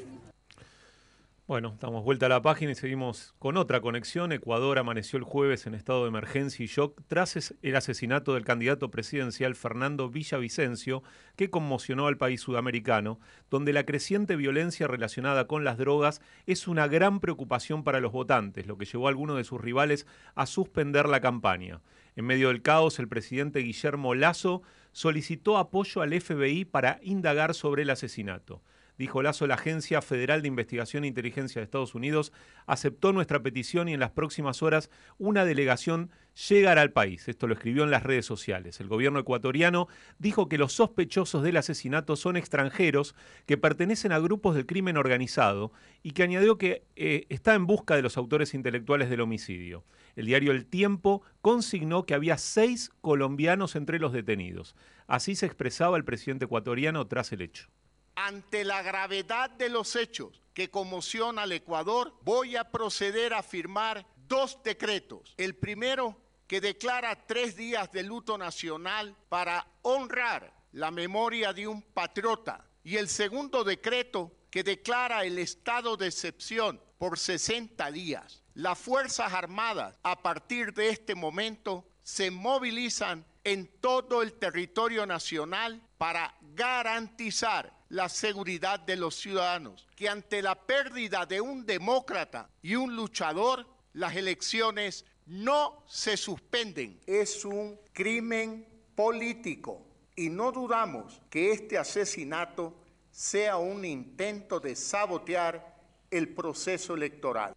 [1.46, 4.32] Bueno, damos vuelta a la página y seguimos con otra conexión.
[4.32, 8.90] Ecuador amaneció el jueves en estado de emergencia y shock tras el asesinato del candidato
[8.90, 11.02] presidencial Fernando Villavicencio,
[11.36, 16.86] que conmocionó al país sudamericano, donde la creciente violencia relacionada con las drogas es una
[16.86, 21.10] gran preocupación para los votantes, lo que llevó a algunos de sus rivales a suspender
[21.10, 21.82] la campaña.
[22.16, 24.62] En medio del caos, el presidente Guillermo Lazo
[24.92, 28.62] solicitó apoyo al FBI para indagar sobre el asesinato.
[28.96, 32.32] Dijo Lazo, la Agencia Federal de Investigación e Inteligencia de Estados Unidos
[32.66, 34.88] aceptó nuestra petición y en las próximas horas
[35.18, 36.10] una delegación
[36.48, 37.26] llegará al país.
[37.28, 38.78] Esto lo escribió en las redes sociales.
[38.80, 39.88] El gobierno ecuatoriano
[40.18, 43.16] dijo que los sospechosos del asesinato son extranjeros
[43.46, 45.72] que pertenecen a grupos del crimen organizado
[46.04, 49.84] y que añadió que eh, está en busca de los autores intelectuales del homicidio.
[50.14, 54.76] El diario El Tiempo consignó que había seis colombianos entre los detenidos.
[55.08, 57.68] Así se expresaba el presidente ecuatoriano tras el hecho.
[58.16, 64.06] Ante la gravedad de los hechos que conmociona al Ecuador, voy a proceder a firmar
[64.28, 65.34] dos decretos.
[65.36, 66.16] El primero,
[66.46, 72.64] que declara tres días de luto nacional para honrar la memoria de un patriota.
[72.82, 78.42] Y el segundo decreto, que declara el estado de excepción por 60 días.
[78.54, 85.82] Las Fuerzas Armadas, a partir de este momento, se movilizan en todo el territorio nacional
[86.04, 92.74] para garantizar la seguridad de los ciudadanos, que ante la pérdida de un demócrata y
[92.74, 97.00] un luchador, las elecciones no se suspenden.
[97.06, 99.80] Es un crimen político
[100.14, 102.74] y no dudamos que este asesinato
[103.10, 105.74] sea un intento de sabotear
[106.10, 107.54] el proceso electoral.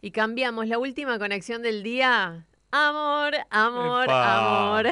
[0.00, 2.44] Y cambiamos la última conexión del día.
[2.76, 4.38] Amor, amor, Epa.
[4.38, 4.86] amor.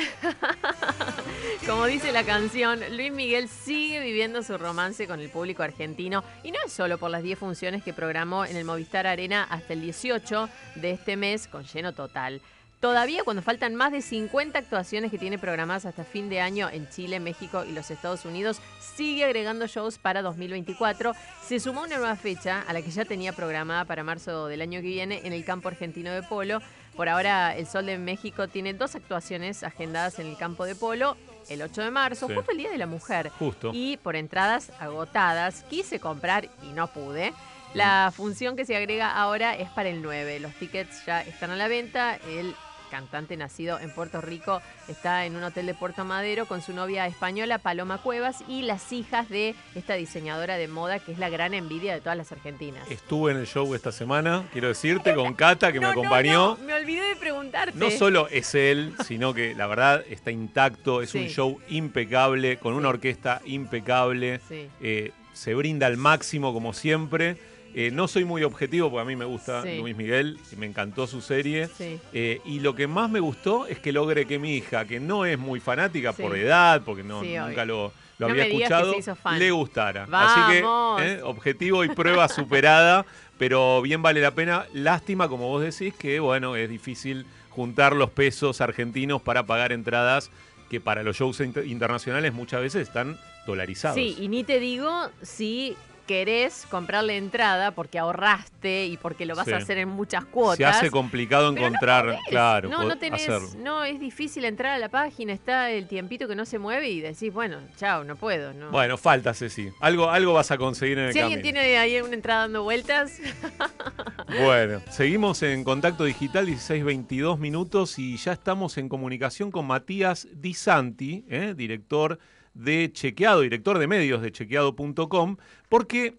[1.66, 6.52] Como dice la canción, Luis Miguel sigue viviendo su romance con el público argentino y
[6.52, 9.80] no es solo por las 10 funciones que programó en el Movistar Arena hasta el
[9.80, 12.40] 18 de este mes con lleno total.
[12.78, 16.88] Todavía cuando faltan más de 50 actuaciones que tiene programadas hasta fin de año en
[16.88, 21.14] Chile, México y los Estados Unidos, sigue agregando shows para 2024.
[21.44, 24.80] Se sumó una nueva fecha a la que ya tenía programada para marzo del año
[24.80, 26.60] que viene en el campo argentino de polo.
[26.96, 31.16] Por ahora, el Sol de México tiene dos actuaciones agendadas en el campo de polo.
[31.48, 32.34] El 8 de marzo, Sí.
[32.34, 33.30] justo el Día de la Mujer.
[33.30, 33.70] Justo.
[33.74, 37.32] Y por entradas agotadas, quise comprar y no pude.
[37.74, 40.38] La función que se agrega ahora es para el 9.
[40.40, 42.16] Los tickets ya están a la venta.
[42.28, 42.54] El
[42.96, 47.06] cantante nacido en Puerto Rico está en un hotel de Puerto Madero con su novia
[47.06, 51.54] española Paloma Cuevas y las hijas de esta diseñadora de moda que es la gran
[51.54, 52.88] envidia de todas las argentinas.
[52.90, 56.58] Estuve en el show esta semana, quiero decirte, con Cata, que me acompañó.
[56.66, 57.78] Me olvidé de preguntarte.
[57.78, 62.74] No solo es él, sino que la verdad está intacto, es un show impecable, con
[62.74, 64.68] una orquesta impecable, Sí.
[64.82, 67.38] eh, se brinda al máximo como siempre.
[67.74, 69.78] Eh, no soy muy objetivo porque a mí me gusta Sí.
[69.78, 71.68] Luis Miguel me encantó su serie.
[71.68, 71.98] Sí.
[72.12, 75.24] Eh, y lo que más me gustó es que logre que mi hija, que no
[75.24, 76.22] es muy fanática Sí.
[76.22, 78.94] por edad, porque no, nunca lo, lo No había escuchado,
[79.38, 80.06] le gustara.
[80.12, 80.58] Así que,
[81.04, 83.06] eh, objetivo y prueba superada,
[83.38, 84.66] pero bien vale la pena.
[84.74, 90.30] Lástima, como vos decís, que bueno, es difícil juntar los pesos argentinos para pagar entradas
[90.70, 93.94] que para los shows inter- internacionales muchas veces están dolarizados.
[93.96, 94.90] Sí, y ni te digo
[95.20, 95.76] si
[96.12, 99.52] querés comprarle entrada porque ahorraste y porque lo vas Sí.
[99.54, 100.58] a hacer en muchas cuotas.
[100.58, 102.20] Se hace complicado no encontrar, podés.
[102.28, 103.48] claro, No, no tenés, hacerlo.
[103.62, 107.00] no, es difícil entrar a la página, está el tiempito que no se mueve y
[107.00, 108.70] decís, bueno, chao, no puedo, no.
[108.70, 109.70] Bueno, falta, Ceci.
[109.80, 111.60] Algo, algo vas a conseguir en el si alguien camino.
[111.60, 113.18] tiene ahí una entrada dando vueltas,
[114.44, 120.54] Bueno, seguimos en Contacto Digital, 16-22 minutos y ya estamos en comunicación con Matías Di
[120.54, 121.54] Santi, ¿eh?
[121.56, 122.18] director
[122.54, 125.36] de Chequeado, director de medios de chequeado.com,
[125.68, 126.18] porque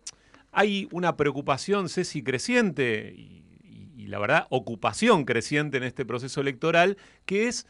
[0.52, 3.42] hay una preocupación, Ceci, creciente y,
[4.08, 7.66] la verdad ocupación creciente en este proceso electoral, que es,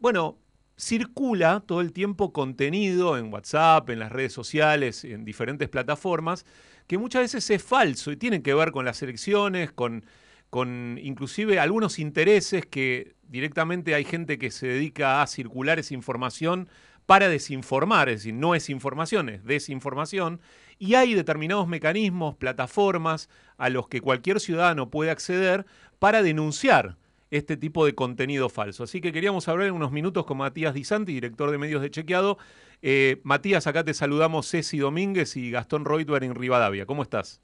[0.00, 0.38] bueno,
[0.78, 6.46] circula todo el tiempo contenido en WhatsApp, en las redes sociales, en diferentes plataformas,
[6.86, 10.06] que muchas veces es falso y tiene que ver con las elecciones, con,
[10.48, 16.68] con inclusive algunos intereses que directamente hay gente que se dedica a circular esa información
[17.06, 20.40] para desinformar, es decir, no es información, es desinformación,
[20.78, 25.66] y hay determinados mecanismos, plataformas a los que cualquier ciudadano puede acceder
[25.98, 26.96] para denunciar
[27.30, 28.84] este tipo de contenido falso.
[28.84, 31.90] Así que queríamos hablar en unos minutos con Matías Di Santi, director de medios de
[31.90, 32.36] Chequeado.
[32.82, 36.84] Eh, Matías, acá te saludamos Ceci Domínguez y Gastón Reutwer en Rivadavia.
[36.84, 37.40] ¿Cómo estás?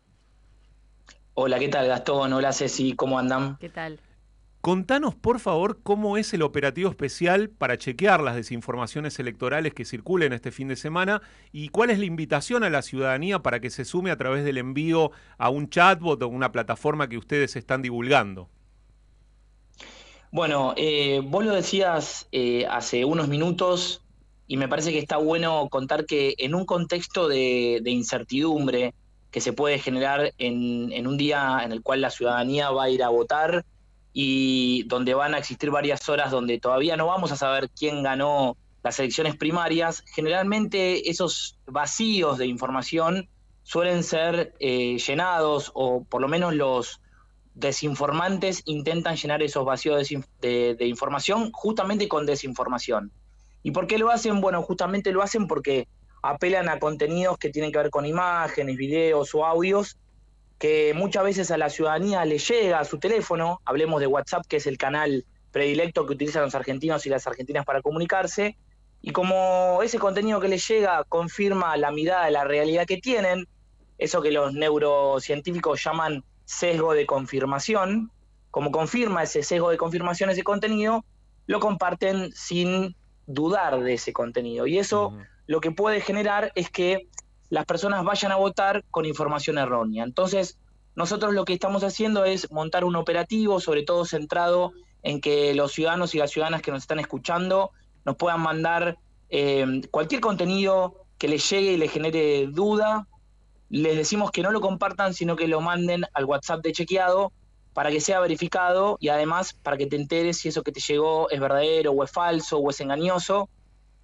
[1.34, 2.32] Hola, ¿qué tal Gastón?
[2.32, 3.56] Hola Ceci, ¿cómo andan?
[3.58, 4.00] ¿Qué tal?
[4.60, 10.32] Contanos, por favor, cómo es el operativo especial para chequear las desinformaciones electorales que circulen
[10.32, 11.22] este fin de semana
[11.52, 14.58] y cuál es la invitación a la ciudadanía para que se sume a través del
[14.58, 18.48] envío a un chatbot o una plataforma que ustedes están divulgando.
[20.32, 24.02] Bueno, eh, vos lo decías eh, hace unos minutos
[24.48, 28.92] y me parece que está bueno contar que en un contexto de, incertidumbre
[29.30, 32.90] que se puede generar en, en, un día en el cual la ciudadanía va a
[32.90, 33.64] ir a votar
[34.12, 38.56] y donde van a existir varias horas donde todavía no vamos a saber quién ganó
[38.82, 43.28] las elecciones primarias, generalmente esos vacíos de información
[43.62, 47.00] suelen ser eh, llenados o por lo menos los
[47.54, 53.12] desinformantes intentan llenar esos vacíos de, de, de, información justamente con desinformación.
[53.62, 54.40] ¿Y por qué lo hacen?
[54.40, 55.88] Bueno, justamente lo hacen porque
[56.22, 59.98] apelan a contenidos que tienen que ver con imágenes, videos o audios
[60.58, 64.56] que muchas veces a la ciudadanía le llega a su teléfono, hablemos de WhatsApp, que
[64.56, 68.56] es el canal predilecto que utilizan los argentinos y las argentinas para comunicarse,
[69.00, 73.46] y como ese contenido que les llega confirma la mirada de la realidad que tienen,
[73.96, 78.10] eso que los neurocientíficos llaman sesgo de confirmación,
[78.50, 81.04] como confirma ese sesgo de confirmación ese contenido,
[81.46, 84.66] lo comparten sin dudar de ese contenido.
[84.66, 85.26] Y eso uh -huh.
[85.46, 87.06] lo que puede generar es que
[87.50, 90.04] las personas vayan a votar con información errónea.
[90.04, 90.58] Entonces,
[90.94, 94.72] nosotros lo que estamos haciendo es montar un operativo, sobre todo centrado
[95.02, 97.70] en que los ciudadanos y las ciudadanas que nos están escuchando
[98.04, 98.98] nos puedan mandar
[99.30, 103.06] eh, cualquier contenido que les llegue y les genere duda.
[103.70, 107.32] Les decimos que no lo compartan, sino que lo manden al WhatsApp de chequeado
[107.74, 111.30] para que sea verificado y además para que te enteres si eso que te llegó
[111.30, 113.48] es verdadero o es falso o es engañoso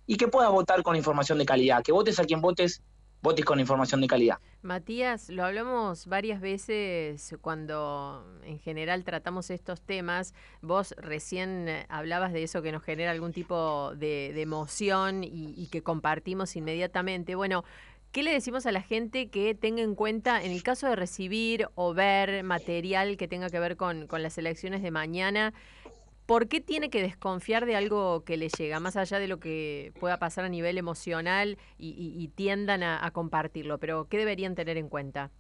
[0.06, 2.82] y que puedas votar con información de calidad, que votes a quien votes
[3.24, 4.38] votes con información de calidad.
[4.60, 10.34] Matías, lo hablamos varias veces cuando en general tratamos estos temas.
[10.60, 16.54] Vos recién hablabas de eso que nos genera algún tipo de, emoción y, que compartimos
[16.54, 17.34] inmediatamente.
[17.34, 17.64] Bueno,
[18.12, 21.68] ¿qué le decimos a la gente que tenga en cuenta en el caso de recibir
[21.76, 25.54] o ver material que tenga que ver con las elecciones de mañana?
[26.26, 29.92] ¿Por qué tiene que desconfiar de algo que le llega, más allá de lo que
[30.00, 33.78] pueda pasar a nivel emocional y, tiendan a, a, compartirlo?
[33.78, 35.30] Pero, ¿qué deberían tener en cuenta?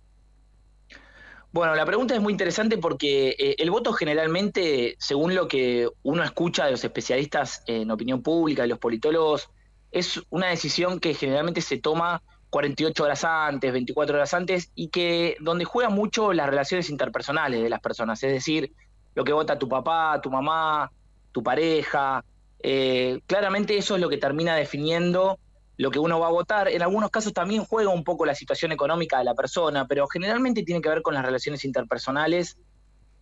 [1.54, 6.24] Bueno, la pregunta es muy interesante porque eh, el voto generalmente, según lo que uno
[6.24, 9.50] escucha de los especialistas en opinión pública, de los politólogos,
[9.92, 15.36] es una decisión que generalmente se toma 48 horas antes, 24 horas antes, y que
[15.38, 18.72] donde juega mucho las relaciones interpersonales de las personas, es decir,
[19.14, 20.90] lo que vota tu papá, tu mamá,
[21.32, 22.24] tu pareja.
[22.60, 25.38] Eh, claramente eso es lo que termina definiendo
[25.76, 26.68] lo que uno va a votar.
[26.68, 30.62] En algunos casos también juega un poco la situación económica de la persona, pero generalmente
[30.62, 32.58] tiene que ver con las relaciones interpersonales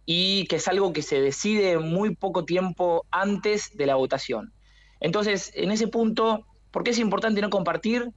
[0.05, 4.53] y que es algo que se decide muy poco tiempo antes de la votación.
[5.01, 8.11] Entonces, en ese punto, ¿por qué es importante no compartir?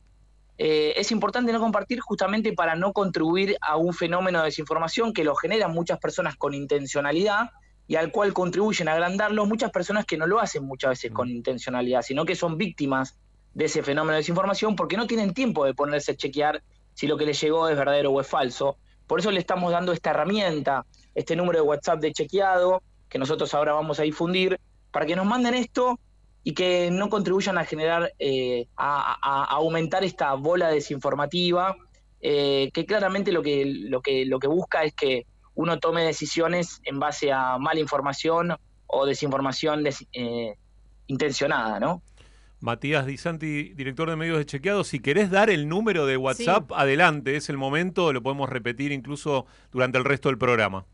[0.57, 5.23] Eh, es importante no compartir justamente para no contribuir a un fenómeno de desinformación que
[5.23, 7.49] lo generan muchas personas con intencionalidad
[7.87, 11.29] y al cual contribuyen a agrandarlo muchas personas que no lo hacen muchas veces con
[11.29, 13.17] intencionalidad, sino que son víctimas
[13.53, 16.63] de ese fenómeno de desinformación porque no tienen tiempo de ponerse a chequear
[16.93, 18.77] si lo que les llegó es verdadero o es falso.
[19.07, 23.53] Por eso le estamos dando esta herramienta, este número de WhatsApp de chequeado, que nosotros
[23.53, 24.59] ahora vamos a difundir,
[24.91, 25.99] para que nos manden esto
[26.43, 31.75] y que no contribuyan a generar, eh, a, a, a, aumentar esta bola desinformativa,
[32.21, 35.25] eh, que claramente lo que, lo, que, lo que busca es que
[35.55, 38.55] uno tome decisiones en base a mala información
[38.87, 40.55] o desinformación des, eh,
[41.07, 42.01] intencionada, ¿no?
[42.59, 46.69] Matías Di Santi, director de medios de chequeado, si querés dar el número de WhatsApp,
[46.69, 46.75] sí.
[46.77, 50.85] adelante, es el momento, lo podemos repetir incluso durante el resto del programa.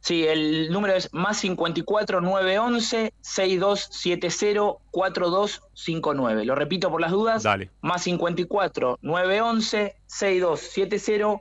[0.00, 6.44] Sí, el número es más 54 911 6270 4259.
[6.44, 7.42] Lo repito por las dudas.
[7.42, 7.70] Dale.
[7.80, 11.40] Más 54 911 6270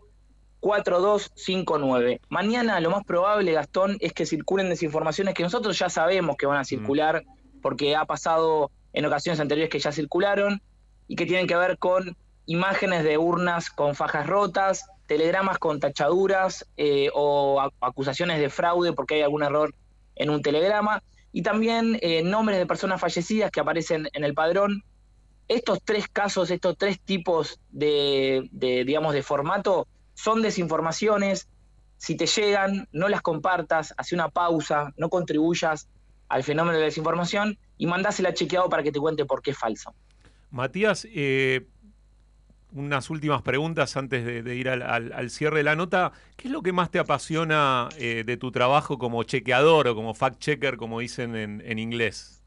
[0.66, 2.22] 4259.
[2.30, 6.58] Mañana lo más probable, Gastón, es que circulen desinformaciones que nosotros ya sabemos que van
[6.58, 7.24] a circular
[7.62, 10.64] porque ha pasado en ocasiones anteriores que ya circularon
[11.08, 12.18] y que tienen que ver con
[12.48, 19.14] imágenes de urnas con fajas rotas, telegramas con tachaduras eh, o acusaciones de fraude porque
[19.14, 19.76] hay algún error
[20.16, 24.84] en un telegrama y también eh, nombres de personas fallecidas que aparecen en el padrón.
[25.48, 31.48] Estos tres casos, estos tres tipos de, de, digamos, de formato son desinformaciones.
[31.98, 35.88] Si te llegan, no las compartas, hace una pausa, no contribuyas
[36.28, 39.58] al fenómeno de la desinformación y mandásela chequeado para que te cuente por qué es
[39.58, 39.94] falso.
[40.52, 41.66] Matías, eh,
[42.74, 46.12] unas últimas preguntas antes de, de ir al, al- al cierre de la nota.
[46.36, 50.14] ¿Qué es lo que más te apasiona eh, de tu trabajo como chequeador o como
[50.14, 52.42] fact-checker, como dicen en, en inglés?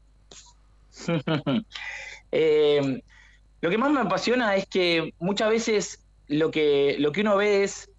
[2.31, 3.01] Eh,
[3.61, 7.63] lo que más me apasiona es que muchas veces lo que, lo que uno ve
[7.63, 7.89] es,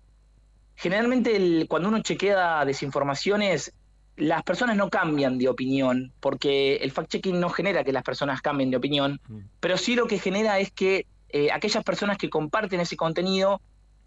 [0.77, 3.73] generalmente el- cuando uno chequea desinformaciones,
[4.17, 8.71] las personas no cambian de opinión, porque el fact-checking no genera que las personas cambien
[8.71, 9.21] de opinión,
[9.61, 13.61] pero sí lo que genera es que eh, aquellas personas que comparten ese contenido,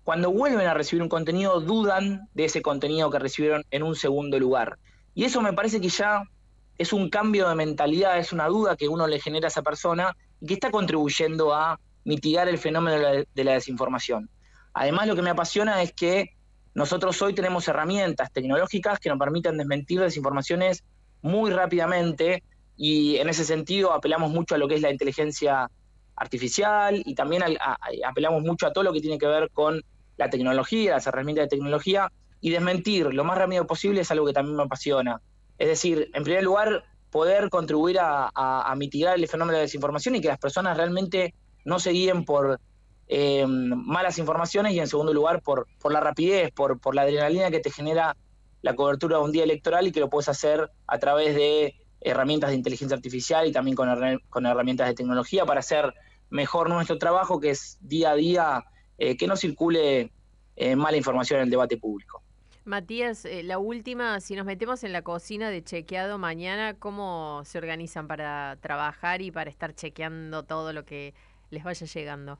[0.03, 4.37] cuando vuelven a recibir un contenido, dudan de ese contenido que recibieron en un segundo
[4.39, 4.77] lugar.
[5.15, 6.23] Y eso me parece que ya
[6.77, 10.15] es un cambio de mentalidad, es una duda que uno le genera a esa persona
[10.41, 14.29] y que está contribuyendo a mitigar el fenómeno de la, de la desinformación.
[14.73, 16.31] Además, lo que me apasiona es que
[16.73, 20.83] nosotros hoy tenemos herramientas tecnológicas que nos permiten desmentir desinformaciones
[21.21, 22.43] muy rápidamente
[22.75, 25.69] y en ese sentido apelamos mucho a lo que es la inteligencia
[26.15, 27.43] artificial y también
[28.05, 29.83] apelamos mucho a todo lo que tiene que ver con
[30.17, 32.11] la tecnología, las herramientas de tecnología
[32.41, 35.21] y desmentir lo más rápido posible es algo que también me apasiona.
[35.59, 40.21] Es decir, en primer lugar, poder contribuir a mitigar el fenómeno de la desinformación y
[40.21, 41.35] que las personas realmente
[41.65, 42.59] no se guíen por
[43.07, 47.51] eh, malas informaciones y en segundo lugar por, por la rapidez, por, por la adrenalina
[47.51, 48.15] que te genera
[48.61, 52.49] la cobertura de un día electoral y que lo puedes hacer a través de herramientas
[52.49, 53.89] de inteligencia artificial y también con,
[54.29, 55.93] con herramientas de tecnología para hacer
[56.29, 58.63] mejor nuestro trabajo, que es día a día
[58.97, 60.11] eh, que no circule
[60.55, 62.21] eh, mala información en el debate público.
[62.65, 67.57] Matías, eh, la última, si nos metemos en la cocina de chequeado mañana, ¿cómo se
[67.57, 71.13] organizan para trabajar y para estar chequeando todo lo que
[71.53, 72.39] les vaya llegando?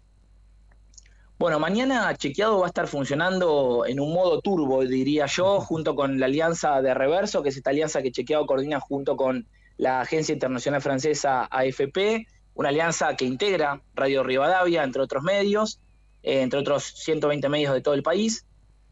[1.40, 6.20] Bueno, mañana Chequeado va a estar funcionando en un modo turbo, diría yo, junto con
[6.20, 10.34] la alianza de Reverso, que es esta alianza que Chequeado coordina junto con la agencia
[10.34, 15.80] internacional francesa AFP, una alianza que integra Radio Rivadavia, entre otros medios,
[16.22, 18.46] eh, entre otros 120 medios de todo el país.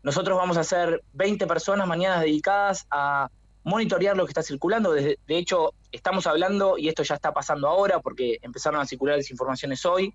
[0.04, 3.30] Nosotros vamos a ser 20 personas mañana dedicadas a
[3.64, 4.92] monitorear lo que está circulando.
[4.92, 9.18] Desde- de hecho, estamos hablando, y esto ya está pasando ahora, porque empezaron a circular
[9.18, 10.14] desinformaciones hoy,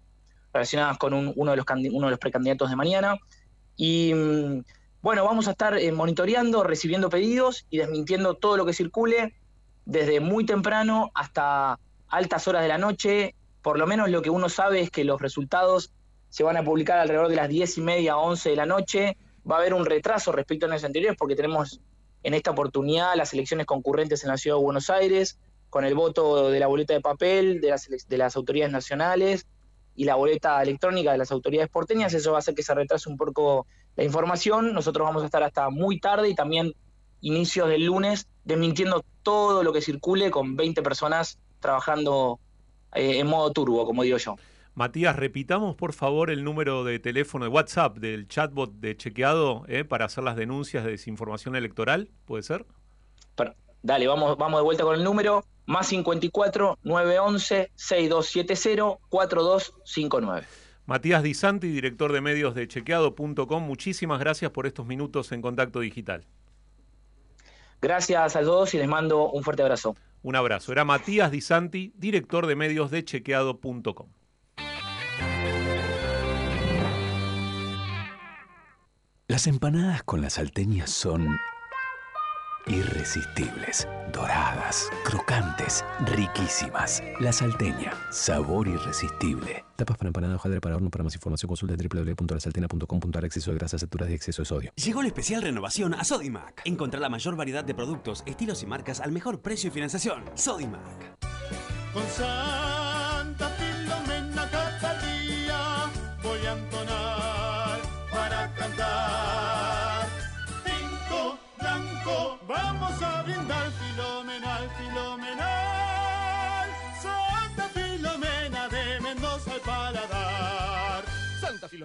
[0.53, 3.17] relacionadas con un- uno, de los, uno de los precandidatos de mañana.
[3.77, 4.63] Y mm,
[5.03, 9.35] bueno, vamos a estar eh, monitoreando, recibiendo pedidos y desmintiendo todo lo que circule
[9.85, 11.79] desde muy temprano hasta
[12.09, 13.35] altas horas de la noche.
[13.63, 15.93] Por lo menos lo que uno sabe es que los resultados
[16.29, 19.17] se van a publicar alrededor de las 10 y media, 11 de la noche.
[19.49, 21.81] Va a haber un retraso respecto a años anteriores porque tenemos
[22.27, 25.39] en esta oportunidad las elecciones concurrentes en la ciudad de Buenos Aires,
[25.71, 29.47] con el voto de la boleta de papel de las, de las autoridades nacionales
[29.95, 33.09] y la boleta electrónica de las autoridades porteñas, eso va a hacer que se retrase
[33.09, 34.75] un poco la información.
[34.75, 36.75] Nosotros vamos a estar hasta muy tarde y también
[37.21, 42.41] inicios del lunes desmintiendo todo lo que circule con 20 personas trabajando
[42.93, 44.35] eh, en modo turbo, como digo yo.
[44.77, 49.85] Matías, repitamos por favor el número de teléfono de WhatsApp del chatbot de chequeado eh,
[49.85, 52.67] para hacer las denuncias de desinformación electoral, ¿puede ser?
[53.37, 55.43] Pero, dale, vamos, vamos de vuelta con el número.
[55.65, 60.47] Más 54 911 6270 4259.
[60.85, 65.81] Matías Di Santi, director de medios de chequeado.com, muchísimas gracias por estos minutos en contacto
[65.81, 66.27] digital.
[67.81, 69.97] Gracias a todos y les mando un fuerte abrazo.
[70.23, 70.71] Un abrazo.
[70.71, 74.09] Era Matías Di Santi, director de medios de chequeado.com.
[79.29, 81.27] Las empanadas con las salteñas son
[82.69, 87.03] irresistibles, doradas, crocantes, riquísimas.
[87.19, 89.65] La salteña, sabor irresistible.
[89.75, 90.91] Tapas para empanada, hojaldre para horno.
[90.91, 94.73] Para más información consulta www.lasalteña.com.ar Exceso de grasas, saturas y exceso de sodio.
[94.77, 96.63] Llegó la especial renovación a Sodimac.
[96.65, 100.23] Encontrá la mayor variedad de productos, estilos y marcas al mejor precio y financiación.
[100.37, 101.19] Sodimac.
[101.93, 103.51] Con Santa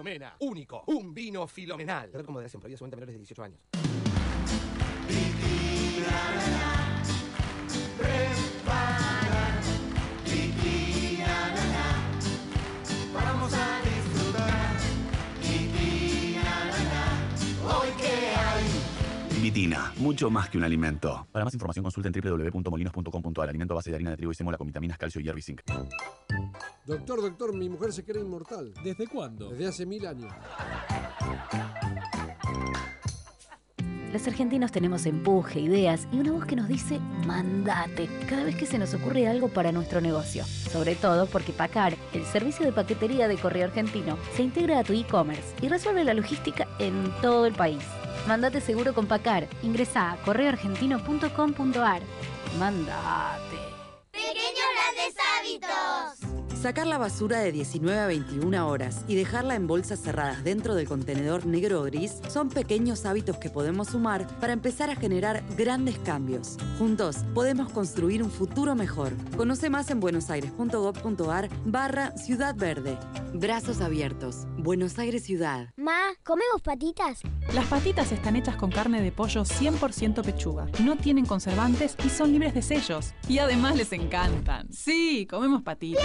[0.02, 0.34] Filomena.
[0.40, 0.82] Único.
[0.88, 2.10] Un vino filomenal.
[2.10, 2.60] Ver con moderación.
[2.60, 3.60] Venta a menores de 18 años.
[8.66, 9.01] Vamos
[19.98, 21.26] mucho más que un alimento.
[21.30, 23.48] Para más información consulten www.molinos.com.ar.
[23.48, 25.60] Alimento a base de harina de trigo y sémola con vitaminas, calcio, hierro y zinc.
[26.86, 28.72] Doctor, doctor, mi mujer se cree inmortal.
[28.82, 29.50] ¿Desde cuándo?
[29.50, 30.32] Desde hace mil años.
[34.12, 38.66] Los argentinos tenemos empuje, ideas y una voz que nos dice mandate cada vez que
[38.66, 40.44] se nos ocurre algo para nuestro negocio.
[40.44, 44.92] Sobre todo porque Pacar, el servicio de paquetería de correo argentino, se integra a tu
[44.92, 47.82] e-commerce y resuelve la logística en todo el país.
[48.28, 49.48] Mandate seguro con Pacar.
[49.62, 52.02] Ingresa a correoargentino.com.ar.
[52.58, 53.56] Mandate.
[54.12, 56.51] Pequeños grandes hábitos.
[56.62, 60.86] Sacar la basura de 19 a 21 horas y dejarla en bolsas cerradas dentro del
[60.86, 65.98] contenedor negro o gris son pequeños hábitos que podemos sumar para empezar a generar grandes
[65.98, 66.58] cambios.
[66.78, 69.12] Juntos podemos construir un futuro mejor.
[69.36, 72.96] Conoce más en buenosaires.gov.ar barra Ciudad Verde.
[73.34, 74.46] Brazos abiertos.
[74.56, 75.70] Buenos Aires Ciudad.
[75.76, 77.22] Ma, ¿comemos patitas?
[77.54, 80.68] Las patitas están hechas con carne de pollo 100% pechuga.
[80.80, 83.14] No tienen conservantes y son libres de sellos.
[83.28, 84.72] Y además les encantan.
[84.72, 86.04] Sí, comemos patitas.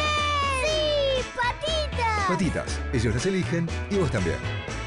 [0.62, 1.24] ¡Sí!
[1.36, 2.28] ¡Patitas!
[2.28, 4.38] Patitas, ellos las eligen y vos también.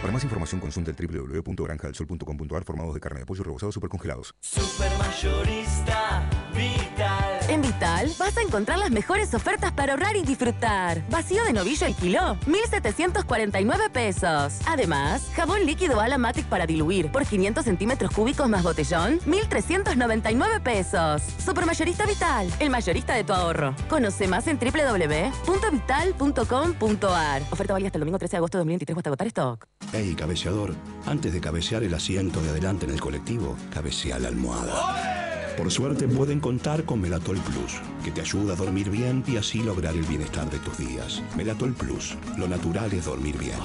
[0.01, 4.35] Para más información consulta el www.granjadelsol.com.ar formados de carne de pollo rebozados supercongelados.
[4.41, 7.40] Supermayorista Vital.
[7.51, 11.03] En Vital vas a encontrar las mejores ofertas para ahorrar y disfrutar.
[11.11, 14.61] Vacío de novillo el kilo, 1,749 pesos.
[14.67, 21.23] Además, jabón líquido Alamatic para diluir por 500 centímetros cúbicos más botellón, 1,399 pesos.
[21.45, 23.75] Supermayorista Vital, el mayorista de tu ahorro.
[23.89, 27.43] Conoce más en www.vital.com.ar.
[27.51, 29.67] Oferta válida hasta el domingo 13 de agosto de 2023 hasta agotar stock.
[29.93, 35.17] Hey, cabeceador, antes de cabecear el asiento de adelante en el colectivo, cabecea la almohada.
[35.61, 39.63] Por suerte pueden contar con Melatol Plus, que te ayuda a dormir bien y así
[39.63, 41.23] lograr el bienestar de tus días.
[41.37, 43.59] Melatol Plus, lo natural es dormir bien.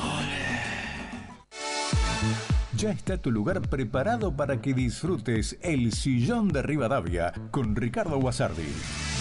[2.77, 9.14] Ya está tu lugar preparado para que disfrutes el sillón de Rivadavia con Ricardo Guasardi.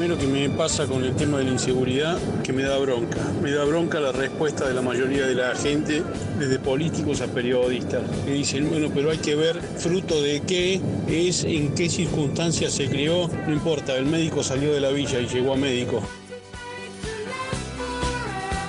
[0.00, 3.18] Primero que me pasa con el tema de la inseguridad, que me da bronca.
[3.42, 6.02] Me da bronca la respuesta de la mayoría de la gente,
[6.38, 11.44] desde políticos a periodistas, que dicen, bueno, pero hay que ver fruto de qué es,
[11.44, 15.52] en qué circunstancias se crió, no importa, el médico salió de la villa y llegó
[15.52, 16.02] a médico.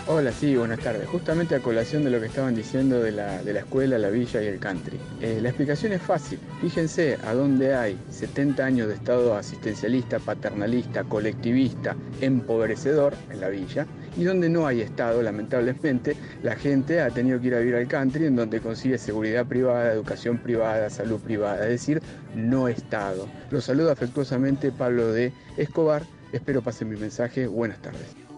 [0.08, 1.08] Hola, sí, buenas tardes.
[1.08, 4.42] Justamente a colación de lo que estaban diciendo de la, de la escuela, la villa
[4.42, 5.00] y el country.
[5.22, 6.40] Eh, la explicación es fácil.
[6.60, 13.86] Fíjense a dónde hay 70 años de estado asistencialista, paternalista, colectivista, empobrecedor en la villa,
[14.18, 17.88] y donde no hay estado, lamentablemente, la gente ha tenido que ir a vivir al
[17.88, 22.02] country, en donde consigue seguridad privada, educación privada, salud privada, es decir,
[22.36, 23.28] no estado.
[23.52, 26.02] Los saludo afectuosamente Pablo de Escobar.
[26.34, 27.46] Espero pasen mi mensaje.
[27.46, 28.31] Buenas tardes.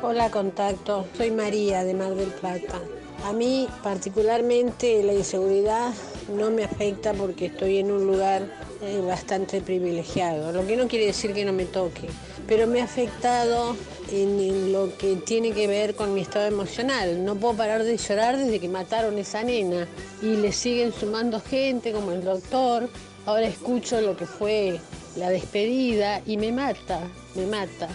[0.00, 2.80] Hola contacto, soy María de Mar del Plata.
[3.24, 5.92] A mí particularmente la inseguridad
[6.32, 8.46] no me afecta porque estoy en un lugar
[8.80, 12.08] eh, bastante privilegiado, lo que no quiere decir que no me toque,
[12.46, 13.74] pero me ha afectado
[14.12, 17.24] en, lo que tiene que ver con mi estado emocional.
[17.24, 19.88] No puedo parar de llorar desde que mataron a esa nena
[20.22, 22.88] y le siguen sumando gente como el doctor.
[23.26, 24.78] Ahora escucho lo que fue
[25.16, 27.00] la despedida y me mata,
[27.34, 27.88] me mata.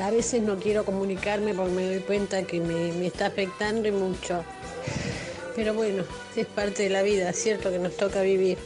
[0.00, 3.92] A veces no quiero comunicarme porque me doy cuenta que me, me está afectando y
[3.92, 4.44] mucho.
[5.56, 6.04] Pero bueno,
[6.36, 8.58] es parte de la vida, cierto que nos toca vivir.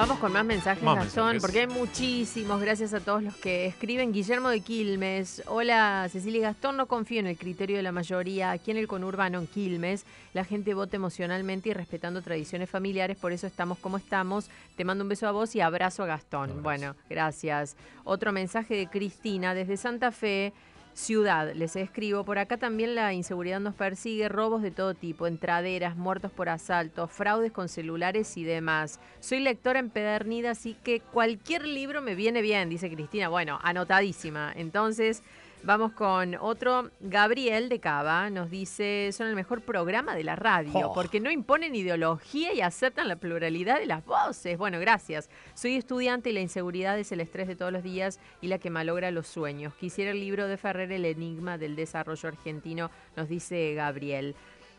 [0.00, 1.42] Vamos con más mensajes, Más Gastón, mensajes.
[1.42, 2.58] porque hay muchísimos.
[2.62, 4.14] Gracias a todos los que escriben.
[4.14, 5.42] Guillermo de Quilmes.
[5.46, 6.78] Hola, Cecilia y Gastón.
[6.78, 8.50] No confío en el criterio de la mayoría.
[8.50, 13.18] Aquí en el conurbano, en Quilmes, la gente vota emocionalmente y respetando tradiciones familiares.
[13.18, 14.48] Por eso estamos como estamos.
[14.74, 16.62] Te mando un beso a vos y abrazo a Gastón.
[16.62, 17.76] Bueno, gracias.
[18.04, 20.54] Otro mensaje de Cristina desde Santa Fe.
[20.92, 25.96] Ciudad, les escribo, por acá también la inseguridad nos persigue, robos de todo tipo, entraderas,
[25.96, 28.98] muertos por asalto, fraudes con celulares y demás.
[29.20, 33.28] Soy lectora empedernida, así que cualquier libro me viene bien, dice Cristina.
[33.28, 34.52] Bueno, anotadísima.
[34.54, 35.22] Entonces,
[35.62, 36.90] Vamos con otro.
[37.00, 40.94] Gabriel de Cava nos dice, son el mejor programa de la radio, Oh.
[40.94, 44.56] porque no imponen ideología y aceptan la pluralidad de las voces.
[44.56, 45.28] Bueno, gracias.
[45.54, 48.70] Soy estudiante y la inseguridad es el estrés de todos los días y la que
[48.70, 49.74] malogra los sueños.
[49.74, 54.34] Quisiera el libro de Ferrer, El Enigma del Desarrollo Argentino, nos dice Gabriel.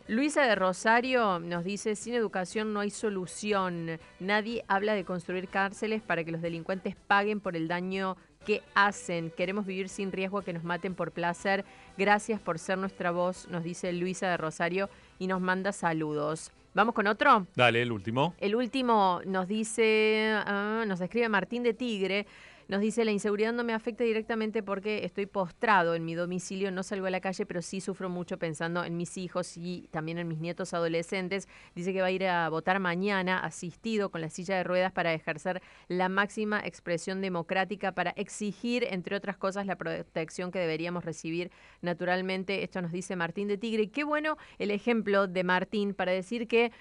[0.08, 4.00] Luisa de Rosario nos dice, sin educación no hay solución.
[4.20, 9.32] Nadie habla de construir cárceles para que los delincuentes paguen por el daño que hacen.
[9.32, 11.66] Queremos vivir sin riesgo a que nos maten por placer.
[11.98, 14.90] Gracias por ser nuestra voz, nos dice Luisa de Rosario
[15.20, 16.52] y nos manda saludos.
[16.74, 17.48] ¿Vamos con otro?
[17.56, 18.34] Dale, el último.
[18.40, 22.26] El último nos dice, ah, nos escribe Martín de Tigre.
[22.72, 26.84] Nos dice, la inseguridad no me afecta directamente porque estoy postrado en mi domicilio, no
[26.84, 30.30] salgo a la calle, pero sí sufro mucho pensando en mis hijos y también en
[30.30, 31.50] mis nietos adolescentes.
[31.76, 35.14] Dice que va a ir a votar mañana asistido con la silla de ruedas para
[35.14, 41.52] ejercer la máxima expresión democrática, para exigir, entre otras cosas, la protección que deberíamos recibir
[41.82, 42.64] naturalmente.
[42.64, 43.84] Esto nos dice Martín de Tigre.
[43.84, 46.72] Y qué bueno el ejemplo de Martín para decir que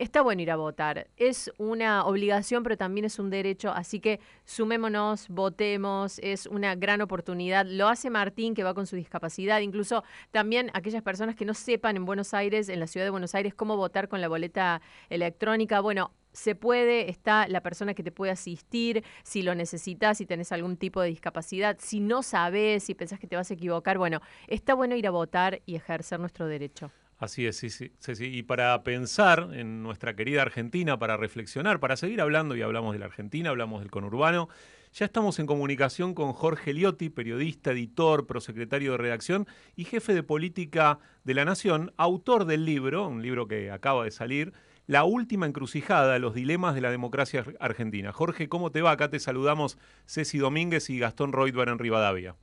[0.00, 1.08] Está bueno ir a votar.
[1.18, 3.70] Es una obligación, pero también es un derecho.
[3.70, 6.18] Así que sumémonos, votemos.
[6.20, 7.66] Es una gran oportunidad.
[7.66, 9.60] Lo hace Martín, que va con su discapacidad.
[9.60, 13.34] Incluso también aquellas personas que no sepan en Buenos Aires, en la ciudad de Buenos
[13.34, 15.80] Aires, cómo votar con la boleta electrónica.
[15.80, 20.50] Bueno, se puede, está la persona que te puede asistir, si lo necesitas, si tenés
[20.50, 24.22] algún tipo de discapacidad, si no sabes, si pensás que te vas a equivocar, bueno,
[24.46, 26.90] está bueno ir a votar y ejercer nuestro derecho.
[27.20, 28.24] Así es, sí, sí, sí.
[28.24, 32.98] Y para pensar en nuestra querida Argentina, para reflexionar, para seguir hablando, y hablamos de
[32.98, 34.48] la Argentina, hablamos del conurbano,
[34.94, 40.22] ya estamos en comunicación con Jorge Liotti, periodista, editor, prosecretario de redacción y jefe de
[40.22, 44.54] política de la Nación, autor del libro, un libro que acaba de salir,
[44.86, 48.12] La última encrucijada, los dilemas de la democracia ar- argentina.
[48.12, 48.92] Jorge, ¿cómo te va?
[48.92, 49.76] Acá te saludamos
[50.06, 52.34] Ceci Domínguez y Gastón Reutber en Rivadavia.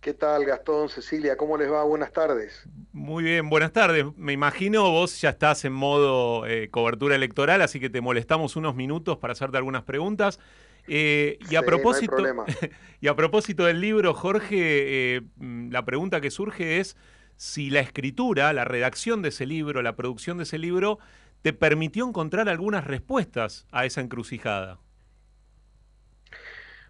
[0.00, 1.36] ¿Qué tal, Gastón, Cecilia?
[1.36, 1.82] ¿Cómo les va?
[1.82, 2.68] Buenas tardes.
[2.92, 4.06] Muy bien, buenas tardes.
[4.16, 8.76] Me imagino vos ya estás en modo eh, cobertura electoral, así que te molestamos unos
[8.76, 10.38] minutos para hacerte algunas preguntas.
[10.86, 12.16] Eh, y, a Sí, propósito,
[13.00, 16.96] y a propósito del libro, Jorge, eh, la pregunta que surge es
[17.36, 21.00] si la escritura, la redacción de ese libro, la producción de ese libro,
[21.42, 24.78] te permitió encontrar algunas respuestas a esa encrucijada.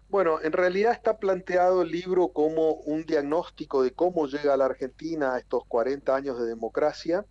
[0.09, 5.35] Bueno, en realidad está planteado el libro como un diagnóstico de cómo llega la Argentina
[5.35, 7.27] a estos 40 años de democracia.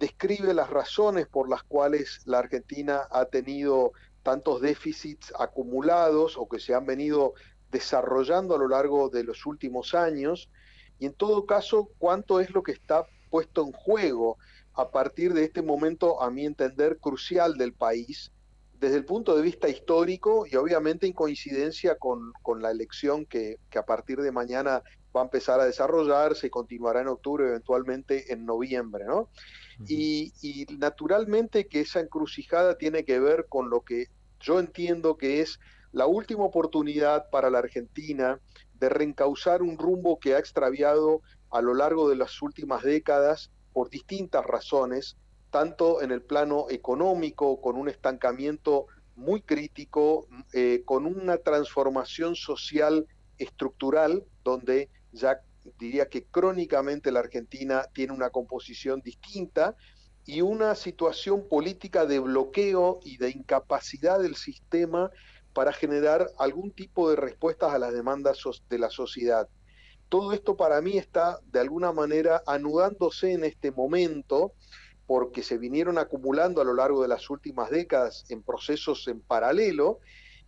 [0.00, 3.92] Describe las razones por las cuales la Argentina ha tenido
[4.24, 7.34] tantos déficits acumulados o que se han venido
[7.70, 10.50] desarrollando a lo largo de los últimos años
[10.98, 14.38] y en todo caso cuánto es lo que está puesto en juego
[14.74, 18.31] a partir de este momento, a mi entender, crucial del país,
[18.82, 23.60] desde el punto de vista histórico y obviamente en coincidencia con, con la elección que,
[23.70, 24.82] que a partir de mañana
[25.16, 29.28] va a empezar a desarrollarse y continuará en octubre, eventualmente en noviembre, ¿no?
[29.86, 34.06] Y, y naturalmente que esa encrucijada tiene que ver con lo que
[34.40, 35.60] yo entiendo que es
[35.92, 38.40] la última oportunidad para la Argentina
[38.80, 41.22] de reencauzar un rumbo que ha extraviado
[41.52, 45.16] a lo largo de las últimas décadas por distintas razones,
[45.52, 53.06] tanto en el plano económico, con un estancamiento muy crítico, eh, con una transformación social
[53.36, 55.42] estructural, donde ya
[55.78, 59.76] diría que crónicamente la Argentina tiene una composición distinta
[60.24, 65.10] y una situación política de bloqueo y de incapacidad del sistema
[65.52, 68.38] para generar algún tipo de respuestas a las demandas
[68.70, 69.48] de la sociedad.
[70.08, 74.52] Todo esto para mí está de alguna manera anudándose en este momento
[75.12, 79.98] porque se vinieron acumulando a lo largo de las últimas décadas en procesos en paralelo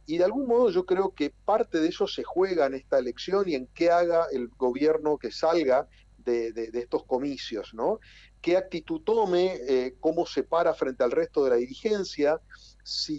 [0.07, 3.47] y de algún modo yo creo que parte de eso se juega en esta elección
[3.47, 5.87] y en qué haga el gobierno que salga
[6.17, 8.01] de, de- de estos comicios, ¿no?
[8.41, 9.61] ¿Qué actitud tome?
[9.69, 12.41] eh, ¿Cómo se para frente al resto de la dirigencia?
[12.83, 13.19] Si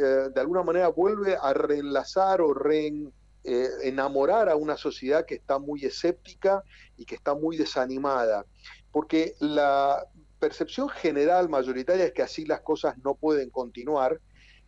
[0.00, 3.12] eh, de alguna manera vuelve a reenlazar o reen-
[3.44, 6.62] eh, enamorar a una sociedad que está muy escéptica
[6.96, 8.46] y que está muy desanimada.
[8.90, 10.04] Porque la
[10.46, 14.20] percepción general mayoritaria es que así las cosas no pueden continuar.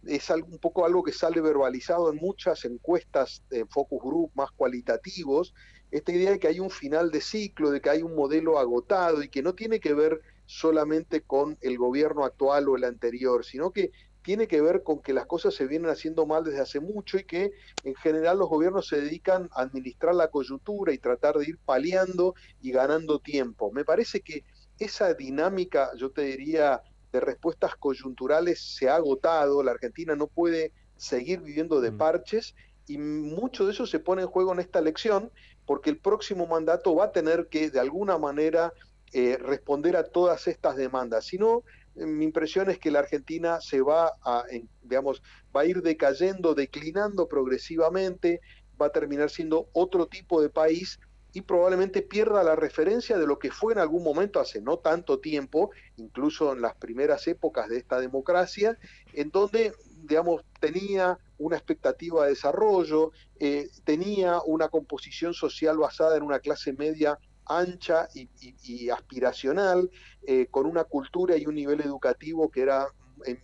[0.05, 5.55] Es un poco algo que sale verbalizado en muchas encuestas de focus group más cualitativos,
[5.93, 9.23] esta idea de que hay un final de ciclo, de que hay un modelo agotado
[9.23, 13.71] y que no tiene que ver solamente con el gobierno actual o el anterior, sino
[13.71, 13.93] que
[14.23, 17.25] tiene que ver con que las cosas se vienen haciendo mal desde hace mucho y
[17.25, 17.53] que
[17.85, 22.35] en general los gobiernos se dedican a administrar la coyuntura y tratar de ir paliando
[22.61, 23.71] y ganando tiempo.
[23.71, 24.43] Me parece que
[24.79, 26.83] esa dinámica, yo te diría,
[27.13, 32.55] de respuestas coyunturales se ha agotado, la Argentina no puede seguir viviendo de parches
[32.87, 35.31] y mucho de eso se pone en juego en esta elección
[35.67, 38.73] porque el próximo mandato va a tener que de alguna manera
[39.13, 41.27] eh, responder a todas estas demandas.
[41.27, 41.63] Si no,
[41.95, 44.45] mi impresión es que la Argentina se va a,
[44.83, 45.23] digamos,
[45.55, 48.41] va a ir decayendo, declinando progresivamente,
[48.81, 51.01] va a terminar siendo otro tipo de país
[51.33, 55.21] y probablemente pierda la referencia de lo que fue en algún momento hace no tanto
[55.21, 58.79] tiempo, incluso en las primeras épocas de esta democracia,
[59.13, 59.73] en donde,
[60.03, 66.73] digamos, tenía una expectativa de desarrollo, eh, tenía una composición social basada en una clase
[66.73, 69.91] media ancha y, aspiracional,
[70.27, 72.89] eh, con una cultura y un nivel educativo que era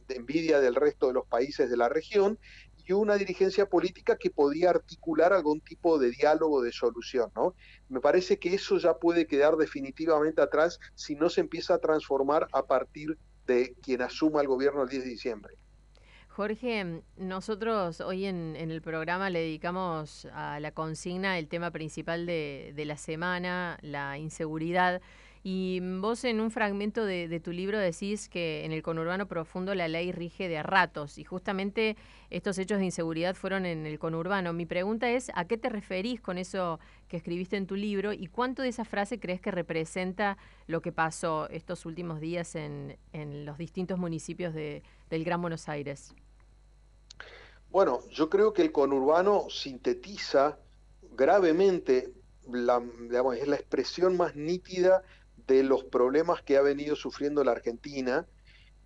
[0.09, 2.39] envidia del resto de los países de la región,
[2.87, 7.31] y una dirigencia política que podía articular algún tipo de diálogo, de solución.
[7.35, 7.55] ¿no?
[7.89, 12.47] Me parece que eso ya puede quedar definitivamente atrás si no se empieza a transformar
[12.53, 15.55] a partir de quien asuma el gobierno el 10 de diciembre.
[16.29, 22.73] Jorge, nosotros hoy en, el programa le dedicamos a la consigna el tema principal de,
[22.75, 25.01] de la semana, la inseguridad.
[25.47, 29.89] Y vos en un fragmento de, tu libro decís que en el conurbano profundo la
[29.89, 31.99] ley rige de ratos y justamente
[32.31, 34.55] estos hechos de inseguridad fueron en el conurbano.
[34.55, 38.29] Mi pregunta es, ¿a qué te referís con eso que escribiste en tu libro y
[38.29, 42.97] cuánto de esa frase crees que representa lo que pasó estos últimos días en,
[43.45, 46.15] los distintos municipios de, del Gran Buenos Aires?
[47.71, 50.59] Bueno, yo creo que el conurbano sintetiza
[51.13, 52.15] gravemente,
[52.47, 55.03] es la expresión más nítida
[55.47, 58.27] de los problemas que ha venido sufriendo la Argentina.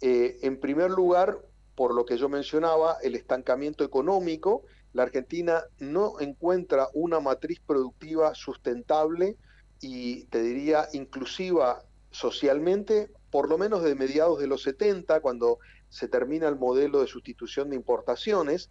[0.00, 1.38] Eh, en primer lugar,
[1.74, 4.64] por lo que yo mencionaba, el estancamiento económico.
[4.92, 9.36] La Argentina no encuentra una matriz productiva sustentable
[9.80, 15.58] y te diría inclusiva socialmente, por lo menos de mediados de los 70, cuando
[15.88, 18.70] se termina el modelo de sustitución de importaciones.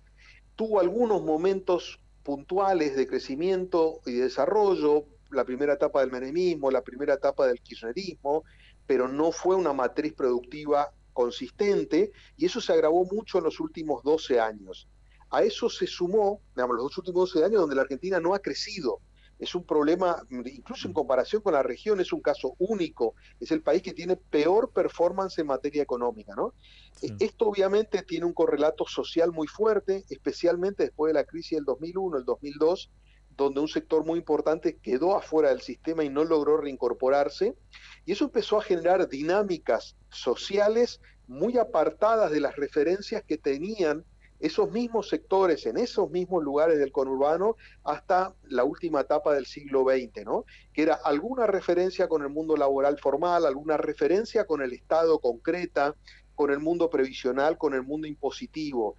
[0.55, 7.15] Tuvo algunos momentos puntuales de crecimiento y desarrollo, la primera etapa del menemismo, la primera
[7.15, 8.43] etapa del kirchnerismo,
[8.85, 14.03] pero no fue una matriz productiva consistente y eso se agravó mucho en los últimos
[14.03, 14.87] 12 años.
[15.29, 19.01] A eso se sumó, digamos, los últimos 12 años donde la Argentina no ha crecido.
[19.39, 23.13] Es un problema, incluso en comparación con la región, es un caso único.
[23.39, 26.33] Es el país que tiene peor performance en materia económica.
[26.35, 26.53] ¿no?
[27.19, 32.17] Esto obviamente tiene un correlato social muy fuerte, especialmente después de la crisis del 2001,
[32.17, 32.89] el 2002,
[33.37, 37.55] donde un sector muy importante quedó afuera del sistema y no logró reincorporarse.
[38.05, 44.03] Y eso empezó a generar dinámicas sociales muy apartadas de las referencias que tenían
[44.39, 49.83] esos mismos sectores en esos mismos lugares del conurbano hasta la última etapa del siglo
[49.83, 50.45] XX, ¿no?
[50.73, 55.95] Que era alguna referencia con el mundo laboral formal, alguna referencia con el Estado concreta,
[56.35, 58.95] con el mundo previsional, con el mundo impositivo.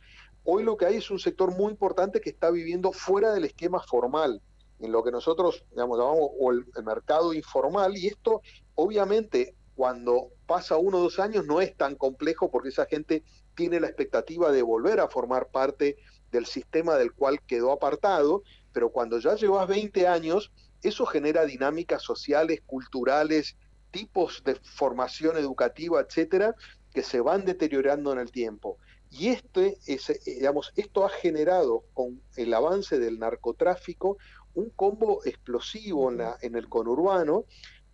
[0.50, 3.80] Hoy lo que hay es un sector muy importante que está viviendo fuera del esquema
[3.80, 4.40] formal,
[4.80, 6.30] en lo que nosotros llamamos
[6.74, 8.40] el, mercado informal, y esto
[8.74, 13.78] obviamente cuando pasa uno o dos años no es tan complejo porque esa gente tiene
[13.78, 15.98] la expectativa de volver a formar parte
[16.32, 18.42] del sistema del cual quedó apartado,
[18.72, 20.50] pero cuando ya llevas 20 años,
[20.82, 23.58] eso genera dinámicas sociales, culturales,
[23.90, 26.54] tipos de formación educativa, etcétera,
[26.94, 28.78] que se van deteriorando en el tiempo.
[29.10, 34.18] Y este, es, eh, digamos, esto ha generado con el avance del narcotráfico
[34.54, 37.44] un combo explosivo en, la, en el conurbano,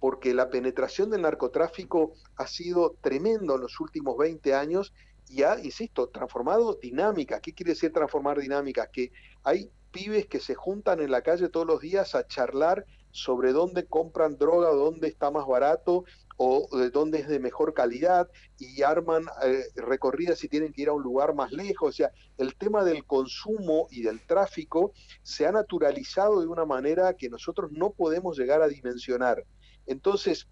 [0.01, 4.93] porque la penetración del narcotráfico ha sido tremendo en los últimos 20 años
[5.29, 7.41] y ha, insisto, transformado dinámicas.
[7.41, 8.89] ¿Qué quiere decir transformar dinámicas?
[8.93, 9.13] Que
[9.43, 13.87] hay pibes que se juntan en la calle todos los días a charlar sobre dónde
[13.87, 16.05] compran droga, dónde está más barato
[16.37, 18.29] o de dónde es de mejor calidad
[18.59, 21.91] y arman eh, recorridas si tienen que ir a un lugar más lejos.
[21.91, 24.93] O sea, el tema del consumo y del tráfico
[25.23, 29.45] se ha naturalizado de una manera que nosotros no podemos llegar a dimensionar.
[29.87, 30.49] Entonces,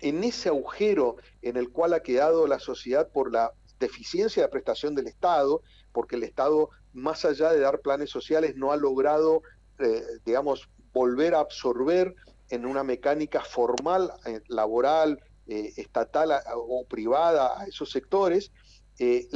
[0.00, 4.94] en ese agujero en el cual ha quedado la sociedad por la deficiencia de prestación
[4.94, 5.62] del Estado,
[5.92, 9.42] porque el Estado, más allá de dar planes sociales, no ha logrado,
[9.78, 12.14] eh, digamos, volver a absorber
[12.50, 18.52] en una mecánica formal, eh, laboral, eh, estatal o privada a esos sectores,
[18.98, 19.28] eh,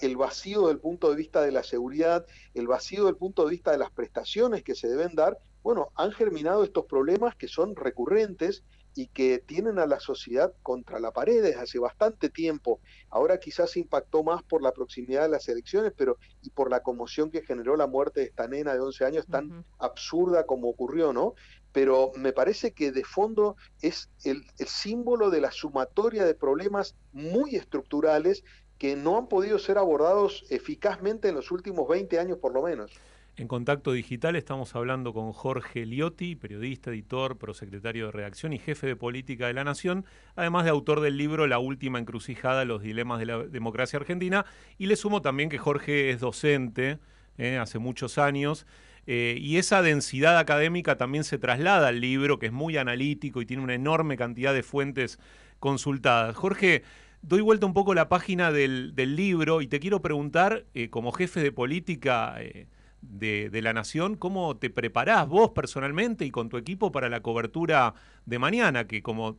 [0.00, 3.70] el vacío del punto de vista de la seguridad, el vacío del punto de vista
[3.70, 8.64] de las prestaciones que se deben dar, bueno, han germinado estos problemas que son recurrentes
[8.94, 12.80] y que tienen a la sociedad contra la pared desde hace bastante tiempo.
[13.10, 17.30] Ahora quizás impactó más por la proximidad de las elecciones, pero y por la conmoción
[17.30, 21.34] que generó la muerte de esta nena de 11 años tan absurda como ocurrió, ¿no?
[21.72, 26.96] Pero me parece que de fondo es el, el símbolo de la sumatoria de problemas
[27.12, 28.44] muy estructurales
[28.82, 32.92] que no han podido ser abordados eficazmente en los últimos 20 años por lo menos.
[33.36, 38.86] En Contacto Digital estamos hablando con Jorge Liotti, periodista, editor, prosecretario de redacción y jefe
[38.86, 40.04] de política de la Nación,
[40.36, 44.44] además de autor del libro La última encrucijada, los dilemas de la democracia argentina.
[44.76, 46.98] Y le sumo también que Jorge es docente
[47.38, 48.66] eh, hace muchos años.
[49.06, 53.46] eh, y esa densidad académica también se traslada al libro, que es muy analítico y
[53.46, 55.18] tiene una enorme cantidad de fuentes
[55.58, 56.36] consultadas.
[56.36, 56.82] Jorge,
[57.22, 61.40] doy vuelta un poco la página del, libro y te quiero preguntar, eh, como jefe
[61.40, 62.66] de política eh,
[63.02, 67.20] de, de la Nación, ¿cómo te preparás vos personalmente y con tu equipo para la
[67.22, 67.94] cobertura
[68.26, 68.86] de mañana?
[68.86, 69.38] Que como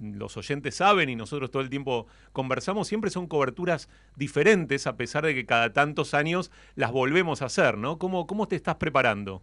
[0.00, 5.24] los oyentes saben y nosotros todo el tiempo conversamos, siempre son coberturas diferentes, a pesar
[5.24, 7.98] de que cada tantos años las volvemos a hacer, ¿no?
[7.98, 9.42] ¿Cómo, cómo te estás preparando?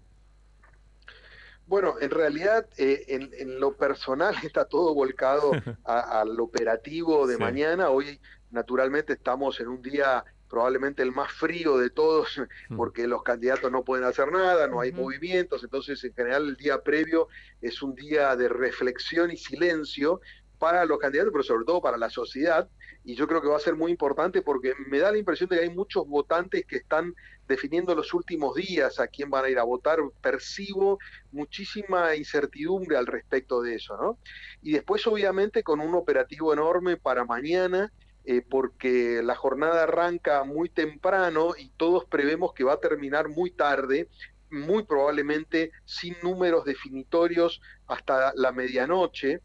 [1.65, 5.51] Bueno, en realidad, eh, en, en lo personal está todo volcado
[5.83, 7.39] al operativo de Sí.
[7.39, 7.89] mañana.
[7.89, 8.19] Hoy,
[8.49, 12.41] naturalmente, estamos en un día probablemente el más frío de todos,
[12.75, 16.81] porque los candidatos no pueden hacer nada, no hay movimientos, entonces en general el día
[16.81, 17.27] previo
[17.61, 20.19] es un día de reflexión y silencio
[20.57, 22.69] para los candidatos, pero sobre todo para la sociedad,
[23.05, 25.55] y yo creo que va a ser muy importante porque me da la impresión de
[25.55, 27.15] que hay muchos votantes que están
[27.47, 30.99] definiendo los últimos días a quién van a ir a votar, percibo
[31.31, 34.19] muchísima incertidumbre al respecto de eso, ¿no?
[34.61, 37.91] Y después, obviamente, con un operativo enorme para mañana,
[38.31, 43.49] eh, porque la jornada arranca muy temprano y todos prevemos que va a terminar muy
[43.49, 44.07] tarde,
[44.51, 49.41] muy probablemente sin números definitorios hasta la medianoche,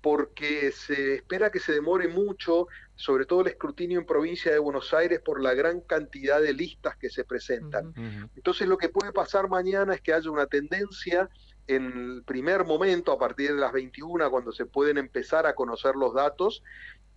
[0.00, 4.94] porque se espera que se demore mucho, sobre todo el escrutinio en provincia de Buenos
[4.94, 7.92] Aires, por la gran cantidad de listas que se presentan.
[8.36, 11.28] Entonces lo que puede pasar mañana es que haya una tendencia
[11.66, 11.86] en
[12.16, 16.14] el primer momento, a partir de las 21, cuando se pueden empezar a conocer los
[16.14, 16.62] datos,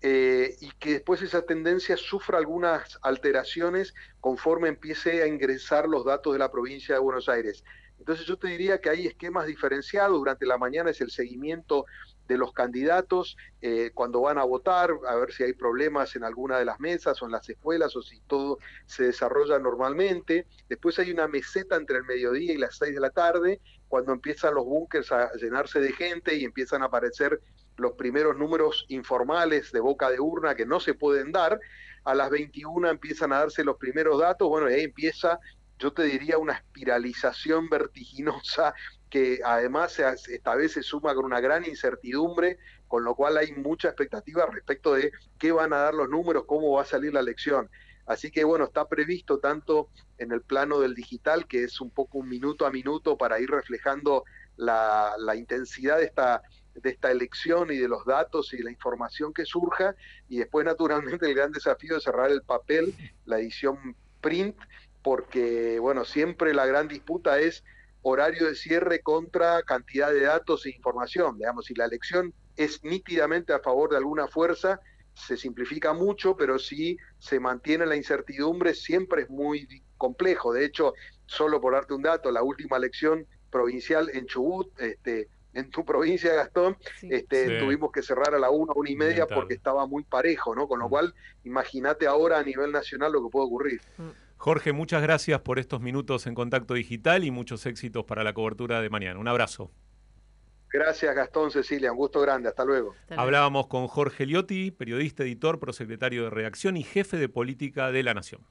[0.05, 6.34] eh, y que después esa tendencia sufra algunas alteraciones conforme empiece a ingresar los datos
[6.34, 7.63] de la provincia de Buenos Aires.
[7.99, 10.17] Entonces yo te diría que hay esquemas diferenciados.
[10.17, 11.85] Durante la mañana es el seguimiento
[12.27, 16.59] de los candidatos eh, cuando van a votar, a ver si hay problemas en alguna
[16.59, 20.47] de las mesas o en las escuelas o si todo se desarrolla normalmente.
[20.67, 24.55] Después hay una meseta entre el mediodía y las seis de la tarde, cuando empiezan
[24.55, 27.39] los búnkers a llenarse de gente y empiezan a aparecer
[27.77, 31.59] los primeros números informales de boca de urna que no se pueden dar.
[32.03, 35.39] A las 21 empiezan a darse los primeros datos, bueno, y ahí empieza,
[35.79, 38.73] yo te diría, una espiralización vertiginosa
[39.09, 43.89] que además esta vez se suma con una gran incertidumbre, con lo cual hay mucha
[43.89, 47.69] expectativa respecto de qué van a dar los números, cómo va a salir la elección.
[48.05, 52.17] Así que bueno, está previsto tanto en el plano del digital, que es un poco
[52.17, 54.25] un minuto a minuto para ir reflejando
[54.57, 56.41] la, la intensidad de esta,
[56.75, 59.95] de esta elección y de los datos y la información que surja,
[60.29, 62.93] y después naturalmente el gran desafío de cerrar el papel,
[63.25, 64.57] la edición print,
[65.01, 67.63] porque bueno, siempre la gran disputa es
[68.01, 71.37] horario de cierre contra cantidad de datos e información.
[71.37, 74.79] Digamos, si la elección es nítidamente a favor de alguna fuerza,
[75.13, 79.67] se simplifica mucho, pero si se mantiene la incertidumbre, siempre es muy
[79.97, 80.53] complejo.
[80.53, 80.93] De hecho,
[81.25, 86.34] solo por darte un dato, la última elección provincial en Chubut, este, en tu provincia,
[86.34, 87.65] Gastón, este, Sí.
[87.65, 90.67] tuvimos que cerrar a la una, una y media porque estaba muy parejo, ¿no?
[90.67, 91.13] Con lo cual,
[91.43, 93.81] imagínate ahora a nivel nacional lo que puede ocurrir.
[94.38, 98.81] Jorge, muchas gracias por estos minutos en Contacto Digital y muchos éxitos para la cobertura
[98.81, 99.19] de mañana.
[99.19, 99.71] Un abrazo.
[100.71, 102.95] Gracias, Gastón, Cecilia, un gusto grande, hasta luego.
[103.15, 108.15] Hablábamos con Jorge Liotti, periodista, editor, prosecretario de redacción y jefe de política de la
[108.15, 108.41] Nación.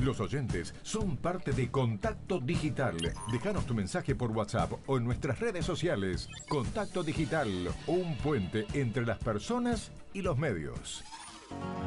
[0.00, 2.96] Los oyentes son parte de Contacto Digital.
[3.32, 6.28] Déjanos tu mensaje por WhatsApp o en nuestras redes sociales.
[6.48, 11.02] Contacto Digital, un puente entre las personas y los medios.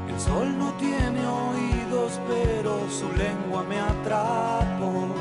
[0.09, 5.15] El sol no tiene oídos, pero su lengua me atrapó.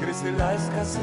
[0.00, 1.00] Crece la escasez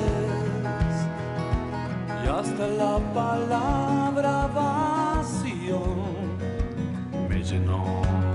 [2.24, 5.82] y hasta la palabra vacío
[7.28, 8.31] me llenó.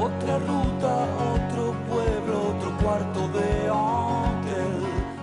[0.00, 4.72] Otra ruta, otro pueblo, otro cuarto de hotel.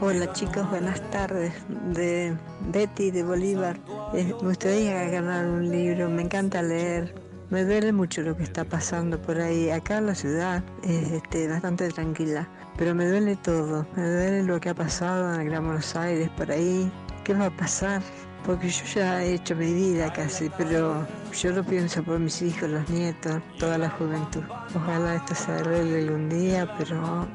[0.01, 1.51] Hola chicos, buenas tardes.
[1.95, 2.37] De
[2.71, 3.79] Betty de Bolívar.
[4.13, 7.15] Eh, me gustaría ganar un libro, me encanta leer.
[7.49, 9.71] Me duele mucho lo que está pasando por ahí.
[9.71, 12.47] Acá la ciudad es este, bastante tranquila,
[12.77, 13.87] pero me duele todo.
[13.95, 16.91] Me duele lo que ha pasado en el Gran Buenos Aires, por ahí.
[17.23, 18.03] ¿Qué va a pasar?
[18.47, 22.69] Porque yo ya he hecho mi vida casi, pero yo lo pienso por mis hijos,
[22.69, 24.41] los nietos, toda la juventud.
[24.73, 27.27] Ojalá esto se arregle algún día, pero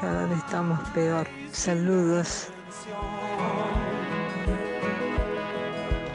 [0.00, 1.28] cada vez estamos peor.
[1.52, 2.48] Saludos.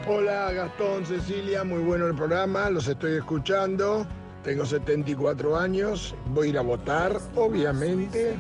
[0.06, 4.06] Hola Gastón, Cecilia, muy bueno el programa, los estoy escuchando.
[4.44, 8.36] Tengo 74 años, voy a ir a votar, obviamente,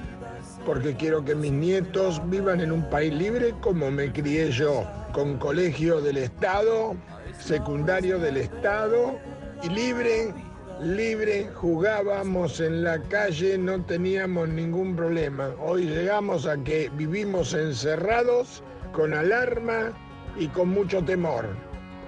[0.66, 4.84] porque quiero que mis nietos vivan en un país libre como me crié yo,
[5.14, 6.96] con colegio del Estado,
[7.40, 9.20] secundario del Estado
[9.62, 10.34] y libre,
[10.82, 15.50] libre, jugábamos en la calle, no teníamos ningún problema.
[15.60, 18.64] Hoy llegamos a que vivimos encerrados,
[18.94, 19.92] con alarma
[20.38, 21.46] y con mucho temor.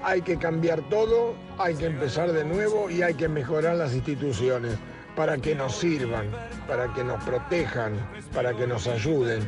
[0.04, 4.76] Hay que cambiar todo, hay que empezar de nuevo y hay que mejorar las instituciones
[5.16, 6.28] para que nos sirvan,
[6.68, 7.94] para que nos protejan,
[8.34, 9.42] para que nos ayuden.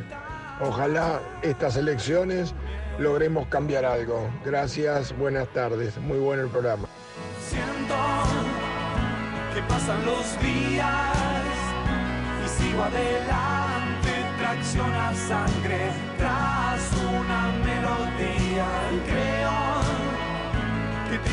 [0.60, 2.54] Ojalá estas elecciones
[2.98, 4.28] logremos cambiar algo.
[4.44, 6.88] Gracias, buenas tardes, muy bueno el programa.
[7.40, 7.94] Siento
[9.54, 11.16] que pasan los días
[12.44, 15.78] y sigo adelante, tracción a sangre
[16.18, 18.66] tras una melodía.
[19.06, 19.50] Creo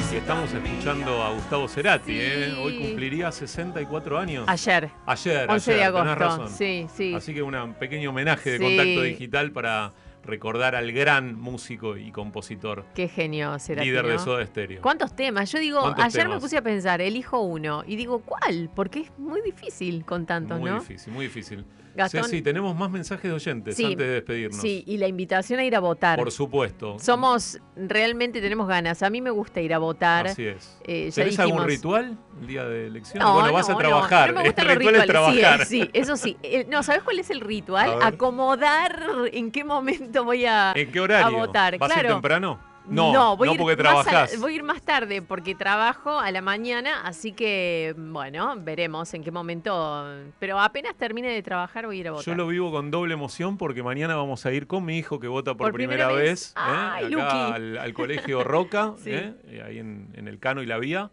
[0.10, 2.54] que Estamos escuchando a Gustavo Cerati, ¿eh?
[2.62, 4.46] Hoy cumpliría 64 años.
[4.48, 4.92] Ayer.
[5.08, 6.16] Ayer, 11 de ayer, tenés agosto.
[6.16, 6.50] razón.
[6.50, 7.16] Sí, sí.
[7.16, 8.64] Así que un pequeño homenaje de Sí.
[8.64, 9.92] contacto digital para
[10.26, 13.84] recordar al gran músico y compositor, Qué genio será.
[13.84, 14.82] líder de Soda Stereo.
[14.82, 15.52] ¿Cuántos temas?
[15.52, 17.84] Yo digo, ¿Cuántos ayer me puse a pensar, elijo uno.
[17.86, 18.70] Y digo, ¿cuál?
[18.74, 20.80] Porque es muy difícil con tantos, Muy ¿no?
[20.80, 21.66] difícil, muy difícil.
[21.96, 24.60] Gastón- Ceci, tenemos más mensajes de oyentes Sí, antes de despedirnos.
[24.60, 26.18] Sí, y la invitación a ir a votar.
[26.18, 26.98] Por supuesto.
[27.00, 29.04] Somos, realmente tenemos ganas.
[29.04, 30.28] A mí me gusta ir a votar.
[30.28, 30.80] Así es.
[30.86, 33.24] Eh, ¿Tenés algún ritual el día de elecciones?
[33.28, 34.34] No, bueno, vas no, a no, trabajar.
[34.34, 35.40] No, me gustan el los ritual es rituales.
[35.40, 35.66] trabajar.
[35.68, 36.38] Sí, sí, eso sí.
[36.42, 38.00] Eh, no, ¿sabes cuál es el ritual?
[38.02, 41.28] Acomodar en qué momento voy a, ¿En qué horario?
[41.28, 41.78] a votar.
[41.78, 42.10] ¿Vas a claro.
[42.10, 42.73] ir temprano?
[42.86, 44.40] No, no, voy a ir porque más a trabajás.
[44.40, 49.24] voy a ir más tarde porque trabajo a la mañana, así que bueno, veremos en
[49.24, 50.06] qué momento.
[50.40, 52.26] Pero apenas termine de trabajar voy a ir a votar.
[52.26, 55.28] Yo lo vivo con doble emoción porque mañana vamos a ir con mi hijo que
[55.28, 56.54] vota por, Por primera primera, vez.
[56.54, 57.16] vez, ¿eh?
[57.16, 59.12] Acá al, al colegio Roca, Sí.
[59.12, 59.64] ¿eh?
[59.66, 61.10] Ahí en, en el Cano y la Vía.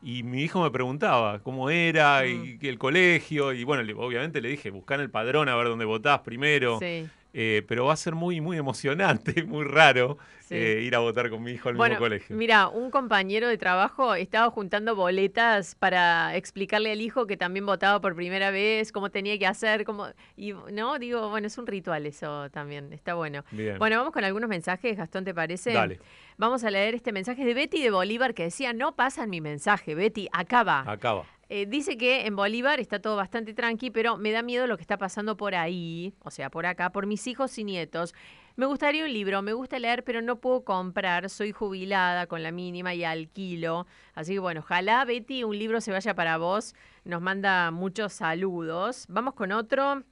[0.00, 2.58] Y mi hijo me preguntaba cómo era Mm.
[2.62, 3.52] y, el colegio.
[3.52, 6.78] Y bueno, le- obviamente le dije, buscar el padrón a ver dónde votás primero.
[6.78, 7.08] Sí.
[7.40, 10.56] Eh, pero va a ser muy, muy emocionante, muy raro Sí.
[10.56, 12.34] eh, ir a votar con mi hijo al Bueno, mismo colegio.
[12.34, 18.00] mira, un compañero de trabajo estaba juntando boletas para explicarle al hijo que también votaba
[18.00, 20.06] por primera vez, cómo tenía que hacer, cómo
[20.36, 23.44] y no, digo, bueno, es un ritual eso también, está bueno.
[23.52, 23.78] Bien.
[23.78, 25.72] Bueno, vamos con algunos mensajes, Gastón, ¿te parece?
[25.74, 26.00] Dale.
[26.38, 29.96] Vamos a leer este mensaje de Betty de Bolívar que decía, "No pasan mi mensaje,
[29.96, 31.26] Betty, acaba." Acaba.
[31.48, 34.82] Eh, dice que en Bolívar está todo bastante tranqui, pero me da miedo lo que
[34.82, 38.14] está pasando por ahí, o sea, por acá, por mis hijos y nietos.
[38.54, 41.28] Me gustaría un libro, me gusta leer, pero no puedo comprar.
[41.28, 43.88] Soy jubilada con la mínima y alquilo.
[44.14, 46.76] Así que bueno, ojalá Betty un libro se vaya para vos.
[47.04, 49.06] Nos manda muchos saludos.
[49.08, 50.04] Vamos con otro.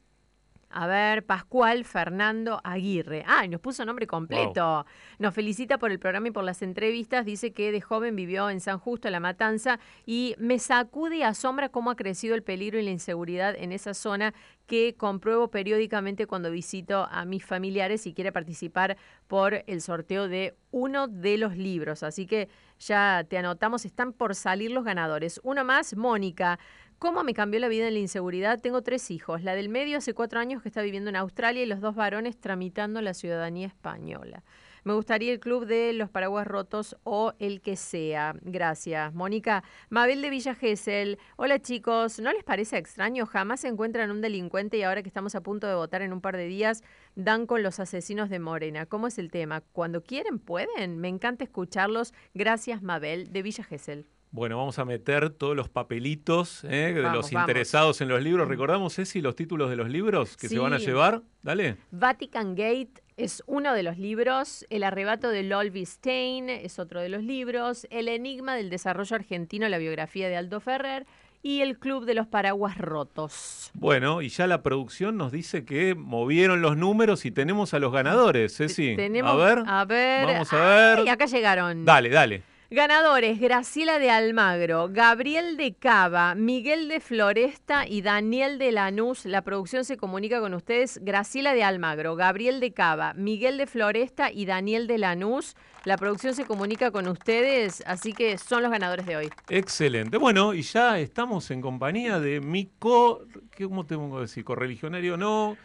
[0.68, 3.24] A ver, Pascual Fernando Aguirre.
[3.26, 4.84] Ah, y nos puso nombre completo.
[5.18, 7.24] Nos felicita por el programa y por las entrevistas.
[7.24, 11.68] Dice que de joven vivió en San Justo, La Matanza, y me sacude y asombra
[11.68, 14.34] cómo ha crecido el peligro y la inseguridad en esa zona
[14.66, 18.96] que compruebo periódicamente cuando visito a mis familiares y quiere participar
[19.28, 22.02] por el sorteo de uno de los libros.
[22.02, 22.48] Así que
[22.78, 25.40] ya te anotamos, están por salir los ganadores.
[25.44, 26.58] Uno más, Mónica.
[26.98, 28.58] ¿Cómo me cambió la vida en la inseguridad?
[28.58, 29.42] Tengo tres hijos.
[29.42, 32.38] La del medio hace cuatro años que está viviendo en Australia y los dos varones
[32.40, 34.42] tramitando la ciudadanía española.
[34.82, 38.34] Me gustaría el club de los paraguas rotos o el que sea.
[38.40, 39.12] Gracias.
[39.12, 41.18] Mónica, Mabel de Villa Gesell.
[41.36, 43.26] Hola chicos, ¿no les parece extraño?
[43.26, 46.22] Jamás se encuentran un delincuente y ahora que estamos a punto de votar en un
[46.22, 46.82] par de días,
[47.14, 48.86] dan con los asesinos de Morena.
[48.86, 49.60] ¿Cómo es el tema?
[49.60, 50.96] Cuando quieren, pueden.
[50.98, 52.14] Me encanta escucharlos.
[52.32, 54.06] Gracias, Mabel de Villa Gesell.
[54.30, 56.92] Bueno, vamos a meter todos los papelitos ¿eh?
[56.94, 57.32] de los vamos.
[57.32, 58.48] interesados en los libros.
[58.48, 61.22] ¿Recordamos, Ceci, los títulos de los libros que se van a llevar?
[61.42, 61.76] Dale.
[61.90, 67.08] Vatican Gate es uno de los libros, El arrebato de Lolby Stein es otro de
[67.08, 71.06] los libros, El enigma del desarrollo argentino, la biografía de Aldo Ferrer
[71.42, 73.70] y El club de los paraguas rotos.
[73.72, 77.92] Bueno, y ya la producción nos dice que movieron los números y tenemos a los
[77.92, 78.96] ganadores, Ceci.
[78.96, 79.62] Tenemos, a ver.
[79.66, 80.98] a ver, Vamos a ver.
[80.98, 81.84] Ay, acá llegaron.
[81.86, 82.42] Dale, dale.
[82.68, 89.24] Ganadores, Graciela de Almagro, Gabriel de Cava, Miguel de Floresta y Daniel de Lanús.
[89.24, 90.98] La producción se comunica con ustedes.
[91.00, 95.54] Graciela de Almagro, Gabriel de Cava, Miguel de Floresta y Daniel de Lanús.
[95.84, 99.30] La producción se comunica con ustedes, así que son los ganadores de hoy.
[99.48, 100.18] Excelente.
[100.18, 103.22] Bueno, y ya estamos en compañía de mi co...
[103.62, 104.42] ¿Cómo tengo que decir?
[104.42, 105.56] ¿Correligionario no?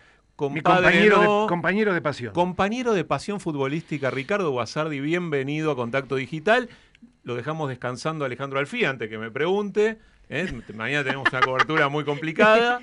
[0.50, 1.42] Mi compañero, no.
[1.42, 2.34] de, compañero de pasión.
[2.34, 6.70] Compañero de pasión futbolística, Ricardo Guasardi, bienvenido a Contacto Digital.
[7.24, 10.00] Lo dejamos descansando a Alejandro Alfí antes que me pregunte.
[10.30, 10.52] ¿eh?
[10.74, 12.80] Mañana tenemos una cobertura muy complicada.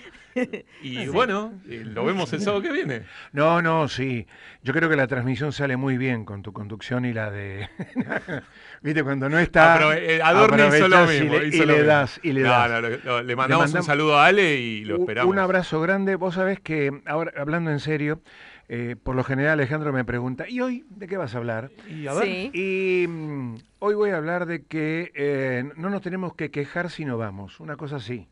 [0.83, 3.03] Y bueno, eh, lo vemos el sábado que viene.
[3.33, 4.29] No, no, sí.
[4.63, 7.69] Yo creo que la transmisión sale muy bien con tu conducción y la de.
[8.83, 9.75] Viste, cuando no está.
[9.75, 11.39] Apro eh, Adorni hizo lo y mismo.
[11.39, 11.83] le, y le mismo.
[11.85, 12.71] das, y le No, das.
[12.71, 15.33] no, lo- lo- le mandamos un mandam- saludo a Ale y lo esperamos.
[15.33, 16.15] Un abrazo grande.
[16.15, 18.21] Vos sabés que, ahora hablando en serio,
[18.69, 21.71] eh, por lo general Alejandro me pregunta, ¿y hoy de qué vas a hablar?
[21.89, 22.25] Y a ver.
[22.25, 22.51] Sí.
[22.53, 27.05] Y mm, hoy voy a hablar de que eh, no nos tenemos que quejar si
[27.05, 28.29] no vamos, una cosa así.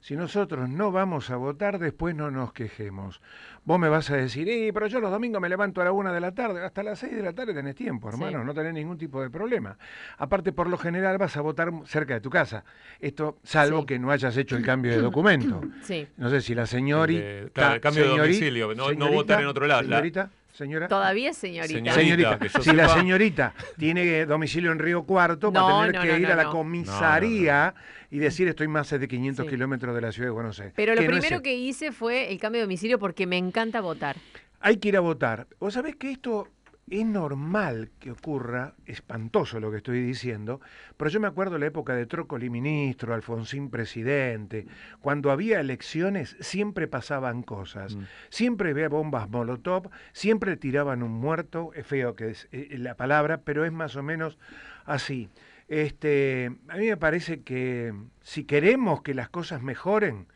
[0.00, 3.20] Si nosotros no vamos a votar, después no nos quejemos.
[3.64, 6.12] Vos me vas a decir, eh, pero yo los domingos me levanto a la una
[6.12, 8.46] de la tarde, hasta las seis de la tarde tenés tiempo, hermano, Sí.
[8.46, 9.76] no tenés ningún tipo de problema.
[10.16, 12.64] Aparte, por lo general vas a votar cerca de tu casa.
[13.00, 13.86] Esto, salvo Sí.
[13.86, 15.60] que no hayas hecho el cambio de documento.
[15.82, 16.06] Sí.
[16.16, 17.20] No sé si la señorita...
[17.20, 19.82] De- claro, el cambio de domicilio, no- no votar en otro lado.
[19.82, 20.88] La- Señorita, señora...
[20.88, 21.94] Todavía es señorita.
[21.94, 22.38] Señorita.
[22.38, 26.08] Señorita, si la señorita tiene domicilio en Río Cuarto, va No, a tener no, que
[26.08, 26.50] no, ir no, a la no.
[26.50, 27.74] comisaría
[28.10, 29.50] y decir estoy más de 500 Sí.
[29.50, 30.74] kilómetros de la ciudad de Buenos Aires.
[30.76, 34.16] Pero lo Que primero que hice fue el cambio de domicilio porque me encanta votar.
[34.60, 35.46] Hay que ir a votar.
[35.60, 36.48] Vos sabés que esto
[36.90, 40.60] es normal que ocurra, espantoso lo que estoy diciendo,
[40.96, 44.66] pero yo me acuerdo la época de Trócoli ministro, Alfonsín presidente,
[45.00, 48.02] cuando había elecciones siempre pasaban cosas, Mm.
[48.28, 53.42] siempre había bombas Molotov, siempre tiraban un muerto, es feo que es eh, la palabra,
[53.42, 54.38] pero es más o menos
[54.84, 55.28] así.
[55.68, 57.92] Este, a mí me parece que
[58.22, 60.26] si queremos que las cosas mejoren,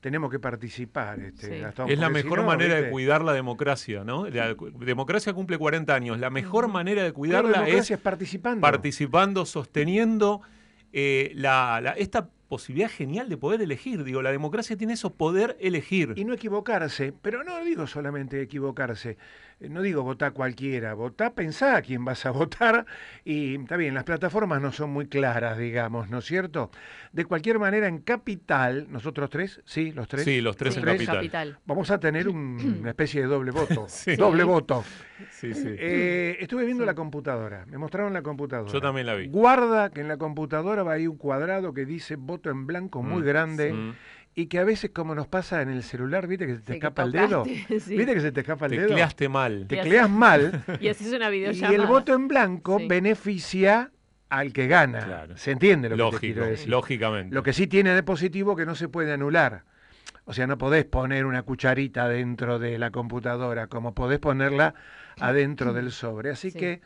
[0.00, 1.20] tenemos que participar.
[1.20, 1.58] Este, Sí.
[1.60, 4.26] Gastón, Es la si mejor no, manera de cuidar la democracia, ¿no?
[4.28, 6.18] La democracia cumple 40 años.
[6.18, 8.60] La mejor manera de cuidarla democracia es es participando.
[8.60, 10.40] participando, sosteniendo
[10.92, 14.02] eh, la, la- esta posibilidad genial de poder elegir.
[14.02, 16.14] Digo, la democracia tiene eso, poder elegir.
[16.16, 19.16] Y no equivocarse, pero no digo solamente equivocarse,
[19.68, 22.86] no digo votar cualquiera, votá, pensá a quién vas a votar
[23.24, 26.70] y está bien, las plataformas no son muy claras, digamos, ¿no es cierto?
[27.12, 30.24] De cualquier manera, en Capital, nosotros tres, sí, los tres.
[30.24, 30.96] Sí, los tres Sí, en tres.
[30.98, 31.16] capital.
[31.16, 31.58] capital.
[31.66, 33.86] Vamos a tener un- una especie de doble voto.
[33.88, 34.16] Sí.
[34.16, 34.84] Doble voto.
[35.30, 35.68] Sí, sí.
[35.78, 38.72] Eh, estuve viendo la computadora, me mostraron la computadora.
[38.72, 39.26] Yo también la vi.
[39.28, 43.20] Guarda que en la computadora va ahí un cuadrado que dice voto en blanco muy
[43.20, 43.74] Mm, grande.
[44.40, 47.02] Y que a veces como nos pasa en el celular, viste que se te escapa
[47.04, 47.44] el dedo.
[47.80, 47.96] sí.
[47.96, 48.88] Viste que se te escapa el dedo.
[48.88, 49.66] Tecleaste mal.
[49.68, 51.74] Tecleas mal Y haces una y videollamada.
[51.82, 52.86] el voto en blanco Sí.
[52.88, 53.90] beneficia
[54.28, 55.00] al que gana.
[55.00, 55.36] Claro.
[55.36, 56.68] ¿Se entiende lo que te Lógico, quiero decir?
[56.68, 57.34] lógicamente.
[57.34, 59.64] Lo que sí tiene de positivo que no se puede anular.
[60.24, 64.74] O sea, no podés poner una cucharita dentro de la computadora, como podés ponerla
[65.18, 66.30] adentro del sobre.
[66.30, 66.58] Así Sí.
[66.58, 66.80] que,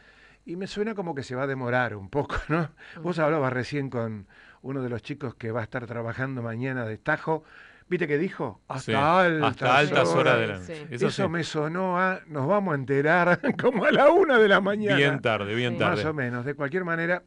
[0.46, 2.70] y me suena como que se va a demorar un poco, ¿no?
[3.02, 4.26] Vos hablabas recién con
[4.64, 7.44] uno de los chicos que va a estar trabajando mañana de Tajo.
[7.86, 8.62] ¿Viste qué dijo?
[8.66, 10.72] Hasta Sí, altas, hasta altas horas de la Sí.
[10.72, 10.86] noche.
[10.94, 11.28] Eso, Eso, sí.
[11.28, 14.96] me sonó a, nos vamos a enterar como a la una de la mañana.
[14.96, 15.78] Bien tarde, bien Sí.
[15.80, 15.96] tarde.
[15.96, 16.44] Más o menos.
[16.46, 17.22] De cualquier manera,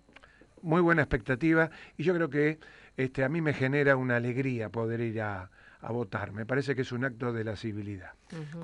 [0.63, 2.59] muy buena expectativa y yo creo que
[2.97, 6.31] este, a mí me genera una alegría poder ir a, a votar.
[6.31, 8.13] Me parece que es un acto de la civilidad.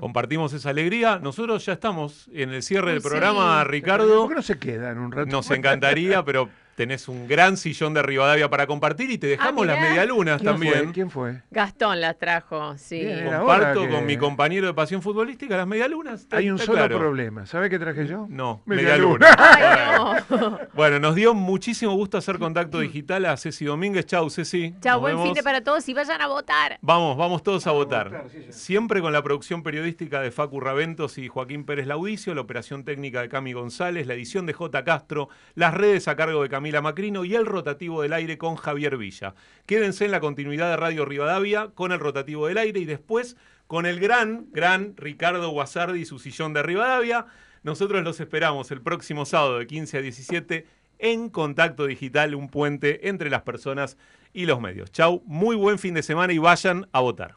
[0.00, 1.20] Compartimos esa alegría.
[1.20, 3.08] Nosotros ya estamos en el cierre Uy, del sí.
[3.08, 4.28] programa, ¿Por Ricardo.
[4.28, 5.30] qué no se quedan un rato?
[5.30, 9.66] Nos encantaría, pero tenés un gran sillón de Rivadavia para compartir y te dejamos Ah,
[9.72, 10.74] las medialunas ¿Quién también.
[10.84, 10.92] Fue?
[10.92, 11.42] ¿Quién fue?
[11.50, 13.00] Gastón las trajo, sí.
[13.04, 16.26] Bien, Comparto que- con mi compañero de pasión futbolística las medialunas.
[16.30, 16.98] Hay un solo claro.
[16.98, 17.46] problema.
[17.46, 18.26] ¿Sabe qué traje yo?
[18.28, 19.28] No, Medialuna.
[20.30, 20.58] no.
[20.74, 24.06] Bueno, nos dio muchísimo gusto hacer contacto digital a Ceci Domínguez.
[24.06, 24.74] Chau, Ceci.
[24.80, 25.24] Chao, Nos buen vemos.
[25.26, 26.78] fin de para todos y vayan a votar.
[26.82, 28.10] Vamos, vamos todos a votar.
[28.10, 28.52] votar, sí, sí.
[28.52, 33.20] Siempre con la producción periodística de Facu Raventos y Joaquín Pérez Laudicio, la operación técnica
[33.22, 34.84] de Cami González, la edición de J.
[34.84, 38.96] Castro, las redes a cargo de Camila Macrino y el rotativo del aire con Javier
[38.96, 39.34] Villa.
[39.66, 43.36] Quédense en la continuidad de Radio Rivadavia con el rotativo del aire y después
[43.66, 47.26] con el gran, gran Ricardo Guasardi y su sillón de Rivadavia.
[47.64, 50.66] Nosotros los esperamos el próximo sábado de 15 a 17
[51.00, 53.98] en Contacto Digital, un puente entre las personas
[54.32, 54.90] y los medios.
[54.90, 57.36] Chau, muy buen fin de semana y vayan a votar.